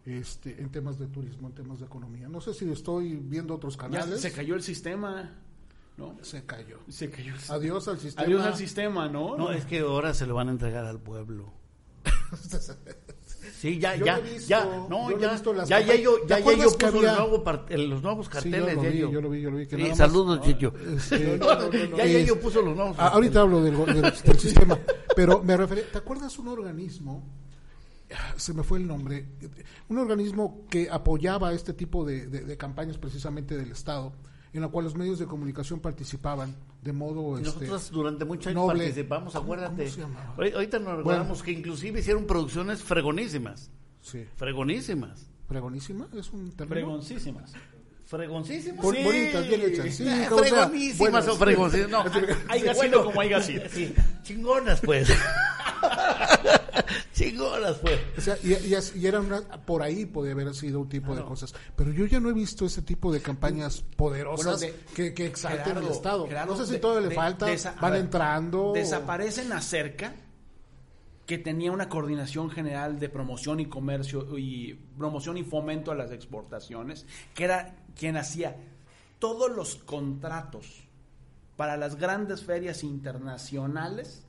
este, 0.05 0.61
en 0.61 0.69
temas 0.69 0.99
de 0.99 1.07
turismo, 1.07 1.47
en 1.47 1.55
temas 1.55 1.79
de 1.79 1.85
economía. 1.85 2.27
No 2.27 2.41
sé 2.41 2.53
si 2.53 2.69
estoy 2.69 3.15
viendo 3.15 3.55
otros 3.55 3.75
Ya 3.75 3.81
canales. 3.81 4.21
se 4.21 4.31
cayó 4.31 4.55
el 4.55 4.61
sistema, 4.61 5.33
¿no? 5.97 6.17
Se 6.21 6.45
cayó. 6.45 6.79
Se 6.89 7.09
cayó 7.09 7.33
el 7.33 7.39
sistema. 7.39 7.55
Adiós 7.57 7.87
al 7.87 7.99
sistema. 7.99 8.27
Adiós 8.27 8.45
al 8.45 8.55
sistema, 8.55 9.09
¿no? 9.09 9.37
No, 9.37 9.51
es 9.51 9.65
que 9.65 9.79
ahora 9.79 10.13
se 10.13 10.25
lo 10.27 10.35
van 10.35 10.49
a 10.49 10.51
entregar 10.51 10.85
al 10.85 10.99
pueblo. 10.99 11.51
Sí, 13.53 13.79
ya, 13.79 13.95
Yo 13.95 14.05
ya, 14.05 14.19
visto, 14.19 14.47
ya, 14.47 14.63
yo 14.65 14.87
no, 14.89 15.09
he 15.09 15.19
ya, 15.19 15.31
visto 15.31 15.53
las 15.53 15.67
ya, 15.69 15.79
ya, 15.79 15.95
yo, 15.95 16.15
¿Te 16.21 16.27
ya, 16.27 16.39
ya 16.39 16.51
yo 16.53 16.71
puso 16.71 16.87
había- 16.87 17.01
los, 17.15 17.29
nuevos 17.29 17.69
los 17.71 18.01
nuevos 18.03 18.25
Sí, 18.27 18.31
carteles. 18.31 18.59
yo 18.59 18.75
lo 18.75 18.83
ya 18.83 18.89
vi, 18.89 18.97
yo. 18.99 19.11
yo 19.11 19.21
lo 19.21 19.29
vi, 19.29 19.41
yo 19.41 19.51
lo 19.51 19.57
vi. 19.57 19.65
que 19.67 19.75
Sí, 19.75 19.81
nada 19.81 19.89
más- 19.89 19.97
saludos, 19.97 20.41
Chicho. 20.41 20.73
Este, 20.97 21.39
ya, 21.39 21.95
ya 21.97 22.03
es- 22.05 22.27
yo 22.27 22.39
puso 22.39 22.61
los 22.61 22.75
nuevos 22.75 22.95
Ah, 22.99 23.07
ahorita 23.09 23.41
hablo 23.41 23.61
del, 23.63 23.75
del- 23.85 24.01
del 24.25 24.39
sistema, 24.39 24.77
pero 25.15 25.41
me 25.43 25.55
refería, 25.57 25.83
¿te 25.91 25.97
acuerdas 25.97 26.37
un 26.39 26.47
organismo? 26.47 27.23
Ah, 28.13 28.33
Se 28.37 28.53
me 28.53 28.63
fue 28.63 28.77
el 28.79 28.87
nombre, 28.87 29.25
un 29.89 29.97
organismo 29.97 30.65
que 30.69 30.89
apoyaba 30.89 31.53
este 31.53 31.73
tipo 31.73 32.05
de, 32.05 32.27
de- 32.27 32.41
de 32.43 32.57
campañas 32.57 32.97
precisamente 32.97 33.57
del 33.57 33.71
Estado, 33.71 34.13
en 34.57 34.61
la 34.61 34.67
cual 34.69 34.85
los 34.85 34.95
medios 34.95 35.19
de 35.19 35.25
comunicación 35.25 35.79
participaban 35.79 36.55
de 36.81 36.93
modo 36.93 37.37
este, 37.37 37.47
Nosotros 37.49 37.91
durante 37.91 38.25
muchos 38.25 38.47
años 38.47 38.65
noble. 38.67 38.83
participamos, 38.85 39.33
¿Cómo- 39.33 39.43
acuérdate. 39.43 39.89
Ahorita 40.53 40.79
nos 40.79 40.97
recordamos 40.97 41.43
que 41.43 41.51
inclusive 41.51 41.99
hicieron 41.99 42.25
producciones 42.25 42.81
fregonísimas. 42.83 43.69
sí, 44.01 44.25
Fregonísimas. 44.35 45.27
fregonísima, 45.47 46.07
es 46.17 46.31
un 46.31 46.51
término. 46.51 46.73
Fregoncísimas. 46.75 47.53
Fregoncísimas. 48.05 48.83
Bon- 48.83 48.95
bonitas, 49.03 49.47
bien 49.47 49.61
hechas, 49.61 49.95
sí, 49.95 50.03
Eh, 50.07 50.27
sea, 50.29 50.37
fregonísimas 50.37 50.97
buenas. 50.99 51.27
o 51.27 51.35
fregoncísimas. 51.35 51.91
No, 51.91 52.03
bueno, 52.75 52.97
sido 52.97 53.05
como 53.05 53.21
haiga 53.21 53.41
sido. 53.41 53.63
sí, 53.69 53.93
chingonas, 54.23 54.79
pues. 54.81 55.09
chingonas, 57.13 57.77
pues. 57.77 57.99
O 58.17 58.21
sea, 58.21 58.37
y, 58.43 58.53
y 58.99 59.05
era 59.07 59.19
una, 59.19 59.41
por 59.41 59.81
ahí 59.81 60.05
podía 60.05 60.33
haber 60.33 60.53
sido 60.55 60.79
un 60.81 60.89
tipo 60.89 61.15
de 61.15 61.23
cosas. 61.23 61.53
Pero 61.75 61.91
yo 61.91 62.05
ya 62.05 62.19
no 62.19 62.29
he 62.29 62.33
visto 62.33 62.65
ese 62.65 62.81
tipo 62.81 63.11
de 63.11 63.21
campañas 63.21 63.81
poderosas 63.95 64.45
Bueno, 64.45 64.57
de- 64.59 64.75
que, 64.95 65.13
que 65.13 65.25
exalten 65.27 65.63
Gerardo, 65.65 65.87
al 65.87 65.93
Estado. 65.93 66.27
Gerardo, 66.27 66.53
no 66.53 66.59
sé 66.59 66.65
si 66.67 66.73
de- 66.73 66.79
todavía 66.79 67.01
le 67.03 67.09
de- 67.09 67.15
falta, 67.15 67.45
van 67.81 67.91
ver, 67.93 68.01
entrando. 68.01 68.71
Desaparecen 68.73 69.51
acerca 69.53 70.13
que 71.25 71.37
tenía 71.39 71.71
una 71.71 71.89
coordinación 71.89 72.51
general 72.51 72.99
de 72.99 73.09
promoción 73.09 73.59
y 73.59 73.65
comercio 73.65 74.37
y 74.37 74.73
promoción 74.97 75.37
y 75.37 75.43
fomento 75.43 75.91
a 75.91 75.95
las 75.95 76.11
exportaciones, 76.11 77.05
que 77.33 77.45
era 77.45 77.75
quien 77.97 78.15
hacía 78.17 78.55
todos 79.17 79.49
los 79.51 79.75
contratos 79.75 80.83
para 81.55 81.77
las 81.77 81.95
grandes 81.95 82.43
ferias 82.43 82.83
internacionales 82.83 84.24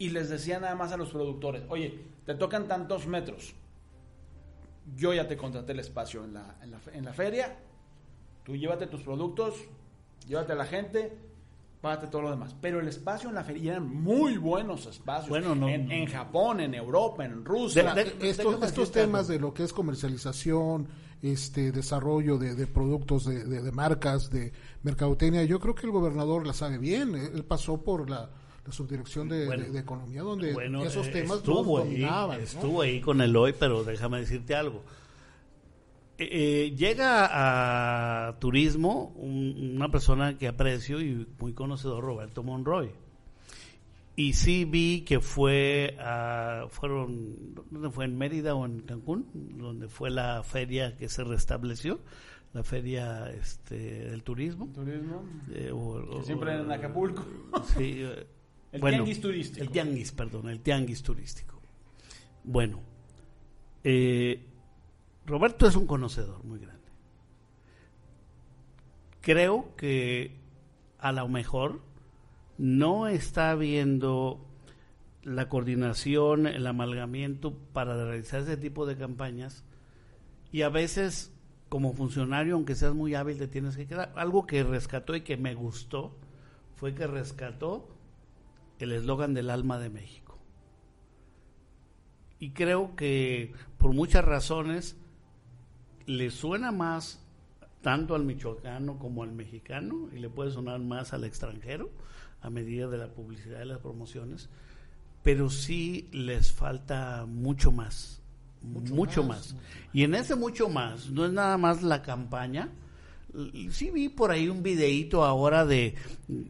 y 0.00 0.10
les 0.10 0.28
decía 0.30 0.58
nada 0.58 0.74
más 0.74 0.90
a 0.90 0.96
los 0.96 1.10
productores, 1.10 1.62
oye, 1.68 2.00
te 2.26 2.34
tocan 2.34 2.66
tantos 2.66 3.06
metros, 3.06 3.54
yo 4.96 5.14
ya 5.14 5.28
te 5.28 5.36
contraté 5.36 5.72
el 5.72 5.80
espacio 5.80 6.24
en 6.24 6.34
la, 6.34 6.56
en 6.62 6.70
la, 6.72 6.80
en 6.92 7.04
la 7.04 7.12
feria, 7.12 7.56
tú 8.44 8.56
llévate 8.56 8.86
tus 8.86 9.02
productos, 9.02 9.54
llévate 10.26 10.52
a 10.52 10.56
la 10.56 10.64
gente, 10.64 11.16
págate 11.80 12.08
todo 12.08 12.22
lo 12.22 12.30
demás. 12.30 12.56
Pero 12.60 12.80
el 12.80 12.88
espacio 12.88 13.28
en 13.28 13.34
la 13.36 13.44
feria 13.44 13.72
eran 13.72 13.88
muy 13.88 14.36
buenos 14.36 14.86
espacios. 14.86 15.28
Bueno, 15.28 15.54
no- 15.54 15.68
en, 15.68 15.90
en 15.92 16.06
Japón, 16.06 16.60
en 16.60 16.74
Europa, 16.74 17.24
en 17.24 17.44
Rusia. 17.44 17.94
De- 17.94 18.04
de- 18.04 18.30
estos, 18.30 18.62
estos 18.62 18.90
temas 18.90 19.28
de 19.28 19.38
lo 19.38 19.54
que 19.54 19.62
es 19.64 19.72
comercialización, 19.72 20.88
este 21.22 21.70
desarrollo 21.72 22.38
de, 22.38 22.54
de 22.54 22.66
productos, 22.66 23.26
de, 23.26 23.44
de- 23.44 23.62
de 23.62 23.72
marcas, 23.72 24.30
de 24.30 24.52
mercadotecnia, 24.82 25.44
yo 25.44 25.60
creo 25.60 25.74
que 25.74 25.86
el 25.86 25.92
gobernador 25.92 26.46
la 26.46 26.52
sabe 26.54 26.78
bien. 26.78 27.14
Él 27.14 27.44
pasó 27.44 27.82
por 27.82 28.08
la, 28.10 28.30
la 28.70 28.76
subdirección 28.76 29.28
de, 29.28 29.46
Bueno, 29.46 29.64
de- 29.64 29.70
de 29.70 29.78
economía 29.80 30.22
donde 30.22 30.52
Bueno, 30.52 30.84
esos 30.84 31.06
eh, 31.08 31.10
temas 31.10 31.38
estuvo 31.38 31.78
los 31.78 31.86
ahí, 31.86 31.92
dominaban. 31.94 32.38
¿no? 32.38 32.44
estuvo 32.44 32.82
ahí 32.82 33.00
con 33.00 33.20
el 33.20 33.34
hoy, 33.36 33.52
pero 33.58 33.82
déjame 33.82 34.20
decirte 34.20 34.54
algo. 34.54 34.82
Eh, 36.18 36.28
eh, 36.68 36.74
llega 36.76 38.28
a 38.28 38.38
turismo 38.38 39.12
un- 39.16 39.72
una 39.76 39.88
persona 39.90 40.38
que 40.38 40.46
aprecio 40.48 41.00
y 41.00 41.26
muy 41.40 41.52
conocedor, 41.52 42.04
Roberto 42.04 42.42
Monroy. 42.42 42.90
Y 44.16 44.34
sí 44.34 44.64
vi 44.66 45.00
que 45.00 45.20
fue 45.20 45.96
a, 45.98 46.66
fueron, 46.68 47.54
¿dónde 47.70 47.90
fue? 47.90 48.04
¿En 48.04 48.18
Mérida 48.18 48.54
o 48.54 48.66
en 48.66 48.80
Cancún? 48.80 49.26
Donde 49.58 49.88
fue 49.88 50.10
la 50.10 50.42
feria 50.42 50.96
que 50.96 51.08
se 51.08 51.24
restableció, 51.24 52.00
la 52.52 52.62
feria 52.62 53.30
este, 53.30 53.76
del 54.10 54.22
turismo. 54.22 54.68
Turismo. 54.74 55.22
Eh, 55.54 55.70
o- 55.72 56.04
que 56.04 56.16
o- 56.18 56.22
siempre 56.22 56.52
en 56.54 56.70
Acapulco. 56.70 57.24
Sí, 57.78 58.02
El 58.72 58.80
bueno, 58.80 58.98
tianguis 58.98 59.20
turístico. 59.20 59.62
El 59.62 59.70
tianguis, 59.70 60.12
perdón, 60.12 60.48
el 60.48 60.60
tianguis 60.60 61.02
turístico. 61.02 61.60
Bueno, 62.44 62.80
eh, 63.84 64.44
Roberto 65.26 65.66
es 65.66 65.76
un 65.76 65.86
conocedor 65.86 66.44
muy 66.44 66.58
grande. 66.58 66.80
Creo 69.20 69.74
que 69.76 70.36
a 70.98 71.12
lo 71.12 71.28
mejor 71.28 71.80
no 72.58 73.08
está 73.08 73.54
viendo 73.54 74.46
la 75.22 75.48
coordinación, 75.48 76.46
el 76.46 76.66
amalgamiento 76.66 77.54
para 77.72 77.94
realizar 78.04 78.42
ese 78.42 78.56
tipo 78.56 78.86
de 78.86 78.96
campañas 78.96 79.64
y 80.52 80.62
a 80.62 80.68
veces 80.68 81.32
como 81.68 81.92
funcionario, 81.92 82.54
aunque 82.54 82.74
seas 82.74 82.94
muy 82.94 83.14
hábil, 83.14 83.38
te 83.38 83.46
tienes 83.46 83.76
que 83.76 83.86
quedar. 83.86 84.12
Algo 84.16 84.46
que 84.46 84.64
rescató 84.64 85.14
y 85.14 85.20
que 85.20 85.36
me 85.36 85.54
gustó 85.54 86.16
fue 86.74 86.94
que 86.94 87.06
rescató 87.06 87.88
el 88.84 88.92
eslogan 88.92 89.34
del 89.34 89.50
alma 89.50 89.78
de 89.78 89.90
México. 89.90 90.38
Y 92.38 92.50
creo 92.50 92.96
que 92.96 93.52
por 93.78 93.92
muchas 93.92 94.24
razones 94.24 94.96
le 96.06 96.30
suena 96.30 96.72
más 96.72 97.22
tanto 97.82 98.14
al 98.14 98.24
michoacano 98.24 98.98
como 98.98 99.22
al 99.22 99.32
mexicano 99.32 100.08
y 100.12 100.18
le 100.18 100.28
puede 100.28 100.50
sonar 100.50 100.80
más 100.80 101.12
al 101.12 101.24
extranjero 101.24 101.90
a 102.42 102.50
medida 102.50 102.88
de 102.88 102.98
la 102.98 103.08
publicidad 103.08 103.62
y 103.62 103.66
las 103.66 103.78
promociones, 103.78 104.48
pero 105.22 105.50
sí 105.50 106.08
les 106.12 106.52
falta 106.52 107.26
mucho 107.26 107.72
más, 107.72 108.22
mucho, 108.62 109.22
más. 109.22 109.54
Y 109.92 110.04
en 110.04 110.14
ese 110.14 110.36
mucho 110.36 110.68
más, 110.68 111.10
no 111.10 111.26
es 111.26 111.32
nada 111.32 111.58
más 111.58 111.82
la 111.82 112.02
campaña, 112.02 112.70
sí 113.70 113.90
vi 113.90 114.08
por 114.08 114.30
ahí 114.30 114.48
un 114.48 114.62
videíto 114.62 115.24
ahora 115.24 115.64
de, 115.64 115.94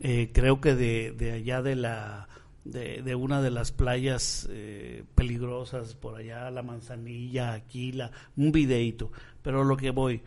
eh, 0.01 0.31
creo 0.33 0.61
que 0.61 0.75
de, 0.75 1.13
de 1.13 1.33
allá 1.33 1.63
de 1.63 1.77
la, 1.77 2.29
de, 2.65 3.15
una 3.15 3.41
de 3.41 3.51
las 3.51 3.73
playas 3.73 4.49
eh, 4.51 5.05
peligrosas 5.15 5.95
por 5.95 6.17
allá, 6.17 6.51
la 6.51 6.63
Manzanilla, 6.63 7.53
Aquila, 7.53 8.11
un 8.37 8.53
videíto. 8.53 9.11
Pero 9.43 9.65
lo 9.65 9.77
que 9.77 9.91
voy, 9.91 10.23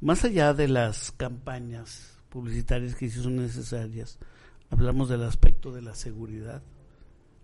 más 0.00 0.24
allá 0.24 0.54
de 0.54 0.68
las 0.68 1.12
campañas 1.12 2.18
publicitarias 2.28 2.94
que 2.94 3.10
sí 3.10 3.22
son 3.22 3.36
necesarias, 3.36 4.18
hablamos 4.70 5.08
del 5.08 5.22
aspecto 5.22 5.72
de 5.72 5.82
la 5.82 5.94
seguridad, 5.94 6.62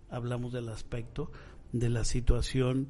hablamos 0.09 0.53
del 0.53 0.69
aspecto 0.69 1.31
de 1.71 1.89
la 1.89 2.03
situación 2.03 2.89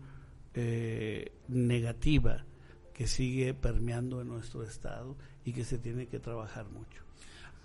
eh, 0.53 1.31
negativa 1.47 2.45
que 2.93 3.07
sigue 3.07 3.53
permeando 3.53 4.21
en 4.21 4.27
nuestro 4.27 4.63
estado 4.63 5.17
y 5.45 5.53
que 5.53 5.63
se 5.63 5.77
tiene 5.77 6.07
que 6.07 6.19
trabajar 6.19 6.65
mucho. 6.69 7.01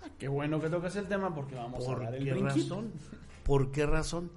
Ah, 0.03 0.07
qué 0.17 0.27
bueno 0.27 0.59
que 0.61 0.69
tocas 0.69 0.95
el 0.95 1.07
tema 1.07 1.33
porque 1.33 1.55
vamos 1.55 1.83
a 1.83 1.87
¿Por 1.87 2.03
dar 2.03 2.15
el 2.15 2.41
razón? 2.43 2.91
¿Por 3.43 3.71
qué 3.71 3.85
razón? 3.85 4.31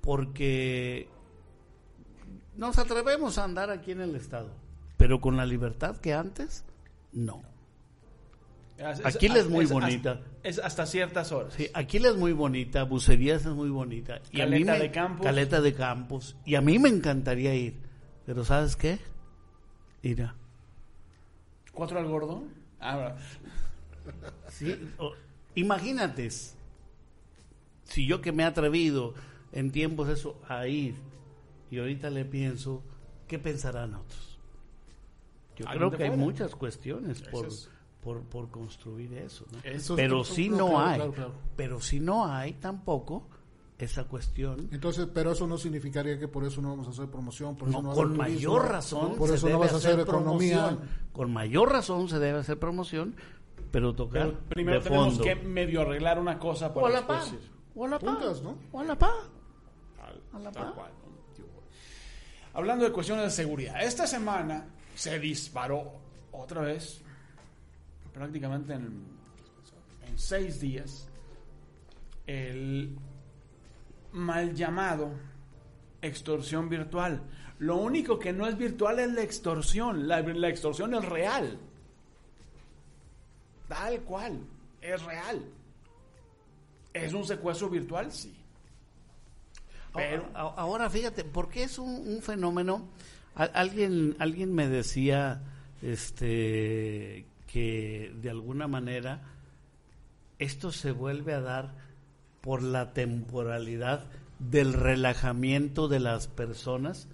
Porque 0.00 1.08
nos 2.56 2.78
atrevemos 2.78 3.38
a 3.38 3.44
andar 3.44 3.70
aquí 3.70 3.92
en 3.92 4.00
el 4.00 4.14
estado, 4.16 4.50
pero 4.96 5.20
con 5.20 5.36
la 5.36 5.46
libertad 5.46 5.96
que 5.96 6.14
antes, 6.14 6.64
no. 7.12 7.42
Es- 8.78 9.04
Aquila 9.04 9.40
es 9.40 9.48
muy 9.50 9.66
bonita. 9.66 10.20
Es 10.42 10.58
hasta 10.58 10.86
ciertas 10.86 11.32
horas. 11.32 11.52
Sí, 11.54 11.68
Aquila 11.74 12.08
es 12.08 12.16
muy 12.16 12.32
bonita, 12.32 12.84
Bucerías 12.84 13.44
es 13.44 13.52
muy 13.52 13.68
bonita. 13.68 14.20
Y 14.32 14.40
a 14.40 14.46
mí 14.46 14.52
Caleta 14.64 14.72
me- 14.72 14.78
de 14.78 14.90
Campos. 14.90 15.26
Caleta 15.26 15.60
de 15.60 15.74
Campos. 15.74 16.36
Y 16.46 16.54
a 16.54 16.62
mí 16.62 16.78
me 16.78 16.88
encantaría 16.88 17.54
ir. 17.54 17.78
Pero 18.24 18.42
¿sabes 18.44 18.76
qué? 18.76 18.98
Mira. 20.02 20.34
¿Cuatro 21.72 21.98
al 21.98 22.06
gordo? 22.08 22.42
Ah. 22.80 23.16
Sí, 24.48 24.74
o- 24.98 25.12
imagínate, 25.54 26.28
si 27.84 28.06
yo 28.06 28.20
que 28.20 28.32
me 28.32 28.42
he 28.42 28.46
atrevido 28.46 29.14
en 29.52 29.70
tiempos 29.72 30.08
eso 30.08 30.40
a 30.48 30.66
ir 30.66 30.94
y 31.70 31.78
ahorita 31.78 32.10
le 32.10 32.24
pienso, 32.24 32.82
¿qué 33.28 33.38
pensarán 33.38 33.94
otros? 33.94 34.38
Yo 35.56 35.66
creo 35.66 35.90
que 35.90 36.04
hay 36.04 36.10
muchas 36.16 36.54
cuestiones 36.54 37.20
por, 37.22 37.48
por, 38.02 38.22
por 38.22 38.48
construir 38.50 39.12
eso, 39.14 39.44
¿no? 39.52 39.58
Eso 39.62 39.94
es- 39.94 39.96
pero 40.00 40.24
si 40.24 40.48
no, 40.48 40.56
no 40.56 40.66
claro, 40.68 40.86
hay, 40.88 40.96
claro, 40.96 41.12
claro. 41.12 41.34
pero 41.56 41.80
si 41.80 42.00
no 42.00 42.26
hay 42.26 42.54
tampoco 42.54 43.28
esa 43.84 44.04
cuestión. 44.04 44.68
Entonces, 44.72 45.06
pero 45.12 45.32
eso 45.32 45.46
no 45.46 45.56
significaría 45.58 46.18
que 46.18 46.28
por 46.28 46.44
eso 46.44 46.60
no 46.62 46.70
vamos 46.70 46.86
a 46.86 46.90
hacer 46.90 47.06
promoción, 47.08 47.56
por 47.56 47.68
eso 47.68 47.80
No, 47.82 47.92
con 47.92 48.14
turismo, 48.16 48.22
mayor 48.22 48.68
razón 48.68 49.14
por 49.16 49.28
se 49.28 49.34
eso 49.36 49.46
no 49.46 49.52
debe 49.54 49.60
vas 49.64 49.72
a 49.72 49.76
hacer 49.76 50.00
economía. 50.00 50.56
promoción. 50.66 50.88
con 51.12 51.32
mayor 51.32 51.72
razón 51.72 52.08
se 52.08 52.18
debe 52.18 52.38
hacer 52.38 52.58
promoción 52.58 53.14
pero 53.70 53.94
tocar 53.94 54.26
Pero 54.28 54.38
primero 54.48 54.78
de 54.78 54.84
tenemos 54.84 55.08
fondo. 55.14 55.24
que 55.24 55.34
medio 55.36 55.82
arreglar 55.82 56.18
una 56.18 56.38
cosa 56.38 56.68
o 56.68 56.74
para 56.74 56.86
a 56.86 56.90
la 56.90 57.26
ir. 57.26 57.38
O 57.74 57.84
a 57.84 57.88
la 57.88 57.98
Puntas, 58.00 58.42
¿no? 58.42 58.56
o 58.72 58.80
a 58.80 58.84
la 58.84 58.92
al- 58.94 60.20
A 60.32 60.38
la. 60.50 60.74
Hablando 62.52 62.84
de 62.84 62.90
cuestiones 62.92 63.24
de 63.26 63.30
seguridad, 63.30 63.80
esta 63.82 64.06
semana 64.08 64.66
se 64.96 65.18
disparó 65.20 65.92
otra 66.32 66.62
vez, 66.62 67.00
prácticamente 68.12 68.72
en, 68.74 69.04
en 70.08 70.18
seis 70.18 70.60
días, 70.60 71.08
el 72.26 72.96
mal 74.12 74.54
llamado 74.54 75.12
extorsión 76.02 76.68
virtual. 76.68 77.22
Lo 77.58 77.76
único 77.76 78.18
que 78.18 78.32
no 78.32 78.46
es 78.46 78.56
virtual 78.56 78.98
es 79.00 79.12
la 79.12 79.22
extorsión. 79.22 80.08
La, 80.08 80.20
extorsión 80.48 80.94
es 80.94 81.04
real. 81.04 81.58
Tal 83.68 84.00
cual. 84.00 84.40
Es 84.80 85.02
real. 85.04 85.44
¿Es 86.92 87.12
un 87.12 87.24
secuestro 87.24 87.68
virtual? 87.68 88.10
Sí. 88.10 88.34
Pero- 89.94 90.28
A- 90.34 90.40
a- 90.40 90.54
ahora 90.54 90.88
fíjate 90.88 91.24
porque 91.24 91.64
es 91.64 91.78
un, 91.78 92.20
fenómeno 92.22 92.88
alguien 93.34 94.16
alguien 94.18 94.52
me 94.54 94.68
decía 94.68 95.40
este 95.82 97.26
que 97.46 98.12
de 98.20 98.30
alguna 98.30 98.68
manera 98.68 99.22
esto 100.38 100.70
se 100.72 100.92
vuelve 100.92 101.34
a 101.34 101.40
dar 101.40 101.74
por 102.40 102.62
la 102.62 102.92
temporalidad 102.92 104.04
del 104.38 104.72
relajamiento 104.72 105.88
de 105.88 106.00
las 106.00 106.26
personas 106.28 107.08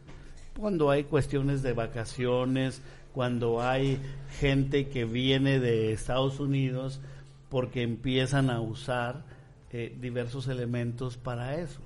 cuando 0.58 0.90
hay 0.90 1.04
cuestiones 1.04 1.62
de 1.62 1.72
vacaciones, 1.72 2.80
cuando 3.12 3.62
hay 3.62 4.00
gente 4.38 4.88
que 4.88 5.04
viene 5.04 5.60
de 5.60 5.92
Estados 5.92 6.40
Unidos 6.40 7.00
porque 7.48 7.82
empiezan 7.82 8.50
a 8.50 8.60
usar 8.60 9.24
eh, 9.72 9.96
diversos 10.00 10.48
elementos 10.48 11.16
para 11.16 11.56
eso. 11.56 11.80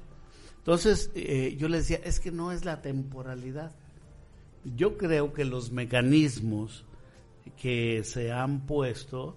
Entonces, 0.58 1.10
eh, 1.14 1.56
yo 1.58 1.68
le 1.68 1.78
decía, 1.78 2.00
es 2.04 2.20
que 2.20 2.30
no 2.30 2.52
es 2.52 2.64
la 2.64 2.82
temporalidad. 2.82 3.72
Yo 4.76 4.96
creo 4.96 5.32
que 5.32 5.44
los 5.44 5.72
mecanismos 5.72 6.84
que 7.56 8.02
se 8.04 8.30
han 8.30 8.66
puesto, 8.66 9.36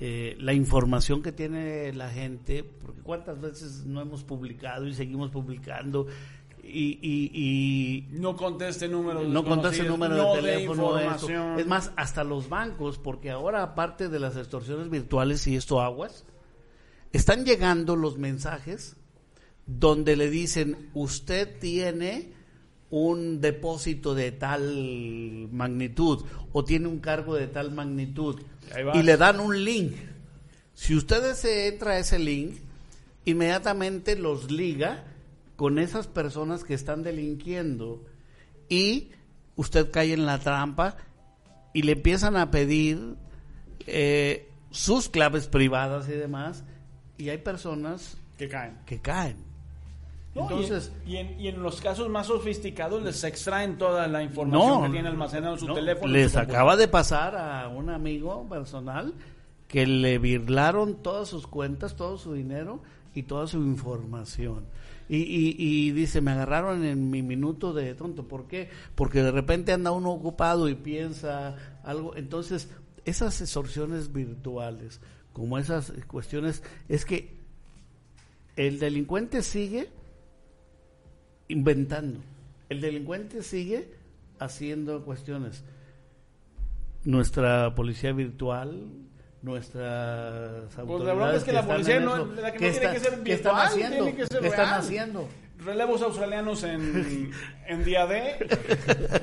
eh, 0.00 0.36
la 0.38 0.52
información 0.52 1.22
que 1.22 1.32
tiene 1.32 1.92
la 1.92 2.08
gente, 2.10 2.62
porque 2.64 3.00
cuántas 3.02 3.40
veces 3.40 3.84
no 3.84 4.00
hemos 4.00 4.22
publicado 4.24 4.86
y 4.86 4.94
seguimos 4.94 5.30
publicando, 5.30 6.06
y, 6.62 6.98
y- 7.02 7.30
y 7.32 8.06
No 8.20 8.36
conteste 8.36 8.88
números 8.88 9.26
no 9.26 9.42
contase 9.42 9.80
el 9.80 9.88
número 9.88 10.16
no 10.16 10.34
de 10.34 10.42
teléfono, 10.42 10.98
esto. 10.98 11.58
es 11.58 11.66
más, 11.66 11.92
hasta 11.96 12.24
los 12.24 12.48
bancos, 12.50 12.98
porque 12.98 13.30
ahora 13.30 13.62
aparte 13.62 14.08
de 14.10 14.20
las 14.20 14.36
extorsiones 14.36 14.90
virtuales 14.90 15.46
y 15.46 15.56
esto 15.56 15.80
aguas, 15.80 16.26
están 17.12 17.44
llegando 17.46 17.96
los 17.96 18.18
mensajes 18.18 18.96
donde 19.66 20.14
le 20.16 20.28
dicen, 20.30 20.90
usted 20.94 21.58
tiene 21.58 22.32
un 22.90 23.40
depósito 23.40 24.14
de 24.14 24.32
tal 24.32 25.48
magnitud 25.52 26.24
o 26.52 26.64
tiene 26.64 26.88
un 26.88 27.00
cargo 27.00 27.34
de 27.34 27.46
tal 27.46 27.72
magnitud 27.72 28.40
y 28.94 29.02
le 29.02 29.16
dan 29.16 29.40
un 29.40 29.64
link. 29.64 29.94
Si 30.74 30.94
usted 30.94 31.34
se 31.34 31.68
entra 31.68 31.92
a 31.92 31.98
ese 31.98 32.18
link, 32.18 32.56
inmediatamente 33.24 34.16
los 34.16 34.50
liga 34.50 35.04
con 35.56 35.78
esas 35.78 36.06
personas 36.06 36.64
que 36.64 36.74
están 36.74 37.02
delinquiendo 37.02 38.04
y 38.68 39.10
usted 39.56 39.90
cae 39.90 40.12
en 40.12 40.24
la 40.24 40.38
trampa 40.38 40.96
y 41.74 41.82
le 41.82 41.92
empiezan 41.92 42.36
a 42.36 42.50
pedir 42.50 43.16
eh, 43.86 44.48
sus 44.70 45.08
claves 45.08 45.46
privadas 45.48 46.08
y 46.08 46.12
demás 46.12 46.64
y 47.18 47.30
hay 47.30 47.38
personas 47.38 48.16
que 48.36 48.48
caen. 48.48 48.78
que 48.86 49.00
caen. 49.00 49.47
No, 50.38 50.50
Entonces, 50.50 50.92
y 51.04 51.16
en, 51.16 51.26
y, 51.26 51.32
en, 51.32 51.40
y 51.40 51.48
en 51.48 51.62
los 51.62 51.80
casos 51.80 52.08
más 52.08 52.28
sofisticados 52.28 53.02
les 53.02 53.24
extraen 53.24 53.76
toda 53.76 54.06
la 54.06 54.22
información 54.22 54.82
no, 54.82 54.86
que 54.86 54.92
tiene 54.92 55.08
almacenada 55.08 55.54
en 55.54 55.58
su 55.58 55.66
no, 55.66 55.74
teléfono. 55.74 56.12
Les 56.12 56.32
su 56.32 56.38
acaba 56.38 56.76
de 56.76 56.86
pasar 56.86 57.36
a 57.36 57.68
un 57.68 57.90
amigo 57.90 58.48
personal 58.48 59.14
que 59.66 59.86
le 59.86 60.18
virlaron 60.18 61.02
todas 61.02 61.28
sus 61.28 61.46
cuentas, 61.46 61.96
todo 61.96 62.18
su 62.18 62.34
dinero 62.34 62.80
y 63.14 63.24
toda 63.24 63.48
su 63.48 63.58
información. 63.58 64.66
Y, 65.08 65.16
y, 65.16 65.56
y 65.58 65.90
dice, 65.90 66.20
me 66.20 66.30
agarraron 66.30 66.84
en 66.84 67.10
mi 67.10 67.22
minuto 67.22 67.72
de 67.72 67.94
tonto. 67.94 68.28
¿Por 68.28 68.46
qué? 68.46 68.70
Porque 68.94 69.22
de 69.22 69.32
repente 69.32 69.72
anda 69.72 69.90
uno 69.90 70.10
ocupado 70.10 70.68
y 70.68 70.74
piensa 70.74 71.56
algo. 71.82 72.14
Entonces, 72.14 72.70
esas 73.04 73.40
extorsiones 73.40 74.12
virtuales, 74.12 75.00
como 75.32 75.58
esas 75.58 75.92
cuestiones, 76.06 76.62
es 76.88 77.04
que 77.04 77.38
el 78.56 78.78
delincuente 78.78 79.42
sigue 79.42 79.88
inventando. 81.48 82.20
El 82.68 82.80
delincuente 82.80 83.42
sigue 83.42 83.88
haciendo 84.38 85.04
cuestiones. 85.04 85.64
Nuestra 87.04 87.74
policía 87.74 88.12
virtual, 88.12 88.82
nuestras 89.42 90.64
Pues 90.74 90.76
la 90.76 91.14
verdad 91.14 91.34
autoridades 91.34 91.38
es 91.38 91.44
que 91.44 91.52
la 91.52 91.60
están 91.60 91.76
policía 91.76 92.00
no, 92.00 92.16
eso, 92.16 92.26
la 92.40 92.52
que 92.52 92.58
no 92.58 92.64
¿qué 92.64 92.70
tiene 92.70 92.76
está- 92.76 92.92
que 92.92 93.00
ser 93.00 93.22
qué 93.22 93.32
están 93.32 93.54
virtual, 93.54 93.66
haciendo? 93.66 93.96
tiene 94.04 94.16
que 94.16 94.26
ser 94.26 94.40
¿Qué 94.40 94.46
están 94.48 94.66
real. 94.66 94.80
haciendo? 94.80 95.28
Relevos 95.64 96.02
australianos 96.02 96.62
en, 96.64 97.32
en 97.68 97.84
día 97.84 98.06
D. 98.06 98.36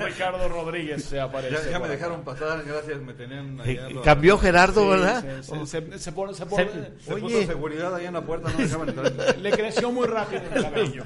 Ricardo 0.00 0.48
Rodríguez 0.48 1.04
se 1.04 1.20
aparece. 1.20 1.64
Ya, 1.66 1.70
ya 1.72 1.78
me 1.78 1.88
dejaron 1.88 2.24
pasar, 2.24 2.62
gracias, 2.64 3.00
me 3.00 3.14
tenían 3.14 3.58
Eh, 3.60 3.78
allá. 3.78 3.88
los- 3.90 4.04
Cambió 4.04 4.36
Gerardo, 4.38 4.82
Sí, 4.82 4.88
¿verdad? 4.88 5.42
se- 5.42 5.66
se- 5.66 5.66
se- 5.66 5.98
se 5.98 6.12
pone- 6.12 6.34
se 6.34 6.44
pone- 6.46 6.66
Se- 6.98 7.14
Se 7.14 7.16
puso 7.20 7.42
seguridad 7.42 7.94
ahí 7.94 8.06
en 8.06 8.14
la 8.14 8.22
puerta, 8.22 8.50
no 8.50 8.58
dejaban 8.58 8.88
entrar. 8.88 9.12
le 9.38 9.50
creció 9.52 9.92
muy 9.92 10.06
rápido 10.06 10.42
el 10.54 10.62
cabello. 10.62 11.04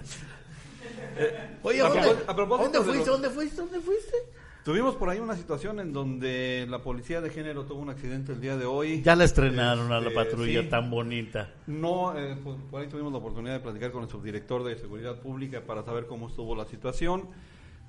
Oye, 1.63 1.81
A 1.81 1.85
¿dónde, 1.89 2.01
propósito- 2.01 2.31
a 2.31 2.37
propósito 2.37 2.73
¿dónde 2.73 2.79
de 2.79 2.85
fuiste? 2.95 3.11
¿Dónde 3.11 3.31
fuiste? 3.31 3.57
¿Dónde 3.63 3.81
fuiste? 3.81 4.17
Tuvimos 4.65 4.95
por 4.97 5.09
ahí 5.09 5.19
una 5.19 5.37
situación 5.37 5.81
en 5.81 5.93
donde 5.95 6.67
la 6.69 6.83
policía 6.83 7.23
de 7.23 7.31
género 7.31 7.65
tuvo 7.65 7.81
un 7.81 7.89
accidente 7.89 8.33
el 8.33 8.43
día 8.43 8.59
de 8.59 8.67
hoy. 8.67 9.01
Ya 9.03 9.17
la 9.17 9.25
estrenaron 9.25 9.91
a 9.91 10.01
la 10.01 10.09
Este, 10.09 10.15
patrulla 10.15 10.63
sí. 10.63 10.69
tan 10.69 10.91
bonita. 10.91 11.49
No, 11.67 12.17
eh, 12.19 12.37
pues, 12.45 12.59
por 12.71 12.83
ahí 12.83 12.87
tuvimos 12.89 13.11
la 13.11 13.19
oportunidad 13.19 13.55
de 13.55 13.61
platicar 13.61 13.91
con 13.91 14.03
el 14.03 14.11
subdirector 14.11 14.63
de 14.65 14.77
Seguridad 14.77 15.19
Pública 15.21 15.63
para 15.67 15.83
saber 15.83 16.05
cómo 16.07 16.29
estuvo 16.29 16.55
la 16.55 16.67
situación. 16.67 17.29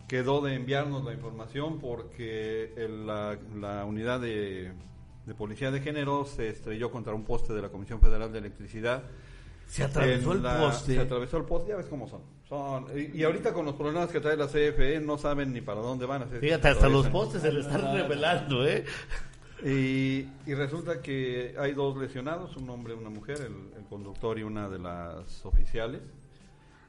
Quedó 0.07 0.39
de 0.41 0.55
enviarnos 0.55 1.03
la 1.03 1.11
información 1.13 1.79
porque 1.79 2.73
el- 2.77 3.05
la, 3.05 3.37
la 3.59 3.83
unidad 3.83 4.21
de, 4.21 4.71
de 5.25 5.33
policía 5.35 5.71
de 5.71 5.81
género 5.81 6.23
se 6.23 6.47
estrelló 6.47 6.89
contra 6.89 7.13
un 7.13 7.25
poste 7.25 7.51
de 7.53 7.61
la 7.61 7.67
Comisión 7.69 7.99
Federal 7.99 8.31
de 8.31 8.39
Electricidad. 8.39 9.03
Se 9.71 9.83
atravesó 9.85 10.33
el 10.33 10.43
la- 10.43 10.59
poste. 10.59 10.95
Se 10.95 10.99
atravesó 10.99 11.37
el 11.37 11.45
poste, 11.45 11.69
ya 11.69 11.77
ves 11.77 11.85
cómo 11.85 12.07
son. 12.07 12.21
son 12.49 12.87
y, 12.97 13.19
y 13.19 13.23
ahorita 13.23 13.53
con 13.53 13.65
los 13.65 13.75
problemas 13.75 14.09
que 14.09 14.19
trae 14.19 14.35
la 14.35 14.47
CFE 14.47 14.99
no 14.99 15.17
saben 15.17 15.53
ni 15.53 15.61
para 15.61 15.79
dónde 15.79 16.05
van. 16.05 16.23
así 16.23 16.35
Fíjate, 16.39 16.67
hasta 16.67 16.89
los 16.89 17.07
postes 17.07 17.41
se 17.41 17.51
le 17.53 17.61
están 17.61 17.95
revelando, 17.95 18.67
¿eh? 18.67 18.83
Y, 19.63 20.27
y 20.49 20.53
resulta 20.55 21.01
que 21.01 21.55
hay 21.57 21.71
dos 21.73 21.95
lesionados, 21.95 22.57
un 22.57 22.69
hombre 22.69 22.95
y 22.95 22.97
una 22.97 23.09
mujer, 23.11 23.37
el, 23.37 23.79
el 23.79 23.85
conductor 23.87 24.37
y 24.39 24.43
una 24.43 24.67
de 24.67 24.79
las 24.79 25.45
oficiales. 25.45 26.01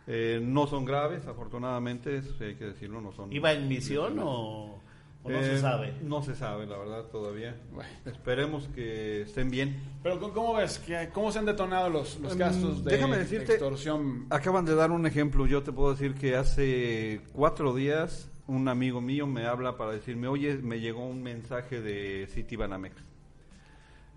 Eh, 0.09 0.41
no 0.43 0.66
son 0.66 0.85
graves, 0.85 1.24
afortunadamente, 1.28 2.16
eso 2.16 2.35
sí 2.37 2.43
hay 2.45 2.55
que 2.57 2.64
decirlo, 2.64 3.01
no 3.01 3.12
son. 3.12 3.33
¿Iba 3.33 3.53
en 3.53 3.68
misión 3.68 4.18
o, 4.20 4.82
o 5.24 5.30
no 5.30 5.40
se 5.42 5.54
Eh, 5.54 5.58
sabe? 5.58 5.94
No 6.02 6.22
se 6.22 6.34
sabe, 6.34 6.66
la 6.66 6.76
verdad, 6.78 7.04
todavía. 7.04 7.56
Bueno. 7.72 7.88
Esperemos 8.06 8.68
que 8.74 9.22
estén 9.22 9.50
bien. 9.50 9.80
Pero 10.02 10.18
¿cómo- 10.18 10.34
¿cómo 10.34 10.54
ves? 10.54 10.78
¿Qué- 10.84 11.10
¿Cómo 11.12 11.30
se 11.30 11.38
han 11.38 11.46
detonado 11.46 11.88
los, 11.90 12.18
los 12.20 12.34
casos 12.34 12.84
de, 12.84 12.92
déjame 12.92 13.16
de 13.18 13.24
decirte- 13.24 13.52
extorsión? 13.52 14.26
Acaban 14.30 14.64
de 14.64 14.74
dar 14.74 14.90
un 14.90 15.06
ejemplo. 15.06 15.46
Yo 15.46 15.62
te 15.62 15.72
puedo 15.72 15.92
decir 15.92 16.14
que 16.14 16.34
hace 16.36 17.20
cuatro 17.32 17.74
días 17.74 18.28
un 18.48 18.66
amigo 18.68 19.00
mío 19.00 19.26
me 19.26 19.46
habla 19.46 19.76
para 19.76 19.92
decirme, 19.92 20.26
oye, 20.26 20.56
me 20.56 20.80
llegó 20.80 21.06
un 21.06 21.22
mensaje 21.22 21.80
de 21.80 22.26
City 22.26 22.56
Banamex. 22.56 22.96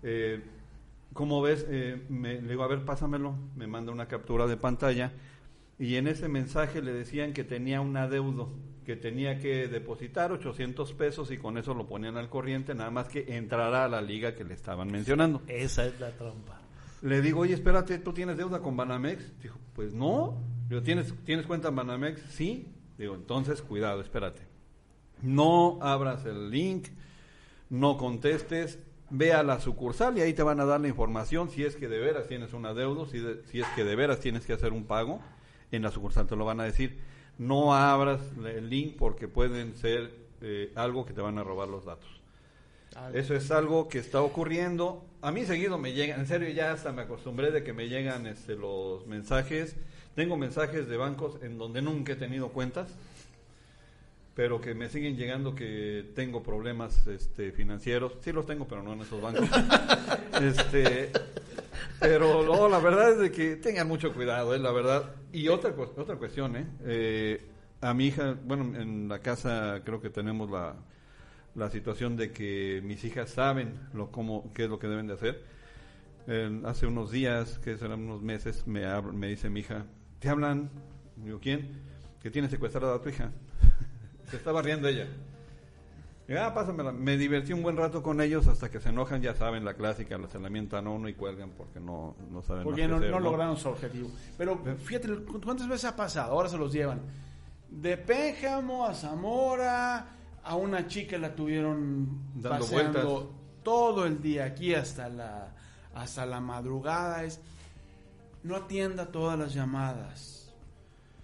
Eh, 0.02 0.42
¿Cómo 1.12 1.40
ves? 1.40 1.64
Eh, 1.70 2.02
me, 2.10 2.40
le 2.42 2.48
digo, 2.48 2.62
a 2.62 2.66
ver, 2.68 2.84
pásamelo. 2.84 3.34
Me 3.56 3.66
manda 3.66 3.92
una 3.92 4.06
captura 4.06 4.46
de 4.46 4.56
pantalla. 4.56 5.12
Y 5.78 5.96
en 5.96 6.08
ese 6.08 6.28
mensaje 6.28 6.82
le 6.82 6.92
decían 6.92 7.32
que 7.32 7.44
tenía 7.44 7.80
un 7.80 7.96
adeudo, 7.96 8.50
que 8.86 8.96
tenía 8.96 9.38
que 9.40 9.66
depositar 9.68 10.30
800 10.32 10.92
pesos 10.94 11.30
y 11.32 11.36
con 11.38 11.58
eso 11.58 11.74
lo 11.74 11.86
ponían 11.86 12.16
al 12.16 12.28
corriente, 12.30 12.74
nada 12.74 12.90
más 12.90 13.08
que 13.08 13.36
entrará 13.36 13.84
a 13.84 13.88
la 13.88 14.00
liga 14.00 14.34
que 14.34 14.44
le 14.44 14.54
estaban 14.54 14.88
mencionando. 14.90 15.42
Esa 15.48 15.84
es 15.86 15.98
la 16.00 16.12
trampa. 16.12 16.60
Le 17.02 17.20
digo, 17.20 17.40
oye, 17.40 17.52
espérate, 17.54 17.98
¿tú 17.98 18.12
tienes 18.12 18.36
deuda 18.36 18.60
con 18.60 18.76
Banamex? 18.76 19.40
Dijo, 19.42 19.58
pues 19.74 19.92
no. 19.92 20.40
Digo, 20.68 20.82
¿tienes, 20.82 21.12
¿tienes 21.24 21.44
cuenta 21.46 21.68
en 21.68 21.76
Banamex? 21.76 22.20
Sí. 22.30 22.68
Digo, 22.96 23.14
entonces, 23.16 23.60
cuidado, 23.60 24.00
espérate. 24.00 24.40
No 25.22 25.78
abras 25.82 26.24
el 26.24 26.50
link, 26.50 26.86
no 27.70 27.96
contestes, 27.96 28.78
ve 29.10 29.32
a 29.32 29.42
la 29.42 29.60
sucursal 29.60 30.16
y 30.18 30.20
ahí 30.20 30.32
te 30.32 30.42
van 30.42 30.60
a 30.60 30.64
dar 30.64 30.80
la 30.80 30.88
información 30.88 31.50
si 31.50 31.64
es 31.64 31.76
que 31.76 31.88
de 31.88 31.98
veras 31.98 32.26
tienes 32.28 32.52
un 32.52 32.66
adeudo, 32.66 33.06
si, 33.06 33.18
de- 33.18 33.44
si 33.46 33.60
es 33.60 33.66
que 33.74 33.84
de 33.84 33.96
veras 33.96 34.20
tienes 34.20 34.46
que 34.46 34.52
hacer 34.52 34.72
un 34.72 34.84
pago, 34.84 35.20
en 35.72 35.82
la 35.82 35.90
sucursal 35.90 36.26
te 36.26 36.36
lo 36.36 36.44
van 36.44 36.60
a 36.60 36.64
decir. 36.64 36.98
No 37.38 37.74
abras 37.74 38.20
el 38.44 38.70
link 38.70 38.96
porque 38.96 39.28
pueden 39.28 39.76
ser 39.76 40.10
eh, 40.40 40.72
algo 40.74 41.04
que 41.04 41.12
te 41.12 41.20
van 41.20 41.38
a 41.38 41.44
robar 41.44 41.68
los 41.68 41.84
datos. 41.84 42.08
Eso 43.12 43.34
es 43.34 43.50
algo 43.50 43.88
que 43.88 43.98
está 43.98 44.22
ocurriendo. 44.22 45.04
A 45.20 45.30
mí 45.30 45.44
seguido 45.44 45.76
me 45.78 45.92
llegan, 45.92 46.20
en 46.20 46.26
serio 46.26 46.48
ya 46.50 46.72
hasta 46.72 46.92
me 46.92 47.02
acostumbré 47.02 47.50
de 47.50 47.62
que 47.62 47.72
me 47.72 47.88
llegan 47.88 48.26
este, 48.26 48.56
los 48.56 49.06
mensajes. 49.06 49.76
Tengo 50.14 50.36
mensajes 50.36 50.88
de 50.88 50.96
bancos 50.96 51.36
en 51.42 51.58
donde 51.58 51.82
nunca 51.82 52.14
he 52.14 52.16
tenido 52.16 52.48
cuentas, 52.48 52.88
pero 54.34 54.62
que 54.62 54.74
me 54.74 54.88
siguen 54.88 55.16
llegando 55.16 55.54
que 55.54 56.10
tengo 56.14 56.42
problemas 56.42 57.06
este, 57.06 57.52
financieros. 57.52 58.14
Sí 58.22 58.32
los 58.32 58.46
tengo, 58.46 58.66
pero 58.66 58.82
no 58.82 58.94
en 58.94 59.02
esos 59.02 59.20
bancos. 59.20 59.48
este, 60.40 61.12
pero 62.00 62.42
no, 62.44 62.68
la 62.68 62.78
verdad 62.78 63.10
es 63.12 63.18
de 63.18 63.30
que 63.32 63.56
tengan 63.56 63.88
mucho 63.88 64.12
cuidado, 64.12 64.54
es 64.54 64.60
la 64.60 64.72
verdad. 64.72 65.14
Y 65.32 65.48
otra, 65.48 65.70
otra 65.96 66.16
cuestión, 66.16 66.56
¿eh? 66.56 66.66
Eh, 66.84 67.40
A 67.80 67.92
mi 67.94 68.06
hija, 68.06 68.36
bueno, 68.44 68.78
en 68.80 69.08
la 69.08 69.18
casa 69.20 69.82
creo 69.84 70.00
que 70.00 70.10
tenemos 70.10 70.50
la, 70.50 70.74
la 71.54 71.70
situación 71.70 72.16
de 72.16 72.32
que 72.32 72.80
mis 72.84 73.04
hijas 73.04 73.30
saben 73.30 73.78
lo 73.92 74.10
cómo 74.10 74.50
qué 74.54 74.64
es 74.64 74.70
lo 74.70 74.78
que 74.78 74.88
deben 74.88 75.06
de 75.06 75.14
hacer. 75.14 75.42
Eh, 76.26 76.60
hace 76.64 76.86
unos 76.86 77.10
días, 77.12 77.58
que 77.60 77.76
serán 77.76 78.00
unos 78.00 78.22
meses, 78.22 78.66
me, 78.66 78.84
habl- 78.84 79.12
me 79.12 79.28
dice 79.28 79.48
mi 79.50 79.60
hija, 79.60 79.84
¿te 80.18 80.28
hablan? 80.28 80.70
Digo, 81.16 81.38
¿quién? 81.40 81.80
Que 82.22 82.30
tiene 82.30 82.48
secuestrada 82.48 82.96
a 82.96 83.00
tu 83.02 83.10
hija. 83.10 83.30
Se 84.30 84.36
estaba 84.36 84.60
riendo 84.62 84.88
ella. 84.88 85.06
Ah, 86.28 86.52
pásamela. 86.52 86.90
Me 86.90 87.16
divertí 87.16 87.52
un 87.52 87.62
buen 87.62 87.76
rato 87.76 88.02
con 88.02 88.20
ellos 88.20 88.48
hasta 88.48 88.68
que 88.70 88.80
se 88.80 88.88
enojan, 88.88 89.22
ya 89.22 89.34
saben, 89.34 89.64
la 89.64 89.74
clásica, 89.74 90.18
la 90.18 90.28
se 90.28 90.40
lamentan 90.40 90.86
a 90.86 90.90
uno 90.90 91.08
y 91.08 91.14
cuelgan 91.14 91.50
porque 91.50 91.78
no, 91.78 92.16
no 92.30 92.42
saben 92.42 92.64
Porque 92.64 92.88
no, 92.88 92.96
hacer, 92.96 93.10
no 93.10 93.20
lograron 93.20 93.56
su 93.56 93.68
objetivo. 93.68 94.10
Pero 94.36 94.60
fíjate, 94.78 95.08
¿cuántas 95.44 95.68
veces 95.68 95.84
ha 95.84 95.94
pasado? 95.94 96.32
Ahora 96.32 96.48
se 96.48 96.58
los 96.58 96.72
llevan. 96.72 97.00
De 97.70 97.96
Pénjamo 97.96 98.86
a 98.86 98.94
Zamora, 98.94 100.06
a 100.42 100.56
una 100.56 100.86
chica 100.88 101.16
la 101.18 101.34
tuvieron 101.34 102.32
Dando 102.34 102.58
paseando 102.58 103.10
vueltas. 103.10 103.36
todo 103.62 104.04
el 104.06 104.20
día 104.20 104.46
aquí 104.46 104.74
hasta 104.74 105.08
la, 105.08 105.54
hasta 105.94 106.26
la 106.26 106.40
madrugada. 106.40 107.22
Es, 107.24 107.40
no 108.42 108.56
atienda 108.56 109.06
todas 109.12 109.38
las 109.38 109.54
llamadas. 109.54 110.35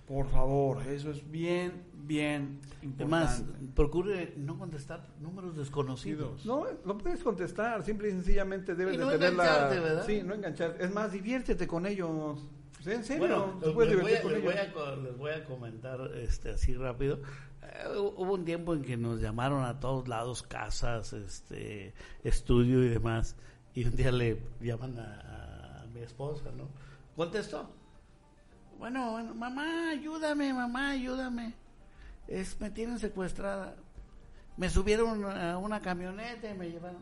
Por 0.07 0.29
favor, 0.31 0.83
eso 0.89 1.11
es 1.11 1.31
bien, 1.31 1.85
bien 1.95 2.61
Además, 2.97 3.39
importante. 3.41 3.73
procure 3.75 4.35
no 4.37 4.59
contestar 4.59 5.07
números 5.21 5.57
desconocidos. 5.57 6.45
No, 6.45 6.67
lo 6.85 6.99
puedes 6.99 7.23
contestar, 7.23 7.83
simple 7.85 8.09
y 8.09 8.13
sencillamente 8.13 8.75
debes 8.75 8.95
Y 8.95 8.99
de 8.99 9.05
tener 9.05 9.21
la... 9.35 9.45
engancharte, 9.45 9.81
¿verdad? 9.81 10.07
Sí, 10.07 10.23
no 10.25 10.35
enganchar. 10.35 10.77
Es 10.81 10.93
más, 10.93 11.13
diviértete 11.13 11.67
con 11.67 11.87
ellos. 11.87 12.41
Sí, 12.83 12.91
En 12.91 13.05
serio, 13.05 13.61
Bueno, 13.75 13.93
les, 13.95 14.03
voy 14.03 14.13
a, 14.15 14.23
con 14.23 14.33
les 14.33 14.43
voy 14.43 14.53
ellos. 14.55 14.67
a 14.69 14.73
co- 14.73 14.97
les 14.97 15.17
voy 15.17 15.31
a 15.31 15.45
comentar 15.45 16.01
este, 16.17 16.51
así 16.51 16.75
rápido. 16.75 17.21
Eh, 17.63 17.97
hubo 17.97 18.35
un 18.35 18.45
tiempo 18.45 18.75
en 18.75 18.83
que 18.83 18.97
nos 18.97 19.21
llamaron 19.21 19.63
a 19.65 19.79
todos 19.79 20.09
lados, 20.09 20.43
casas, 20.43 21.13
este, 21.13 21.95
estudio 22.25 22.83
y 22.85 22.89
demás. 22.89 23.37
Y 23.73 23.85
un 23.85 23.95
día 23.95 24.11
le 24.11 24.43
llaman 24.61 24.99
a, 24.99 25.83
a 25.83 25.87
mi 25.95 26.01
esposa, 26.01 26.51
¿no? 26.57 26.69
Contestó. 27.15 27.71
Bueno, 28.83 29.13
bueno, 29.13 29.33
mamá, 29.33 29.91
ayúdame, 29.91 30.53
mamá, 30.53 30.91
ayúdame. 30.91 31.55
Es, 32.27 32.61
me 32.61 32.69
tienen 32.69 32.99
secuestrada. 32.99 33.77
Me 34.57 34.69
subieron 34.69 35.25
a 35.25 35.57
una 35.59 35.81
camioneta 35.81 36.51
y 36.51 36.55
me 36.55 36.69
llevaron. 36.69 37.01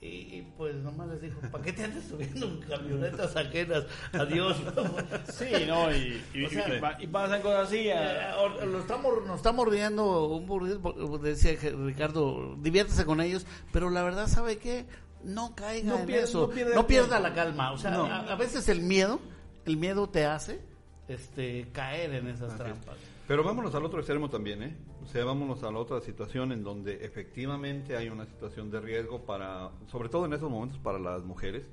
Y, 0.00 0.06
y, 0.06 0.52
pues 0.56 0.76
nomás 0.76 1.08
les 1.08 1.20
dijo, 1.22 1.40
¿para 1.50 1.64
qué 1.64 1.72
te 1.72 1.82
andas 1.82 2.04
subiendo 2.04 2.46
en 2.46 2.60
camionetas 2.60 3.34
ajenas? 3.34 3.84
Adiós. 4.12 4.56
Sí, 5.32 5.46
¿no? 5.66 5.90
Y, 5.92 6.22
y- 6.34 6.44
O 6.44 6.50
sea, 6.50 6.76
y 6.76 6.80
pa- 6.80 6.96
y 7.02 7.06
pasan 7.08 7.42
cosas 7.42 7.66
así. 7.66 7.88
Eh, 7.88 8.20
lo 8.64 8.78
estamos, 8.78 9.26
nos 9.26 9.38
está 9.38 9.50
mordiendo 9.50 10.28
un 10.28 10.46
burrito, 10.46 11.18
decía 11.18 11.56
Ricardo, 11.84 12.54
diviértese 12.60 13.04
con 13.04 13.20
ellos, 13.20 13.44
pero 13.72 13.90
la 13.90 14.04
verdad, 14.04 14.28
¿sabe 14.28 14.58
qué? 14.58 14.86
No 15.24 15.56
caiga 15.56 15.88
No 15.94 15.98
en 15.98 16.06
pierda- 16.06 16.22
eso, 16.26 16.48
no 16.76 16.86
pierda 16.86 17.18
la 17.18 17.34
calma, 17.34 17.72
o 17.72 17.76
sea, 17.78 17.90
No. 17.90 18.04
a, 18.06 18.18
a 18.20 18.36
veces 18.36 18.68
el 18.68 18.82
miedo, 18.82 19.18
el 19.66 19.76
miedo 19.78 20.08
te 20.08 20.24
hace 20.24 20.67
este 21.08 21.68
caer 21.72 22.14
en 22.14 22.28
esas 22.28 22.52
Así 22.52 22.62
es. 22.62 22.68
trampas. 22.68 22.96
Pero 23.26 23.44
vámonos 23.44 23.74
al 23.74 23.84
otro 23.84 23.98
extremo 23.98 24.30
también, 24.30 24.62
¿eh? 24.62 24.76
O 25.02 25.06
sea, 25.06 25.24
vámonos 25.24 25.62
a 25.62 25.70
la 25.70 25.78
otra 25.78 26.00
situación 26.00 26.52
en 26.52 26.62
donde 26.64 27.04
efectivamente 27.04 27.96
hay 27.96 28.08
una 28.08 28.24
situación 28.26 28.70
de 28.70 28.80
riesgo 28.80 29.20
para, 29.26 29.70
sobre 29.90 30.08
todo 30.08 30.24
en 30.26 30.32
esos 30.32 30.50
momentos 30.50 30.78
para 30.78 30.98
las 30.98 31.22
mujeres, 31.24 31.64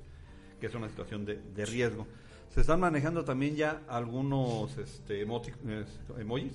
que 0.60 0.68
es 0.68 0.76
una 0.76 0.90
situación 0.90 1.26
de, 1.26 1.36
de 1.56 1.66
riesgo. 1.66 2.08
Se 2.54 2.62
están 2.62 2.80
manejando 2.80 3.24
también 3.26 3.56
ya 3.56 3.82
algunos 3.88 4.78
este, 4.78 5.26
emoti- 5.26 5.54
es- 5.70 6.00
emojis, 6.20 6.54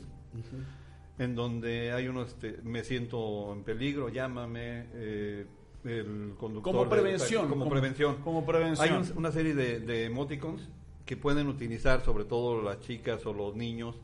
en 1.18 1.34
donde 1.34 1.92
hay 1.92 2.08
unos, 2.08 2.28
este, 2.28 2.58
me 2.62 2.82
siento 2.84 3.52
en 3.52 3.62
peligro, 3.64 4.08
llámame, 4.08 4.86
eh, 4.94 5.46
el 5.84 6.34
conductor. 6.38 6.72
Como 6.74 6.88
prevención, 6.90 7.18
taxi, 7.42 7.48
Como, 7.48 7.64
como- 7.64 7.70
prevención. 7.70 8.16
como 8.22 8.46
prevención. 8.46 8.86
Hay 8.88 8.94
un- 9.10 9.18
una 9.18 9.32
serie 9.32 9.54
de, 9.54 9.80
de 9.80 10.04
emoticons 10.06 10.68
que 11.10 11.16
pueden 11.16 11.48
utilizar 11.48 12.04
sobre 12.04 12.24
todo 12.24 12.62
las 12.62 12.78
chicas 12.82 13.26
o 13.26 13.32
los 13.32 13.56
niños 13.56 13.96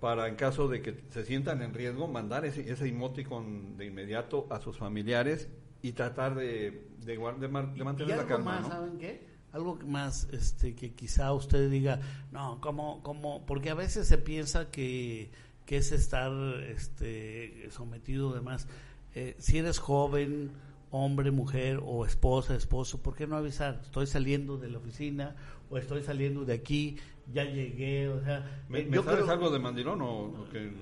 para 0.00 0.26
en 0.26 0.36
caso 0.36 0.68
de 0.68 0.80
que 0.80 0.94
se 1.10 1.22
sientan 1.26 1.60
en 1.60 1.74
riesgo 1.74 2.08
mandar 2.08 2.46
ese, 2.46 2.62
ese 2.72 2.88
emoticon 2.88 3.76
de 3.76 3.84
inmediato 3.84 4.46
a 4.48 4.58
sus 4.58 4.78
familiares 4.78 5.50
y 5.82 5.92
tratar 5.92 6.34
de, 6.34 6.86
de, 7.04 7.18
guar- 7.20 7.36
de 7.38 7.48
mar- 7.48 7.74
de 7.74 7.80
Y 7.80 7.84
mantener 7.84 8.16
la 8.16 8.22
algo 8.22 8.28
calma. 8.36 8.52
más, 8.52 8.62
¿no? 8.62 8.68
¿saben 8.70 8.98
qué? 8.98 9.26
Algo 9.52 9.78
más 9.84 10.28
este, 10.32 10.74
que 10.74 10.94
quizá 10.94 11.30
usted 11.34 11.68
diga, 11.70 12.00
no, 12.32 12.58
como, 12.62 13.02
como, 13.02 13.44
porque 13.44 13.68
a 13.68 13.74
veces 13.74 14.08
se 14.08 14.16
piensa 14.16 14.70
que, 14.70 15.30
que 15.66 15.76
es 15.76 15.92
estar 15.92 16.32
este, 16.68 17.68
sometido 17.70 18.30
además. 18.30 18.66
Eh, 19.14 19.36
si 19.38 19.58
eres 19.58 19.78
joven, 19.78 20.52
hombre, 20.90 21.30
mujer 21.30 21.80
o 21.84 22.04
esposa, 22.04 22.54
esposo, 22.54 23.00
¿por 23.02 23.14
qué 23.14 23.26
no 23.26 23.36
avisar? 23.36 23.80
Estoy 23.82 24.06
saliendo 24.06 24.56
de 24.58 24.68
la 24.70 24.78
oficina 24.78 25.36
o 25.70 25.78
estoy 25.78 26.02
saliendo 26.02 26.44
de 26.44 26.54
aquí, 26.54 26.96
ya 27.32 27.44
llegué, 27.44 28.08
o 28.08 28.22
sea, 28.24 28.44
¿Me, 28.68 28.80
eh, 28.80 28.86
me 28.86 28.96
yo 28.96 29.02
sabes 29.04 29.20
creo- 29.20 29.30
algo 29.32 29.50
de 29.50 29.58
mandilón 29.60 30.02
o, 30.02 30.10
o 30.10 30.48
que- 30.50 30.72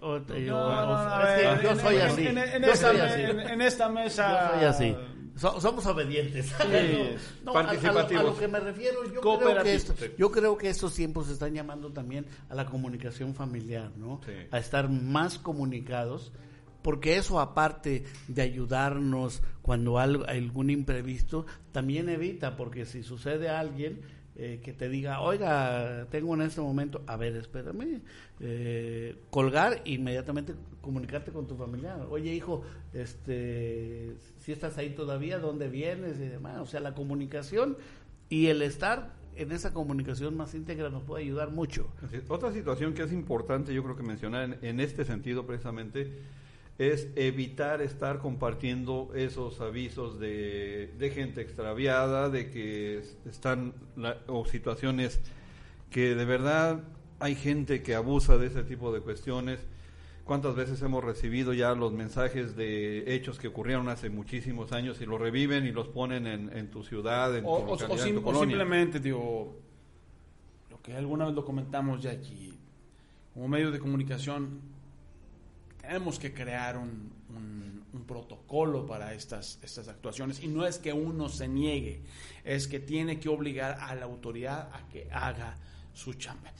o- 0.00 0.18
yo- 0.18 0.52
No, 0.56 0.86
no, 0.86 1.18
no, 1.18 1.26
es 1.26 1.58
que 1.58 1.64
yo 1.64 1.70
en- 1.72 1.78
soy 1.80 1.96
así. 1.96 2.26
En, 2.28 2.38
en 2.38 2.62
yo 2.62 2.72
esta, 2.72 2.88
soy 2.88 2.96
me- 2.96 3.02
así. 3.02 3.20
en- 3.52 3.60
esta 3.60 3.88
mesa. 3.88 4.50
Yo 4.52 4.56
soy 4.58 4.64
así. 4.66 4.96
So- 5.36 5.60
somos 5.60 5.84
obedientes. 5.86 6.50
No, 6.60 6.64
a- 6.64 6.70
a, 6.70 6.82
lo- 7.44 7.50
a, 7.50 7.52
participativos. 7.52 8.24
lo 8.24 8.38
que 8.38 8.48
me 8.48 8.60
refiero, 8.60 9.04
yo 9.12 9.20
creo, 9.20 9.62
que 9.62 9.74
esto- 9.74 9.94
yo 10.16 10.30
creo 10.30 10.56
que 10.56 10.68
estos 10.70 10.94
tiempos 10.94 11.28
están 11.28 11.52
llamando 11.54 11.92
también 11.92 12.24
a 12.48 12.54
la 12.54 12.66
comunicación 12.66 13.34
familiar, 13.34 13.90
¿no? 13.96 14.20
Sí. 14.24 14.32
A 14.50 14.58
estar 14.58 14.88
más 14.88 15.38
comunicados, 15.38 16.32
porque 16.86 17.16
eso 17.16 17.40
aparte 17.40 18.04
de 18.28 18.42
ayudarnos 18.42 19.42
cuando 19.60 19.98
hay 19.98 20.22
algún 20.28 20.70
imprevisto, 20.70 21.44
también 21.72 22.08
evita, 22.08 22.56
porque 22.56 22.86
si 22.86 23.02
sucede 23.02 23.48
a 23.48 23.58
alguien, 23.58 24.02
eh, 24.36 24.60
que 24.62 24.72
te 24.72 24.88
diga, 24.88 25.20
oiga, 25.20 26.06
tengo 26.12 26.34
en 26.34 26.42
este 26.42 26.60
momento, 26.60 27.02
a 27.08 27.16
ver, 27.16 27.34
espérame, 27.34 28.02
eh, 28.38 29.16
colgar 29.30 29.82
inmediatamente 29.84 30.54
comunicarte 30.80 31.32
con 31.32 31.48
tu 31.48 31.56
familiar. 31.56 32.06
Oye, 32.08 32.32
hijo, 32.32 32.62
este, 32.94 34.14
si 34.38 34.52
estás 34.52 34.78
ahí 34.78 34.90
todavía, 34.90 35.40
¿dónde 35.40 35.68
vienes? 35.68 36.20
Y 36.20 36.28
demás. 36.28 36.58
O 36.60 36.66
sea, 36.66 36.78
la 36.78 36.94
comunicación 36.94 37.76
y 38.28 38.46
el 38.46 38.62
estar 38.62 39.12
en 39.34 39.50
esa 39.50 39.72
comunicación 39.74 40.36
más 40.36 40.54
íntegra 40.54 40.88
nos 40.88 41.02
puede 41.02 41.24
ayudar 41.24 41.50
mucho. 41.50 41.88
Otra 42.28 42.52
situación 42.52 42.94
que 42.94 43.02
es 43.02 43.12
importante, 43.12 43.74
yo 43.74 43.82
creo 43.82 43.96
que 43.96 44.04
mencionar 44.04 44.44
en, 44.44 44.58
en 44.64 44.78
este 44.78 45.04
sentido 45.04 45.44
precisamente, 45.44 46.12
es 46.78 47.08
evitar 47.16 47.80
estar 47.80 48.18
compartiendo 48.18 49.10
esos 49.14 49.60
avisos 49.60 50.20
de, 50.20 50.92
de 50.98 51.10
gente 51.10 51.40
extraviada, 51.40 52.28
de 52.28 52.50
que 52.50 52.98
es- 52.98 53.16
están, 53.26 53.72
la- 53.96 54.18
o 54.26 54.44
situaciones 54.44 55.20
que 55.90 56.14
de 56.14 56.24
verdad 56.26 56.82
hay 57.18 57.34
gente 57.34 57.82
que 57.82 57.94
abusa 57.94 58.36
de 58.36 58.48
ese 58.48 58.62
tipo 58.62 58.92
de 58.92 59.00
cuestiones. 59.00 59.60
¿Cuántas 60.24 60.54
veces 60.56 60.82
hemos 60.82 61.02
recibido 61.04 61.54
ya 61.54 61.72
los 61.74 61.92
mensajes 61.92 62.56
de 62.56 63.14
hechos 63.14 63.38
que 63.38 63.48
ocurrieron 63.48 63.88
hace 63.88 64.10
muchísimos 64.10 64.72
años 64.72 65.00
y 65.00 65.06
los 65.06 65.18
reviven 65.20 65.64
y 65.66 65.70
los 65.72 65.88
ponen 65.88 66.26
en, 66.26 66.54
en 66.54 66.68
tu 66.70 66.82
ciudad, 66.82 67.34
en 67.38 67.44
O, 67.46 67.48
tu 67.48 67.52
o- 67.54 67.58
o 67.58 67.70
localidad, 67.70 68.06
en 68.08 68.14
sim- 68.16 68.22
tu 68.22 68.28
o 68.28 68.32
simplemente, 68.40 69.00
digo, 69.00 69.56
lo 70.70 70.82
que 70.82 70.94
alguna 70.94 71.24
vez 71.26 71.34
lo 71.34 71.44
comentamos 71.44 72.02
ya 72.02 72.10
aquí, 72.10 72.52
como 73.32 73.48
medio 73.48 73.70
de 73.70 73.78
comunicación, 73.78 74.60
tenemos 75.86 76.18
que 76.18 76.32
crear 76.34 76.76
un, 76.76 77.12
un- 77.34 77.84
un 77.92 78.04
protocolo 78.04 78.84
para 78.86 79.14
estas, 79.14 79.58
estas 79.62 79.88
actuaciones. 79.88 80.42
Y 80.42 80.48
no 80.48 80.66
es 80.66 80.78
que 80.78 80.92
uno 80.92 81.28
se 81.28 81.48
niegue, 81.48 82.02
es 82.44 82.68
que 82.68 82.78
tiene 82.80 83.18
que 83.18 83.28
obligar 83.28 83.78
a 83.80 83.94
la 83.94 84.04
autoridad 84.04 84.68
a 84.72 84.86
que 84.88 85.08
haga 85.12 85.54
su 85.94 86.12
chamba. 86.14 86.50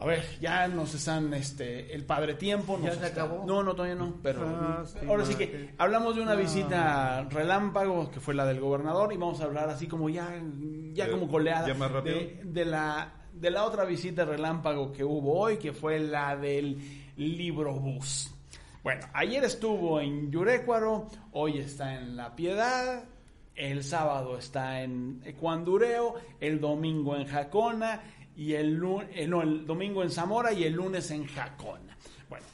A 0.00 0.06
ver, 0.06 0.24
ya 0.40 0.66
nos 0.68 0.94
están, 0.94 1.32
este, 1.34 1.92
el 1.94 2.04
padre 2.04 2.34
tiempo. 2.34 2.78
¿Ya 2.80 2.90
nos 2.90 2.98
se 2.98 3.06
está- 3.06 3.24
acabó? 3.24 3.44
No, 3.46 3.62
no, 3.64 3.74
todavía 3.74 3.96
no, 3.96 4.14
pero 4.22 4.42
Ah, 4.46 4.84
sí, 4.86 4.98
ahora 5.08 5.24
sí 5.24 5.34
que 5.34 5.74
hablamos 5.76 6.14
de 6.16 6.22
una 6.22 6.34
visita 6.36 7.24
relámpago, 7.30 8.08
que 8.10 8.20
fue 8.20 8.34
la 8.34 8.46
del 8.46 8.60
gobernador, 8.60 9.12
y 9.12 9.16
vamos 9.16 9.40
a 9.40 9.44
hablar 9.44 9.68
así 9.70 9.86
como 9.88 10.08
ya, 10.08 10.28
ya 10.92 11.06
Eh, 11.06 11.10
como 11.10 11.28
coleada 11.28 11.66
ya 11.68 11.74
más 11.74 11.90
rápido. 11.90 12.16
de, 12.16 12.40
de 12.44 12.64
la, 12.64 13.12
de 13.32 13.50
la 13.50 13.64
otra 13.64 13.84
visita 13.84 14.24
relámpago 14.24 14.92
que 14.92 15.02
hubo 15.04 15.38
hoy, 15.40 15.56
que 15.58 15.72
fue 15.72 15.98
la 15.98 16.36
del 16.36 16.78
libro 17.16 17.74
bus. 17.74 18.32
Bueno, 18.82 19.06
ayer 19.12 19.44
estuvo 19.44 20.00
en 20.00 20.30
Yurécuaro, 20.30 21.08
hoy 21.32 21.58
está 21.58 21.94
en 21.96 22.16
La 22.16 22.34
Piedad, 22.36 23.04
el 23.54 23.82
sábado 23.82 24.38
está 24.38 24.82
en 24.82 25.20
Ecuandureo, 25.24 26.14
el 26.40 26.60
domingo 26.60 27.16
en 27.16 27.26
Jacona, 27.26 28.00
y 28.36 28.54
el, 28.54 28.74
lu- 28.74 29.02
eh, 29.12 29.26
no, 29.26 29.42
el 29.42 29.66
domingo 29.66 30.02
en 30.04 30.10
Zamora 30.10 30.52
y 30.52 30.62
el 30.62 30.74
lunes 30.74 31.10
en 31.10 31.26
Jacona. 31.26 31.96
Bueno, 32.30 32.46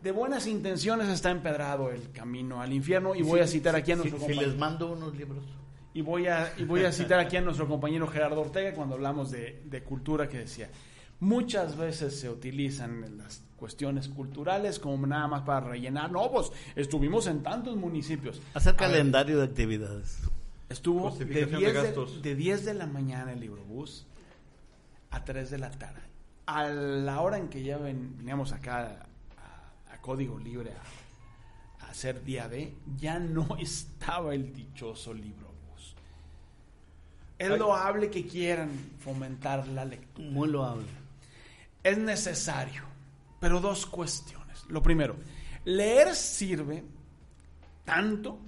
de 0.00 0.10
buenas 0.10 0.46
intenciones 0.46 1.08
está 1.08 1.30
empedrado 1.30 1.90
el 1.90 2.10
camino 2.12 2.62
al 2.62 2.72
infierno 2.72 3.14
y 3.14 3.20
voy 3.22 3.40
a 3.40 3.46
citar 3.46 3.76
aquí 3.76 3.92
a 3.92 3.96
Si, 3.96 4.00
nuestro 4.00 4.18
si 4.20 4.24
compañero. 4.24 4.48
les 4.48 4.58
mando 4.58 4.92
unos 4.92 5.14
libros. 5.14 5.44
Y 5.94 6.00
voy 6.00 6.26
a, 6.28 6.50
y 6.56 6.64
voy 6.64 6.84
a 6.86 6.92
citar 6.92 7.20
aquí 7.20 7.36
a 7.36 7.42
nuestro 7.42 7.68
compañero 7.68 8.06
Gerardo 8.06 8.40
Ortega 8.40 8.72
cuando 8.72 8.94
hablamos 8.94 9.30
de, 9.30 9.60
de 9.66 9.82
cultura 9.82 10.26
que 10.26 10.38
decía, 10.38 10.70
muchas 11.22 11.76
veces 11.76 12.18
se 12.18 12.28
utilizan 12.28 13.16
las 13.16 13.42
cuestiones 13.56 14.08
culturales 14.08 14.80
como 14.80 15.06
nada 15.06 15.28
más 15.28 15.42
para 15.42 15.60
rellenar. 15.68 16.10
No, 16.10 16.28
pues 16.32 16.50
estuvimos 16.74 17.28
en 17.28 17.42
tantos 17.44 17.76
municipios. 17.76 18.42
Hacer 18.54 18.72
ver, 18.72 18.80
calendario 18.90 19.38
de 19.38 19.44
actividades. 19.44 20.18
Estuvo 20.68 21.04
de 21.04 21.10
Justificación 21.10 21.60
10 21.60 21.72
de 21.74 21.92
de, 21.92 22.20
de 22.22 22.34
10 22.34 22.64
de 22.64 22.74
la 22.74 22.86
mañana 22.86 23.32
el 23.32 23.40
librobús 23.40 24.04
a 25.10 25.24
3 25.24 25.48
de 25.50 25.58
la 25.58 25.70
tarde. 25.70 26.00
A 26.46 26.64
la 26.68 27.20
hora 27.20 27.38
en 27.38 27.48
que 27.48 27.62
ya 27.62 27.78
ven- 27.78 28.16
veníamos 28.18 28.52
acá 28.52 29.06
a, 29.38 29.92
a 29.94 30.00
Código 30.00 30.38
Libre 30.40 30.72
a, 30.72 31.84
a 31.86 31.90
hacer 31.90 32.24
día 32.24 32.48
D, 32.48 32.74
ya 32.98 33.20
no 33.20 33.46
estaba 33.60 34.34
el 34.34 34.52
dichoso 34.52 35.14
librobús. 35.14 35.94
Es 37.38 37.48
loable 37.56 38.10
que 38.10 38.26
quieran 38.26 38.70
fomentar 38.98 39.68
la 39.68 39.84
lectura. 39.84 40.28
Muy 40.30 40.48
loable. 40.48 40.86
Es 41.82 41.98
necesario, 41.98 42.82
pero 43.40 43.60
dos 43.60 43.86
cuestiones. 43.86 44.64
Lo 44.68 44.82
primero, 44.82 45.16
leer 45.64 46.14
sirve 46.14 46.84
tanto 47.84 48.38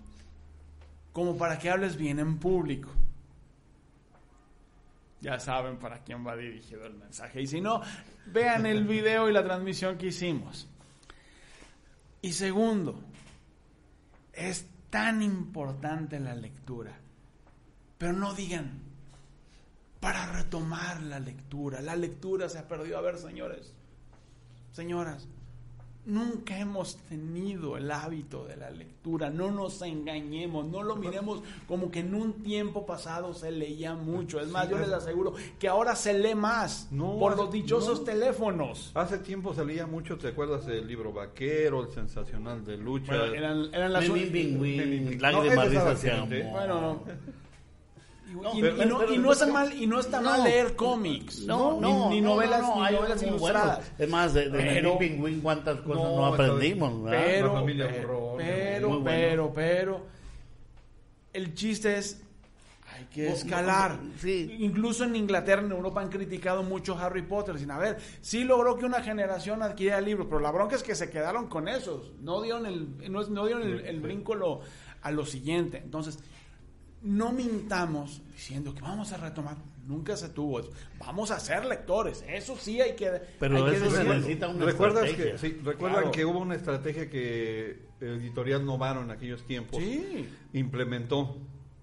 como 1.13 1.37
para 1.37 1.59
que 1.59 1.71
hables 1.71 1.97
bien 1.97 2.19
en 2.19 2.39
público. 2.39 2.91
Ya 5.21 5.41
saben 5.41 5.79
para 5.79 6.03
quién 6.05 6.27
va 6.27 6.37
dirigido 6.37 6.87
el 6.87 6.95
mensaje. 6.95 7.41
Y 7.41 7.47
si 7.47 7.61
no, 7.61 7.81
vean 8.27 8.67
el 8.67 8.85
video 8.89 9.29
y 9.29 9.33
la 9.33 9.43
transmisión 9.43 9.97
que 9.97 10.09
hicimos. 10.09 10.69
Y 12.21 12.33
segundo, 12.33 13.01
es 14.33 14.67
tan 14.91 15.23
importante 15.23 16.21
la 16.21 16.35
lectura. 16.35 16.99
Pero 17.97 18.13
no 18.13 18.35
digan, 18.35 18.83
para 20.05 20.27
retomar 20.27 21.03
la 21.03 21.19
lectura. 21.19 21.81
La 21.81 21.97
lectura 21.97 22.51
se 22.51 22.59
ha 22.59 22.69
perdido. 22.69 22.99
A 22.99 23.01
ver, 23.01 23.17
señores, 23.17 23.73
señoras, 24.71 25.27
nunca 26.05 26.59
hemos 26.59 26.99
tenido 27.09 27.79
el 27.79 27.91
hábito 27.91 28.45
de 28.45 28.59
la 28.59 28.71
lectura. 28.71 29.31
No 29.31 29.51
nos 29.51 29.81
engañemos, 29.81 30.67
no 30.67 30.83
lo 30.83 30.97
miremos 30.97 31.43
como 31.67 31.91
que 31.91 32.01
en 32.01 32.15
un 32.15 32.43
tiempo 32.43 32.85
pasado 32.85 33.33
se 33.33 33.51
leía 33.51 33.95
mucho. 33.95 34.41
Es 34.41 34.49
más, 34.49 34.69
yo 34.69 34.79
les 34.79 34.93
aseguro 34.93 35.33
que 35.59 35.69
ahora 35.69 35.97
se 35.97 36.13
lee 36.13 36.35
más 36.35 36.89
No, 36.91 37.19
por 37.19 37.39
los 37.39 37.51
dichosos 37.51 38.01
no. 38.01 38.05
teléfonos. 38.05 38.93
Hace 38.95 39.17
tiempo 39.17 39.55
se 39.55 39.65
leía 39.65 39.87
mucho, 39.87 40.19
¿te 40.19 40.29
acuerdas 40.29 40.67
del 40.67 40.87
libro 40.87 41.15
Vaquero, 41.15 41.83
el 41.83 41.91
sensacional 41.95 42.63
de 42.63 42.77
lucha? 42.77 43.17
Bueno, 43.17 43.33
eran, 43.33 43.69
eran 43.73 43.93
las 43.95 44.07
no, 44.07 44.15
amor. 44.15 44.27
Bueno, 46.53 46.81
no. 46.83 47.44
Y, 48.27 48.35
No, 48.37 48.55
y- 48.55 48.61
pero- 48.63 48.83
y 48.83 48.87
no, 48.87 48.99
pero- 48.99 49.15
y 49.15 49.19
no 49.19 49.33
está 49.33 49.47
mal, 49.47 49.73
y 49.73 49.87
no 49.87 50.01
está 50.01 50.21
no. 50.21 50.31
mal 50.31 50.45
leer 50.45 50.75
cómics, 50.75 51.41
No, 51.41 51.75
ni- 51.75 51.81
no, 51.81 52.11
ni, 52.11 52.21
no, 52.21 52.31
novelas, 52.31 52.63
no, 52.63 52.69
no, 52.69 52.81
ni 52.81 52.87
hay 52.87 52.95
novelas 52.95 53.21
muy 53.23 53.29
ilustradas. 53.29 53.93
Es 53.99 54.09
más, 54.09 54.35
de, 54.35 54.49
de 54.51 54.59
Pero- 54.59 54.99
Pingüín, 54.99 55.41
cuántas 55.41 55.81
cosas 55.83 56.03
no, 56.03 56.27
aprendimos. 56.27 57.11
Pero, 57.11 57.47
La 57.49 57.53
familia 57.61 57.89
pero, 57.91 58.35
pero, 58.37 58.89
bueno. 58.89 59.05
pero, 59.05 59.53
pero, 59.55 60.07
el 61.33 61.55
chiste 61.55 61.97
es, 61.99 62.23
hay 62.97 63.05
que 63.07 63.29
Bu- 63.31 63.35
escalar. 63.35 63.99
sí. 64.21 64.57
Incluso 64.61 65.05
en 65.05 65.17
Inglaterra, 65.17 65.63
en 65.63 65.71
Europa 65.73 66.01
han 66.01 66.09
criticado 66.09 66.63
mucho 66.63 66.97
Harry 66.99 67.23
Potter, 67.23 67.59
sin 67.59 67.71
a 67.71 67.79
ver, 67.79 67.99
sí 68.21 68.45
logró 68.45 68.77
que 68.77 68.85
una 68.85 69.03
generación 69.03 69.63
adquiriera 69.63 70.01
libros, 70.01 70.27
pero 70.29 70.41
la 70.41 70.51
bronca 70.53 70.77
es 70.77 70.83
que 70.83 70.95
se 70.95 71.11
quedaron 71.11 71.49
con 71.49 71.69
esos, 71.69 72.13
no 72.21 72.41
dieron 72.41 72.67
el, 72.67 73.11
no, 73.11 73.23
no 73.25 73.47
dieron 73.47 73.63
el, 73.63 73.81
el 73.85 74.01
brinco 74.01 74.35
lo- 74.35 74.61
a 75.03 75.11
lo 75.11 75.27
siguiente. 75.27 75.79
Entonces, 75.79 76.19
no 77.05 77.33
mintamos 77.33 78.21
diciendo 78.33 78.75
que 78.75 78.81
vamos 78.81 79.13
a 79.13 79.17
retomar. 79.19 79.57
Nunca 79.87 80.17
se 80.17 80.31
tuvo 80.31 80.61
eso. 80.61 80.71
Vamos 80.99 81.31
a 81.31 81.39
ser 81.39 81.67
lectores. 81.67 82.25
Eso 82.27 82.57
sí 82.57 82.81
hay 82.81 82.97
que. 82.97 83.21
Pero 83.39 83.59
hay 83.59 83.71
que 83.73 83.77
eso 83.77 83.85
se 83.91 83.91
decirlo. 83.99 84.15
necesita 84.15 84.49
una 84.49 84.65
¿Recuerdas 84.65 85.05
estrategia. 85.05 85.33
que, 85.33 85.39
sí, 85.39 85.61
¿recuerdan 85.63 85.99
Claro. 86.01 86.11
que 86.13 86.25
hubo 86.25 86.39
una 86.39 86.55
estrategia 86.55 87.11
que 87.11 87.83
Editorial 88.01 88.65
Novaro 88.65 89.03
en 89.03 89.11
aquellos 89.11 89.47
tiempos 89.47 89.79
Sí. 89.83 90.27
implementó? 90.55 91.37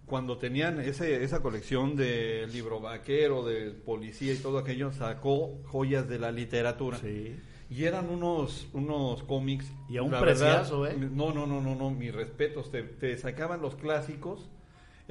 Cuando 0.08 0.38
tenían 0.40 0.80
ese, 0.82 1.24
esa 1.24 1.42
colección 1.42 1.96
de 1.96 2.46
libro 2.52 2.82
vaquero, 2.82 3.46
de 3.46 3.72
policía 3.72 4.34
y 4.34 4.38
todo 4.38 4.58
aquello, 4.58 4.92
sacó 4.92 5.62
joyas 5.68 6.10
de 6.10 6.18
la 6.20 6.32
literatura. 6.32 6.98
Sí. 6.98 7.36
Y 7.70 7.84
eran 7.86 8.10
unos, 8.10 8.68
unos 8.74 9.24
cómics. 9.24 9.72
Y 9.90 9.96
a 9.98 10.02
un 10.02 10.12
la 10.12 10.20
preciazo, 10.20 10.86
¿eh? 10.88 10.98
No, 10.98 11.32
no, 11.34 11.46
no, 11.48 11.62
no, 11.62 11.76
no, 11.76 11.92
mis 11.92 12.14
respetos. 12.14 12.72
Te, 12.72 12.82
te 12.84 13.16
sacaban 13.18 13.62
los 13.62 13.76
clásicos 13.76 14.50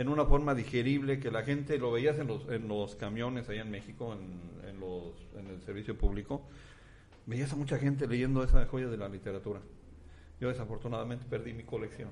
en 0.01 0.09
una 0.09 0.25
forma 0.25 0.55
digerible 0.55 1.21
que 1.21 1.31
la 1.31 1.43
gente 1.43 1.79
lo 1.79 1.93
veías 1.93 2.19
en 2.19 2.27
los, 2.27 2.49
en 2.49 2.69
los 2.69 2.95
camiones 2.97 3.49
allá 3.49 3.61
en 3.63 3.71
México, 3.71 4.15
en, 4.15 4.69
en 4.69 4.81
los, 4.81 5.13
en 5.39 5.47
el 5.55 5.61
servicio 5.63 5.97
público. 5.97 6.43
Veías 7.27 7.53
a 7.53 7.57
mucha 7.57 7.79
gente 7.79 8.07
leyendo 8.07 8.43
esas 8.43 8.67
joyas 8.69 8.91
de 8.91 8.97
la 8.97 9.09
literatura. 9.09 9.61
Yo 10.41 10.49
desafortunadamente 10.49 11.27
perdí 11.29 11.53
mi 11.53 11.65
colección. 11.65 12.09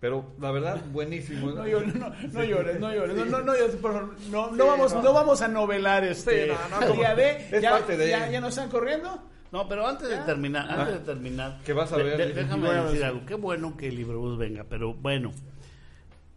Pero 0.00 0.26
la 0.38 0.50
verdad, 0.52 0.80
buenísimo. 0.92 1.50
No 1.50 1.66
llores, 1.66 1.94
no, 1.94 2.08
no 2.32 2.44
llores, 2.44 2.78
no 2.78 2.92
llores. 2.94 3.16
No, 3.16 3.24
Sí. 3.24 3.30
no, 3.30 3.40
no, 3.40 3.54
llores, 3.56 3.76
por 3.76 3.92
favor. 3.94 4.14
no, 4.30 4.50
no 4.52 4.66
vamos, 4.66 4.94
no. 4.94 5.02
no 5.02 5.12
vamos 5.12 5.42
a 5.42 5.48
novelar 5.48 6.04
este. 6.04 6.46
Sí, 6.46 6.52
no, 6.80 6.92
día 6.92 7.14
de, 7.14 7.30
es 7.56 7.62
ya, 7.62 7.70
parte 7.72 7.96
de- 7.96 8.08
ya, 8.10 8.30
ya 8.30 8.40
nos 8.40 8.50
están 8.50 8.68
corriendo. 8.68 9.22
No, 9.50 9.68
pero 9.68 9.86
antes 9.86 10.08
de 10.08 10.18
terminar, 10.18 10.66
Ah. 10.68 10.82
antes 10.82 11.00
de 11.00 11.04
terminar, 11.14 11.60
¿Qué 11.64 11.72
vas 11.72 11.92
a 11.92 11.96
ver? 11.96 12.16
de- 12.16 12.32
déjame 12.32 12.70
decir 12.72 13.04
algo. 13.04 13.24
Qué 13.26 13.34
bueno 13.34 13.76
que 13.76 13.88
el 13.88 13.96
Librobús 13.96 14.36
venga, 14.38 14.64
pero 14.68 14.94
bueno, 14.94 15.32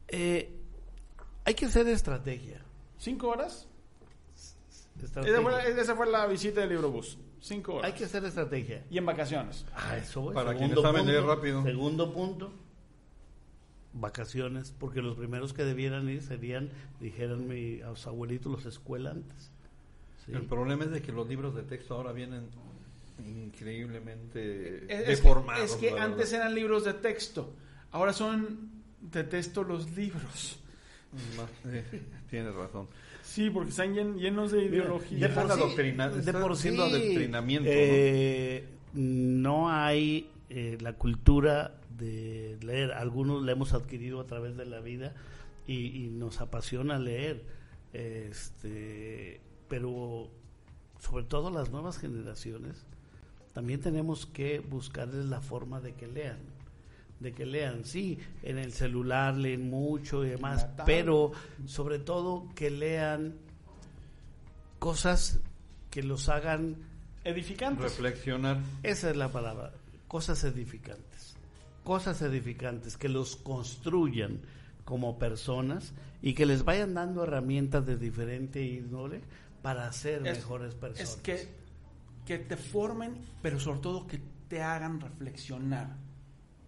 eh, 0.07 0.53
hay 1.47 1.53
que 1.55 1.65
hacer 1.65 1.87
estrategia. 1.87 2.59
¿Cinco 2.99 3.29
horas? 3.29 3.67
Esa 5.01 5.41
fue, 5.41 5.51
la, 5.51 5.65
esa 5.65 5.95
fue 5.95 6.07
la 6.11 6.25
visita 6.27 6.59
del 6.61 6.69
Librobús. 6.71 7.17
Cinco 7.39 7.75
horas. 7.75 7.91
Hay 7.91 7.97
que 7.97 8.05
hacer 8.05 8.25
estrategia. 8.25 8.83
Y 8.89 8.97
en 8.97 9.05
vacaciones. 9.05 9.63
Ah, 9.75 9.95
eso 9.97 10.21
voy. 10.21 10.33
Para 10.33 10.51
Segundo 10.53 10.75
quienes 10.75 10.81
saben 10.83 11.01
punto, 11.05 11.11
leer 11.11 11.23
rápido. 11.23 11.63
Segundo 11.63 12.13
punto. 12.13 12.51
vacaciones, 13.93 14.73
porque 14.77 15.01
los 15.01 15.15
primeros 15.17 15.53
que 15.53 15.63
debieran 15.63 16.09
ir 16.09 16.21
serían, 16.21 16.69
dijeron 16.99 17.47
mi, 17.47 17.81
a 17.81 17.87
los 17.89 18.05
abuelitos, 18.07 18.51
los 18.51 18.65
escuelantes. 18.65 19.51
¿sí? 20.25 20.33
El 20.33 20.43
problema 20.45 20.83
es 20.85 20.91
de 20.91 21.01
que 21.01 21.11
los 21.11 21.27
libros 21.27 21.55
de 21.55 21.63
texto 21.63 21.95
ahora 21.95 22.11
vienen 22.11 22.47
increíblemente 23.25 24.77
Es- 24.77 24.83
es 24.83 24.87
que- 24.87 25.05
deformados. 25.11 25.63
Es 25.63 25.75
que, 25.77 25.97
antes 25.99 26.33
eran 26.33 26.53
libros 26.53 26.83
de 26.85 26.93
texto, 26.93 27.53
ahora 27.91 28.13
son 28.13 28.69
de 29.01 29.23
texto 29.23 29.63
los 29.63 29.89
libros. 29.91 30.59
Tienes 32.29 32.53
razón. 32.53 32.87
Sí, 33.23 33.49
porque 33.49 33.69
están 33.71 33.93
llen- 33.93 34.15
llenos 34.17 34.51
de 34.51 34.63
ideología. 34.65 35.19
de 35.27 35.33
por 35.33 35.43
sí- 35.43 35.59
de 36.25 36.33
por 36.33 36.55
adoctrinamiento, 36.83 37.69
¿no? 37.69 37.75
eh, 37.75 38.65
¿no? 38.93 39.69
hay 39.71 40.29
eh, 40.49 40.77
la 40.81 40.93
cultura 40.93 41.75
de 41.97 42.57
leer. 42.61 42.91
Algunos 42.93 43.43
la 43.43 43.51
hemos 43.51 43.73
adquirido 43.73 44.19
a 44.21 44.25
través 44.27 44.55
de 44.57 44.65
la 44.65 44.79
vida 44.79 45.13
y, 45.67 46.05
y 46.05 46.09
nos 46.09 46.39
apasiona 46.41 46.97
leer. 46.99 47.43
Este, 47.93 49.39
pero 49.69 50.29
sobre 50.99 51.23
todo 51.25 51.49
las 51.51 51.69
nuevas 51.71 51.97
generaciones 51.97 52.85
también 53.53 53.79
tenemos 53.81 54.25
que 54.25 54.59
buscarles 54.59 55.25
la 55.25 55.41
forma 55.41 55.79
de 55.81 55.93
que 55.93 56.07
lean. 56.07 56.37
De 57.19 57.33
que 57.33 57.45
lean, 57.45 57.83
sí, 57.83 58.19
en 58.43 58.57
el 58.59 58.71
celular 58.73 59.35
leen 59.35 59.69
mucho 59.69 60.23
y 60.23 60.29
demás, 60.29 60.67
pero 60.85 61.31
sobre 61.65 61.97
todo 61.99 62.47
que 62.55 62.69
lean 62.69 63.33
cosas 64.79 65.39
que 65.89 66.03
los 66.03 66.29
hagan, 66.29 66.75
Edificantes. 67.23 67.83
Reflexionar. 67.97 68.59
esa 68.83 69.09
es 69.09 69.17
la 69.17 69.31
palabra, 69.31 69.73
cosas 70.07 70.43
edificantes, 70.43 71.35
cosas 71.83 72.21
edificantes 72.21 72.95
que 72.97 73.09
los 73.09 73.35
construyan 73.35 74.39
como 74.85 75.17
personas 75.19 75.93
y 76.21 76.33
que 76.33 76.45
les 76.45 76.63
vayan 76.63 76.93
dando 76.93 77.23
herramientas 77.23 77.85
de 77.85 77.97
diferente 77.97 78.61
índole 78.63 79.21
para 79.61 79.91
ser 79.91 80.25
Es- 80.25 80.37
mejores 80.37 80.75
personas. 80.75 81.09
Es 81.09 81.15
que, 81.17 81.47
que 82.25 82.37
te 82.39 82.55
formen, 82.55 83.17
pero 83.41 83.59
sobre 83.59 83.79
todo 83.79 84.07
que 84.07 84.21
te 84.47 84.61
hagan 84.61 85.01
reflexionar. 85.01 85.97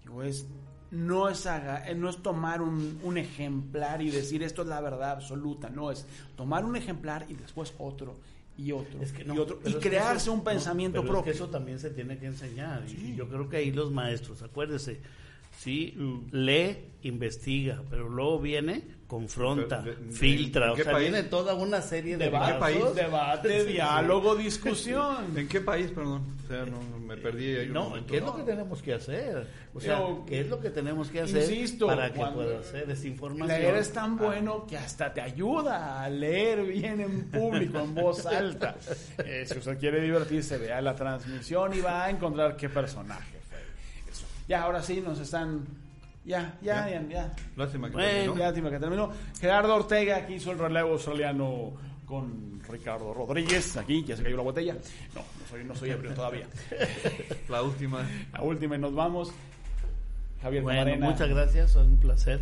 Digo, 0.10 0.24
es, 0.24 0.48
no, 0.92 1.30
es 1.30 1.46
haga- 1.46 1.88
eh, 1.88 1.94
no 1.94 2.10
es 2.10 2.18
tomar 2.24 2.62
un, 2.64 3.00
un 3.04 3.18
ejemplar 3.20 4.02
y 4.02 4.10
decir 4.10 4.42
esto 4.42 4.64
es 4.64 4.68
la 4.68 4.82
verdad 4.82 5.12
absoluta, 5.12 5.70
no, 5.70 5.92
es 5.92 6.06
tomar 6.36 6.66
un 6.66 6.76
ejemplar 6.76 7.26
y 7.30 7.36
después 7.36 7.74
otro 7.78 8.16
y 8.58 8.72
otro 8.72 9.00
Es 9.02 9.14
que 9.14 9.24
no, 9.24 9.36
y 9.36 9.38
otro 9.38 9.60
crearse 9.80 10.24
eso- 10.24 10.34
un 10.34 10.40
no, 10.40 10.44
pensamiento 10.46 11.02
pero 11.02 11.04
es 11.04 11.08
que 11.08 11.14
propio. 11.14 11.34
eso 11.34 11.50
también 11.50 11.80
se 11.80 11.92
tiene 11.92 12.18
que 12.18 12.26
enseñar. 12.26 12.84
Y 12.90 13.16
yo 13.16 13.28
creo 13.30 13.48
que 13.48 13.58
ahí 13.58 13.72
los 13.72 13.92
maestros, 13.92 14.42
acuérdese, 14.42 15.00
sí, 15.60 15.94
Mm. 15.98 16.20
lee, 16.32 16.78
investiga, 17.04 17.82
pero 17.90 18.08
luego 18.10 18.40
viene, 18.40 19.00
confronta, 19.08 19.82
De- 19.82 19.96
de- 19.96 20.12
filtra. 20.12 20.66
¿en 20.68 20.72
O 20.72 20.76
qué 20.76 20.84
sea, 20.84 20.92
país? 20.94 21.10
viene 21.12 21.28
toda 21.28 21.54
una 21.56 21.82
serie 21.82 22.16
de 22.18 22.26
Debate, 22.26 22.54
qué 22.54 22.60
país? 22.60 22.78
pasos. 22.80 22.96
debate, 22.96 23.66
diálogo, 23.66 24.36
discusión. 24.36 25.18
¿En 25.36 25.48
qué 25.48 25.62
país, 25.62 25.90
perdón? 25.92 26.24
O 26.44 26.48
sea, 26.48 26.66
no, 26.66 26.80
me 27.00 27.18
perdí 27.18 27.56
ahí 27.56 27.68
un 27.68 27.74
No, 27.74 27.84
momento. 27.90 28.12
¿qué 28.12 28.18
es 28.18 28.24
lo 28.24 28.36
que 28.36 28.44
tenemos 28.44 28.82
que 28.82 28.94
hacer? 28.94 29.48
O 29.74 29.80
sea, 29.82 29.98
Yo- 30.00 30.26
¿qué 30.28 30.42
es 30.42 30.48
lo 30.50 30.60
que 30.60 30.70
tenemos 30.70 31.10
que 31.10 31.22
hacer 31.22 31.42
Insisto, 31.42 31.88
para 31.88 32.12
que 32.14 32.20
pueda 32.20 32.60
hacer 32.60 32.90
esa 32.92 33.08
información? 33.08 33.60
Leer 33.62 33.76
es 33.78 33.92
tan 33.94 34.14
Ah, 34.14 34.24
bueno 34.24 34.68
que 34.68 34.78
hasta 34.78 35.14
te 35.14 35.22
ayuda 35.22 36.04
a 36.04 36.10
leer 36.10 36.64
bien 36.64 37.00
en 37.02 37.32
público, 37.32 37.80
en 37.80 37.96
voz 37.96 38.26
alta. 38.26 38.76
Eh, 39.26 39.46
si 39.48 39.58
usted 39.58 39.78
quiere 39.80 40.02
divertirse, 40.02 40.58
vea 40.58 40.82
la 40.82 40.96
transmisión 40.96 41.74
y 41.74 41.82
va 41.82 42.06
a 42.06 42.10
encontrar 42.10 42.56
qué 42.56 42.70
personaje. 42.70 43.39
Ya, 44.50 44.64
ahora 44.64 44.82
sí 44.82 45.00
nos 45.00 45.20
están. 45.20 45.64
Ya, 46.26 46.58
ya, 46.60 46.90
ya. 46.90 47.08
ya. 47.08 47.36
Lástima 47.56 47.88
que 47.88 47.94
Bueno, 47.94 48.10
terminó. 48.10 48.36
Lástima 48.36 48.70
que 48.72 48.80
terminó. 48.80 49.12
Gerardo 49.40 49.76
Ortega 49.76 50.26
que 50.26 50.36
hizo 50.38 50.52
el 50.52 50.58
relevo 50.58 50.94
australiano 50.94 51.74
con 52.08 52.60
Ricardo 52.68 53.14
Rodríguez. 53.14 53.78
Aquí, 53.78 54.04
ya 54.04 54.18
se 54.18 54.24
cayó 54.24 54.38
la 54.38 54.42
botella. 54.42 54.74
No, 55.14 55.22
no 55.22 55.48
soy, 55.48 55.64
no 55.64 55.76
soy 55.76 55.92
ebrio 55.92 56.16
todavía. 56.16 56.48
La 57.48 57.62
última. 57.62 58.00
La 58.34 58.42
última 58.42 58.76
y 58.76 58.80
nos 58.80 58.96
vamos. 58.96 59.32
Javier 60.42 60.64
Bueno, 60.64 60.96
muchas 60.98 61.30
gracias, 61.30 61.76
un 61.76 61.98
placer. 61.98 62.42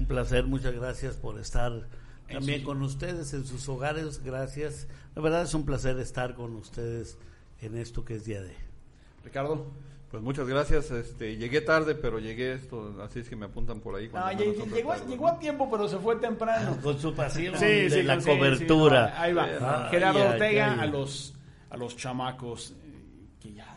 Un 0.00 0.06
placer, 0.06 0.46
muchas 0.46 0.74
gracias 0.74 1.14
por 1.14 1.38
estar 1.38 1.86
también 2.28 2.64
con 2.64 2.82
ustedes 2.82 3.32
en 3.34 3.46
sus 3.46 3.68
hogares. 3.68 4.20
Gracias. 4.24 4.88
La 5.14 5.22
verdad 5.22 5.42
es 5.42 5.54
un 5.54 5.64
placer 5.64 5.96
estar 6.00 6.34
con 6.34 6.56
ustedes 6.56 7.18
en 7.60 7.76
esto 7.76 8.04
que 8.04 8.16
es 8.16 8.24
Día 8.24 8.42
de. 8.42 8.52
Ricardo. 9.22 9.70
Pues 10.10 10.22
muchas 10.22 10.46
gracias. 10.46 10.90
Este, 10.90 11.36
llegué 11.36 11.60
tarde, 11.60 11.94
pero 11.94 12.18
llegué 12.18 12.52
esto, 12.52 12.94
así 13.02 13.20
es 13.20 13.28
que 13.28 13.36
me 13.36 13.46
apuntan 13.46 13.80
por 13.80 13.96
ahí. 13.96 14.08
cuando 14.08 14.32
No, 14.32 14.38
llegó, 14.38 14.94
llegó, 15.08 15.26
a 15.28 15.38
tiempo, 15.38 15.68
pero 15.70 15.88
se 15.88 15.98
fue 15.98 16.16
temprano. 16.16 16.78
Con 16.82 16.98
su 16.98 17.14
pasión 17.14 17.56
Sí, 17.58 17.64
de 17.66 17.90
sí, 17.90 18.02
la 18.02 18.20
sí, 18.20 18.22
sí, 18.22 18.36
cobertura. 18.36 19.10
no, 19.16 19.20
ahí 19.22 19.32
va. 19.32 19.88
Gerardo 19.90 20.20
ay, 20.22 20.28
Ortega 20.32 20.72
ay. 20.74 20.80
a 20.80 20.86
los 20.86 21.32
a 21.68 21.76
los 21.76 21.96
chamacos 21.96 22.74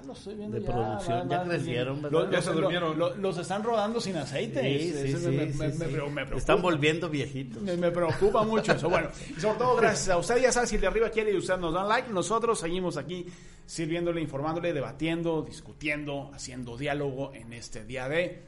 los 0.09 0.17
estoy 0.17 0.35
viendo 0.35 0.57
De 0.57 0.63
ya, 0.63 0.71
producción, 0.71 1.29
ya 1.29 1.43
crecieron, 1.43 2.01
¿verdad? 2.01 2.19
Los, 2.23 2.31
Ya 2.31 2.41
se 2.41 2.51
durmieron. 2.51 2.99
los- 2.99 3.17
los 3.17 3.37
están 3.37 3.63
rodando 3.63 4.01
sin 4.01 4.17
aceite. 4.17 4.61
Sí, 4.61 4.91
sí, 4.91 5.07
Eso 5.11 5.19
sí, 5.19 5.35
me, 5.35 5.51
sí, 5.51 5.57
me- 5.57 5.71
sí. 5.71 5.77
me- 5.79 5.85
me 5.85 5.91
preocupa. 5.91 6.35
Están 6.37 6.61
volviendo 6.61 7.09
viejitos. 7.09 7.61
Me, 7.63 7.77
me 7.77 7.91
preocupa 7.91 8.43
mucho 8.43 8.73
eso. 8.73 8.89
Bueno, 8.89 9.09
y 9.35 9.39
sobre 9.39 9.57
todo 9.59 9.75
gracias 9.77 10.09
a 10.09 10.17
usted. 10.17 10.37
Ya 10.41 10.51
sabe, 10.51 10.67
si 10.67 10.75
el 10.75 10.81
de 10.81 10.87
arriba 10.87 11.09
quiere 11.09 11.31
y 11.31 11.37
usted 11.37 11.57
nos 11.57 11.73
da 11.73 11.83
like, 11.83 12.09
nosotros 12.11 12.59
seguimos 12.59 12.97
aquí 12.97 13.25
sirviéndole, 13.65 14.19
informándole, 14.21 14.73
debatiendo, 14.73 15.43
discutiendo, 15.43 16.31
haciendo 16.33 16.75
diálogo 16.77 17.31
en 17.33 17.53
este 17.53 17.85
día 17.85 18.09
de. 18.09 18.43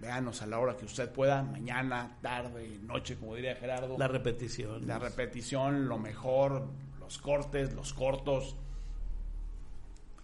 Véanos 0.00 0.42
a 0.42 0.46
la 0.46 0.58
hora 0.58 0.76
que 0.76 0.84
usted 0.84 1.08
pueda, 1.10 1.42
mañana, 1.42 2.16
tarde, 2.20 2.78
noche, 2.82 3.16
como 3.16 3.36
diría 3.36 3.54
Gerardo. 3.54 3.96
La 3.96 4.08
repetición. 4.08 4.86
La 4.86 4.98
repetición, 4.98 5.88
lo 5.88 5.96
mejor, 5.98 6.66
los 7.00 7.16
cortes, 7.18 7.72
los 7.72 7.94
cortos. 7.94 8.56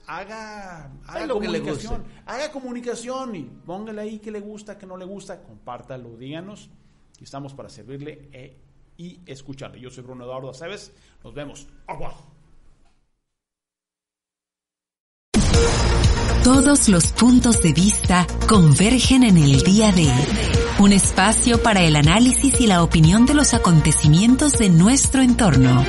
Haga, 0.07 0.91
haga 1.07 1.27
lo 1.27 1.39
que 1.39 1.49
le 1.49 1.61
comunicación. 1.61 2.03
guste. 2.03 2.23
Haga 2.27 2.51
comunicación 2.53 3.37
y 3.37 3.43
póngale 3.43 4.01
ahí 4.01 4.19
que 4.19 4.31
le 4.31 4.41
gusta, 4.41 4.77
que 4.77 4.87
no 4.87 4.97
le 4.97 5.05
gusta, 5.05 5.43
compártalo, 5.43 6.17
díganos. 6.17 6.71
Y 7.21 7.25
estamos 7.25 7.55
para 7.55 7.69
servirle 7.69 8.29
eh, 8.33 8.57
y 8.97 9.21
escucharle. 9.27 9.81
Yo 9.81 9.91
soy 9.91 10.03
Bruno 10.03 10.25
Eduardo 10.25 10.51
Aceves. 10.51 10.93
Nos 11.23 11.35
vemos. 11.35 11.69
Agua. 11.87 12.15
Todos 16.45 16.89
los 16.89 17.13
puntos 17.13 17.63
de 17.63 17.73
vista 17.75 18.27
convergen 18.49 19.25
en 19.25 19.37
el 19.37 19.63
día 19.63 19.93
de 19.93 20.11
un 20.79 20.93
espacio 20.93 21.63
para 21.63 21.83
el 21.83 21.97
análisis 21.97 22.61
y 22.61 22.67
la 22.67 22.83
opinión 22.83 23.27
de 23.27 23.35
los 23.35 23.53
acontecimientos 23.53 24.55
de 24.55 24.71
nuestro 24.71 25.21
entorno. 25.21 25.85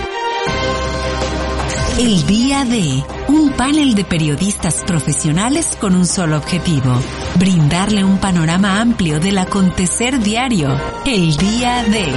El 2.02 2.26
día 2.26 2.66
de 2.66 3.04
un 3.28 3.52
panel 3.52 3.94
de 3.94 4.04
periodistas 4.04 4.84
profesionales 4.88 5.78
con 5.80 5.96
un 5.96 6.08
solo 6.08 6.36
objetivo, 6.36 7.00
brindarle 7.36 8.04
un 8.04 8.18
panorama 8.18 8.82
amplio 8.82 9.20
del 9.20 9.38
acontecer 9.38 10.18
diario. 10.18 10.70
El 11.06 11.38
día 11.38 11.84
de... 11.84 12.12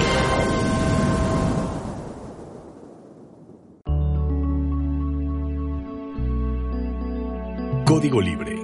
Código 7.85 8.23
Libre 8.23 8.64